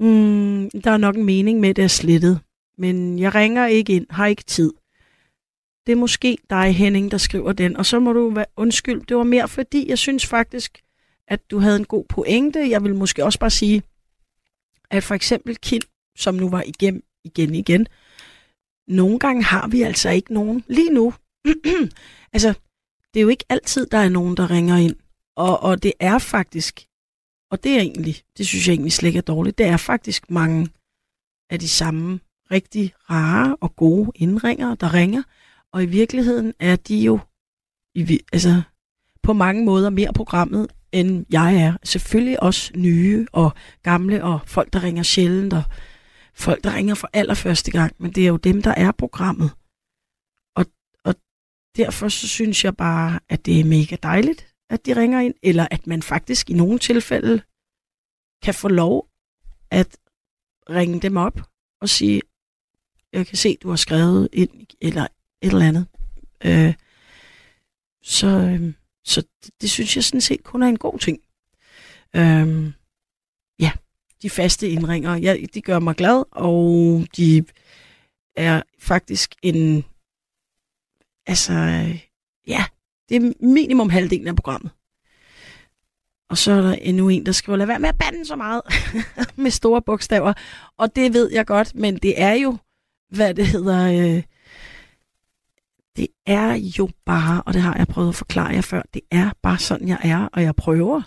Mm, 0.00 0.70
der 0.84 0.90
er 0.90 0.96
nok 0.96 1.16
en 1.16 1.24
mening 1.24 1.60
med, 1.60 1.68
at 1.68 1.76
det 1.76 1.84
er 1.84 1.88
slettet. 1.88 2.40
Men 2.78 3.18
jeg 3.18 3.34
ringer 3.34 3.66
ikke 3.66 3.92
ind, 3.92 4.06
har 4.10 4.26
ikke 4.26 4.44
tid. 4.44 4.72
Det 5.86 5.92
er 5.92 5.96
måske 5.96 6.38
dig, 6.50 6.76
Henning, 6.76 7.10
der 7.10 7.18
skriver 7.18 7.52
den. 7.52 7.76
Og 7.76 7.86
så 7.86 8.00
må 8.00 8.12
du 8.12 8.30
være 8.30 8.46
undskyld. 8.56 9.06
Det 9.06 9.16
var 9.16 9.22
mere 9.22 9.48
fordi, 9.48 9.88
jeg 9.88 9.98
synes 9.98 10.26
faktisk, 10.26 10.78
at 11.28 11.50
du 11.50 11.58
havde 11.58 11.76
en 11.76 11.84
god 11.84 12.04
pointe. 12.08 12.70
Jeg 12.70 12.84
vil 12.84 12.94
måske 12.94 13.24
også 13.24 13.38
bare 13.38 13.50
sige, 13.50 13.82
at 14.90 15.04
for 15.04 15.14
eksempel 15.14 15.56
Kim, 15.56 15.82
som 16.18 16.34
nu 16.34 16.48
var 16.48 16.62
igennem 16.66 17.02
igen 17.24 17.54
igen, 17.54 17.86
nogle 18.88 19.18
gange 19.18 19.42
har 19.42 19.68
vi 19.68 19.82
altså 19.82 20.10
ikke 20.10 20.34
nogen. 20.34 20.64
Lige 20.68 20.90
nu, 20.90 21.14
altså, 22.34 22.54
det 23.14 23.20
er 23.20 23.22
jo 23.22 23.28
ikke 23.28 23.44
altid, 23.48 23.86
der 23.86 23.98
er 23.98 24.08
nogen, 24.08 24.36
der 24.36 24.50
ringer 24.50 24.76
ind. 24.76 24.96
Og, 25.36 25.60
og 25.60 25.82
det 25.82 25.92
er 26.00 26.18
faktisk, 26.18 26.86
og 27.50 27.64
det 27.64 27.72
er 27.72 27.80
egentlig, 27.80 28.22
det 28.38 28.46
synes 28.46 28.66
jeg 28.66 28.72
egentlig 28.72 28.92
slet 28.92 29.08
ikke 29.08 29.18
er 29.18 29.22
dårligt, 29.22 29.58
det 29.58 29.66
er 29.66 29.76
faktisk 29.76 30.30
mange 30.30 30.68
af 31.50 31.58
de 31.60 31.68
samme 31.68 32.20
rigtig 32.50 32.94
rare 33.10 33.56
og 33.60 33.76
gode 33.76 34.12
indringere, 34.14 34.76
der 34.80 34.94
ringer. 34.94 35.22
Og 35.72 35.82
i 35.82 35.86
virkeligheden 35.86 36.54
er 36.58 36.76
de 36.76 36.96
jo 36.98 37.18
i, 37.94 38.20
altså, 38.32 38.62
på 39.22 39.32
mange 39.32 39.64
måder 39.64 39.90
mere 39.90 40.12
programmet, 40.12 40.72
end 40.94 41.26
jeg 41.30 41.56
er. 41.56 41.76
Selvfølgelig 41.84 42.42
også 42.42 42.72
nye 42.76 43.26
og 43.32 43.52
gamle, 43.82 44.24
og 44.24 44.40
folk, 44.46 44.72
der 44.72 44.82
ringer 44.82 45.02
sjældent, 45.02 45.52
og 45.52 45.62
folk, 46.34 46.64
der 46.64 46.74
ringer 46.74 46.94
for 46.94 47.10
allerførste 47.12 47.70
gang. 47.70 47.92
Men 47.98 48.12
det 48.12 48.24
er 48.24 48.28
jo 48.28 48.36
dem, 48.36 48.62
der 48.62 48.70
er 48.70 48.92
programmet. 48.92 49.50
Og, 50.54 50.66
og 51.04 51.14
derfor 51.76 52.08
så 52.08 52.28
synes 52.28 52.64
jeg 52.64 52.76
bare, 52.76 53.20
at 53.28 53.46
det 53.46 53.60
er 53.60 53.64
mega 53.64 53.96
dejligt, 54.02 54.54
at 54.70 54.86
de 54.86 54.96
ringer 54.96 55.20
ind, 55.20 55.34
eller 55.42 55.66
at 55.70 55.86
man 55.86 56.02
faktisk 56.02 56.50
i 56.50 56.54
nogle 56.54 56.78
tilfælde 56.78 57.42
kan 58.42 58.54
få 58.54 58.68
lov 58.68 59.08
at 59.70 59.96
ringe 60.70 61.00
dem 61.00 61.16
op 61.16 61.40
og 61.80 61.88
sige, 61.88 62.22
jeg 63.12 63.26
kan 63.26 63.36
se, 63.36 63.56
du 63.62 63.68
har 63.68 63.76
skrevet 63.76 64.28
ind, 64.32 64.66
eller 64.80 65.06
et 65.42 65.52
eller 65.52 65.68
andet. 65.68 65.86
Øh, 66.44 66.74
så, 68.02 68.26
øh, 68.26 68.72
så 69.04 69.22
det, 69.44 69.50
det 69.60 69.70
synes 69.70 69.96
jeg 69.96 70.04
sådan 70.04 70.20
set 70.20 70.44
kun 70.44 70.62
er 70.62 70.66
en 70.66 70.78
god 70.78 70.98
ting. 70.98 71.18
Øhm, 72.16 72.72
ja, 73.58 73.72
de 74.22 74.30
faste 74.30 74.68
indringer, 74.68 75.16
ja, 75.16 75.36
de 75.54 75.62
gør 75.62 75.78
mig 75.78 75.96
glad, 75.96 76.24
og 76.30 77.06
de 77.16 77.44
er 78.36 78.62
faktisk 78.78 79.34
en, 79.42 79.84
altså, 81.26 81.52
ja, 82.46 82.64
det 83.08 83.16
er 83.16 83.32
minimum 83.40 83.90
halvdelen 83.90 84.28
af 84.28 84.36
programmet. 84.36 84.70
Og 86.30 86.38
så 86.38 86.52
er 86.52 86.62
der 86.62 86.72
endnu 86.72 87.08
en, 87.08 87.26
der 87.26 87.32
skriver, 87.32 87.56
lad 87.56 87.66
være 87.66 87.78
med 87.78 87.88
at 87.88 87.98
bande 87.98 88.24
så 88.26 88.36
meget 88.36 88.62
med 89.36 89.50
store 89.50 89.82
bogstaver. 89.82 90.32
Og 90.76 90.96
det 90.96 91.14
ved 91.14 91.32
jeg 91.32 91.46
godt, 91.46 91.74
men 91.74 91.96
det 91.96 92.20
er 92.20 92.32
jo, 92.32 92.56
hvad 93.10 93.34
det 93.34 93.46
hedder, 93.46 94.16
øh, 94.16 94.22
det 95.96 96.08
er 96.26 96.54
jo 96.78 96.88
bare, 97.06 97.42
og 97.42 97.54
det 97.54 97.62
har 97.62 97.76
jeg 97.76 97.86
prøvet 97.86 98.08
at 98.08 98.14
forklare 98.14 98.54
jer 98.54 98.60
før, 98.60 98.82
det 98.94 99.02
er 99.10 99.30
bare 99.42 99.58
sådan, 99.58 99.88
jeg 99.88 99.98
er, 100.02 100.28
og 100.32 100.42
jeg 100.42 100.56
prøver. 100.56 101.02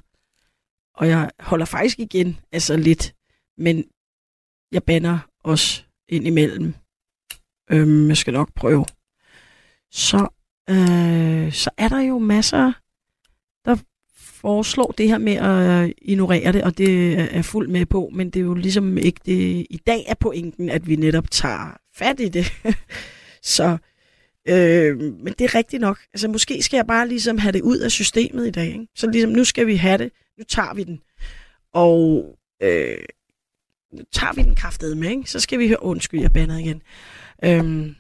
Og 0.96 1.08
jeg 1.08 1.32
holder 1.40 1.66
faktisk 1.66 2.00
igen, 2.00 2.40
altså 2.52 2.78
lidt, 2.78 3.16
men 3.58 3.84
jeg 4.72 4.84
banner 4.84 5.20
også 5.44 5.84
ind 6.10 6.28
imellem. 6.28 6.74
Øhm, 7.72 8.08
jeg 8.08 8.18
skal 8.18 8.34
nok 8.34 8.54
prøve. 8.56 8.86
Så, 9.92 10.28
øh, 10.70 11.54
så 11.54 11.70
er 11.78 11.88
der 11.88 12.00
jo 12.00 12.20
masser, 12.20 12.74
der 13.66 13.78
foreslår 14.16 14.94
det 14.98 15.08
her 15.08 15.18
med 15.18 15.34
at 15.34 15.84
øh, 15.84 15.92
ignorere 16.02 16.52
det, 16.52 16.64
og 16.64 16.78
det 16.78 16.90
øh, 16.90 17.28
er 17.32 17.42
fuld 17.42 17.68
med 17.68 17.86
på, 17.86 18.10
men 18.14 18.30
det 18.30 18.40
er 18.40 18.44
jo 18.44 18.54
ligesom 18.54 18.98
ikke 18.98 19.20
det, 19.26 19.68
i 19.70 19.82
dag 19.88 20.06
er 20.08 20.16
pointen, 20.20 20.70
at 20.70 20.88
vi 20.88 20.96
netop 20.96 21.32
tager 21.32 21.78
fat 21.96 22.20
i 22.20 22.30
det. 22.30 22.54
så 23.58 23.78
Øh, 24.48 25.00
men 25.00 25.34
det 25.34 25.42
er 25.42 25.56
rigtigt 25.56 25.82
nok. 25.82 26.00
Altså, 26.14 26.28
måske 26.28 26.62
skal 26.62 26.78
jeg 26.78 26.88
bare 26.88 27.08
ligesom 27.08 27.38
have 27.38 27.52
det 27.52 27.62
ud 27.62 27.78
af 27.78 27.92
systemet 27.92 28.48
i 28.48 28.52
dag. 28.52 28.68
Ikke? 28.68 28.88
Så 28.96 29.08
ligesom, 29.08 29.32
nu 29.32 29.44
skal 29.44 29.68
vi 29.68 29.76
have 29.76 29.98
det. 29.98 30.12
Nu 30.38 30.44
tager 30.44 30.74
vi 30.74 30.84
den. 30.84 31.02
Og 31.74 32.26
øh, 32.64 32.98
nu 33.94 34.04
tager 34.12 34.34
vi 34.34 34.42
den 34.42 34.56
kraftede 34.56 34.96
med, 34.96 35.10
ikke? 35.10 35.32
Så 35.32 35.40
skal 35.40 35.60
vi 35.60 35.68
høre, 35.68 35.84
undskyld, 35.84 36.22
jeg 36.22 36.32
bandede 36.32 36.62
igen. 36.62 36.82
Øhm, 37.44 37.96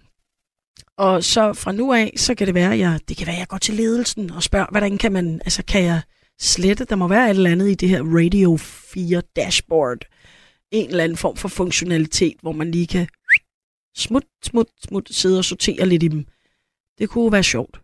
og 0.97 1.23
så 1.23 1.53
fra 1.53 1.71
nu 1.71 1.93
af, 1.93 2.13
så 2.15 2.35
kan 2.35 2.47
det 2.47 2.55
være, 2.55 2.73
at 2.73 2.79
jeg, 2.79 2.99
det 3.07 3.17
kan 3.17 3.27
være, 3.27 3.35
at 3.35 3.39
jeg 3.39 3.47
går 3.47 3.57
til 3.57 3.75
ledelsen 3.75 4.31
og 4.31 4.43
spørger, 4.43 4.67
hvordan 4.71 4.97
kan 4.97 5.11
man, 5.11 5.41
altså 5.45 5.63
kan 5.63 5.83
jeg 5.83 6.01
slette, 6.39 6.85
der 6.85 6.95
må 6.95 7.07
være 7.07 7.25
et 7.25 7.29
eller 7.29 7.51
andet 7.51 7.69
i 7.69 7.73
det 7.73 7.89
her 7.89 8.03
Radio 8.03 8.57
4 8.57 9.21
dashboard. 9.35 9.97
En 10.71 10.89
eller 10.89 11.03
anden 11.03 11.17
form 11.17 11.35
for 11.35 11.47
funktionalitet, 11.47 12.35
hvor 12.41 12.51
man 12.51 12.71
lige 12.71 12.87
kan 12.87 13.07
smut, 13.97 14.23
smut, 14.43 14.67
smut, 14.87 15.09
sidde 15.11 15.37
og 15.37 15.45
sortere 15.45 15.85
lidt 15.85 16.03
i 16.03 16.07
dem. 16.07 16.25
Det 16.99 17.09
kunne 17.09 17.31
være 17.31 17.43
sjovt. 17.43 17.81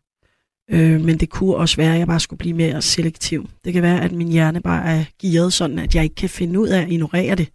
Øh, 0.70 1.02
men 1.02 1.18
det 1.18 1.30
kunne 1.30 1.56
også 1.56 1.78
være, 1.78 1.94
at 1.94 2.00
jeg 2.00 2.08
bare 2.08 2.20
skulle 2.20 2.38
blive 2.38 2.54
mere 2.54 2.82
selektiv. 2.82 3.50
Det 3.66 3.74
kan 3.74 3.84
være, 3.84 4.02
at 4.02 4.12
min 4.12 4.28
hjerne 4.28 4.62
bare 4.62 4.86
er 4.86 5.06
gearet 5.22 5.54
sådan, 5.54 5.80
at 5.80 5.96
jeg 5.96 6.04
ikke 6.04 6.16
kan 6.16 6.30
finde 6.30 6.60
ud 6.60 6.68
af 6.68 6.82
at 6.82 6.92
ignorere 6.92 7.36
det. 7.36 7.52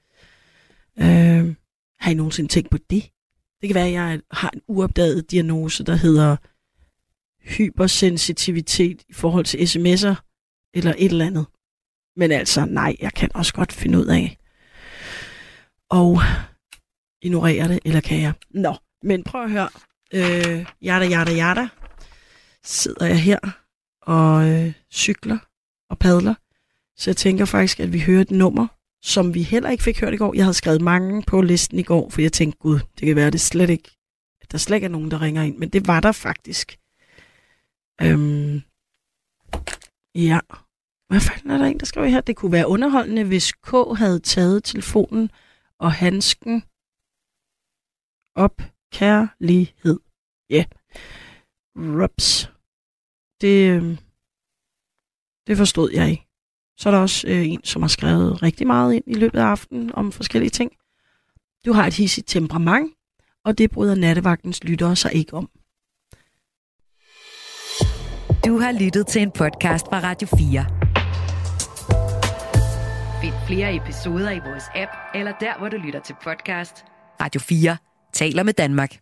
Øh, 0.98 1.54
har 2.00 2.10
I 2.10 2.14
nogensinde 2.14 2.50
tænkt 2.50 2.70
på 2.70 2.78
det? 2.90 3.10
Det 3.60 3.68
kan 3.68 3.74
være, 3.74 3.86
at 3.86 3.92
jeg 3.92 4.20
har 4.30 4.50
en 4.50 4.60
uopdaget 4.68 5.30
diagnose, 5.30 5.84
der 5.84 5.96
hedder 5.96 6.36
hypersensitivitet 7.56 9.02
i 9.08 9.12
forhold 9.12 9.44
til 9.44 9.58
sms'er, 9.58 10.14
eller 10.74 10.94
et 10.98 11.10
eller 11.10 11.26
andet. 11.26 11.46
Men 12.16 12.32
altså, 12.32 12.64
nej, 12.64 12.96
jeg 13.00 13.12
kan 13.12 13.30
også 13.34 13.54
godt 13.54 13.72
finde 13.72 13.98
ud 13.98 14.06
af 14.06 14.38
og 15.90 16.20
ignorere 17.22 17.68
det, 17.68 17.78
eller 17.84 18.00
kan 18.00 18.20
jeg? 18.20 18.32
Nå, 18.50 18.74
men 19.02 19.24
prøv 19.24 19.44
at 19.44 19.50
høre 19.50 19.68
øh, 20.14 20.66
yada, 20.82 21.10
yada, 21.10 21.32
yada, 21.38 21.68
sidder 22.64 23.06
jeg 23.06 23.22
her 23.22 23.38
og 24.02 24.48
øh, 24.48 24.72
cykler 24.92 25.38
og 25.90 25.98
padler. 25.98 26.34
Så 26.96 27.10
jeg 27.10 27.16
tænker 27.16 27.44
faktisk, 27.44 27.80
at 27.80 27.92
vi 27.92 28.00
hører 28.00 28.20
et 28.20 28.30
nummer 28.30 28.66
som 29.02 29.34
vi 29.34 29.42
heller 29.42 29.70
ikke 29.70 29.84
fik 29.84 30.00
hørt 30.00 30.14
i 30.14 30.16
går. 30.16 30.34
Jeg 30.34 30.44
havde 30.44 30.54
skrevet 30.54 30.80
mange 30.80 31.22
på 31.22 31.40
listen 31.40 31.78
i 31.78 31.82
går, 31.82 32.10
for 32.10 32.20
jeg 32.20 32.32
tænkte, 32.32 32.58
gud, 32.58 32.80
det 33.00 33.06
kan 33.06 33.16
være, 33.16 33.30
det 33.30 33.40
slet 33.40 33.70
ikke, 33.70 33.90
at 34.40 34.52
der 34.52 34.58
slet 34.58 34.76
ikke 34.76 34.84
er 34.84 34.88
nogen, 34.88 35.10
der 35.10 35.22
ringer 35.22 35.42
ind. 35.42 35.56
Men 35.56 35.68
det 35.68 35.86
var 35.86 36.00
der 36.00 36.12
faktisk. 36.12 36.78
Øhm, 38.02 38.62
ja. 40.14 40.40
Hvad 41.08 41.20
fanden 41.20 41.50
er 41.50 41.58
der 41.58 41.64
en, 41.64 41.80
der 41.80 41.86
skriver 41.86 42.06
her? 42.06 42.20
Det 42.20 42.36
kunne 42.36 42.52
være 42.52 42.68
underholdende, 42.68 43.24
hvis 43.24 43.52
K 43.52 43.70
havde 43.96 44.20
taget 44.20 44.64
telefonen 44.64 45.30
og 45.78 45.92
handsken 45.92 46.62
op 48.34 48.62
kærlighed. 48.92 50.00
Ja. 50.50 50.54
Yeah. 50.56 50.66
Rups. 52.02 52.52
Det, 53.40 53.70
øhm, 53.70 53.98
det 55.46 55.56
forstod 55.56 55.90
jeg 55.92 56.10
ikke. 56.10 56.26
Så 56.78 56.88
er 56.88 56.90
der 56.90 57.00
også 57.00 57.28
øh, 57.28 57.48
en, 57.48 57.64
som 57.64 57.82
har 57.82 57.88
skrevet 57.88 58.42
rigtig 58.42 58.66
meget 58.66 58.94
ind 58.94 59.04
i 59.06 59.14
løbet 59.14 59.38
af 59.38 59.44
aftenen 59.44 59.94
om 59.94 60.12
forskellige 60.12 60.50
ting. 60.50 60.72
Du 61.66 61.72
har 61.72 61.86
et 61.86 61.94
hissigt 61.94 62.28
temperament, 62.28 62.94
og 63.44 63.58
det 63.58 63.70
bryder 63.70 63.94
nattevagtens 63.94 64.64
lyttere 64.64 64.96
sig 64.96 65.14
ikke 65.14 65.34
om. 65.34 65.50
Du 68.46 68.58
har 68.58 68.72
lyttet 68.80 69.06
til 69.06 69.22
en 69.22 69.30
podcast 69.30 69.86
fra 69.86 70.00
Radio 70.00 70.28
4. 70.38 70.66
Find 73.22 73.34
flere 73.46 73.76
episoder 73.76 74.30
i 74.30 74.38
vores 74.38 74.64
app, 74.74 74.90
eller 75.14 75.32
der, 75.40 75.58
hvor 75.58 75.68
du 75.68 75.76
lytter 75.76 76.00
til 76.00 76.16
podcast. 76.24 76.84
Radio 77.20 77.40
4 77.40 77.76
taler 78.18 78.42
med 78.42 78.54
Danmark. 78.54 78.98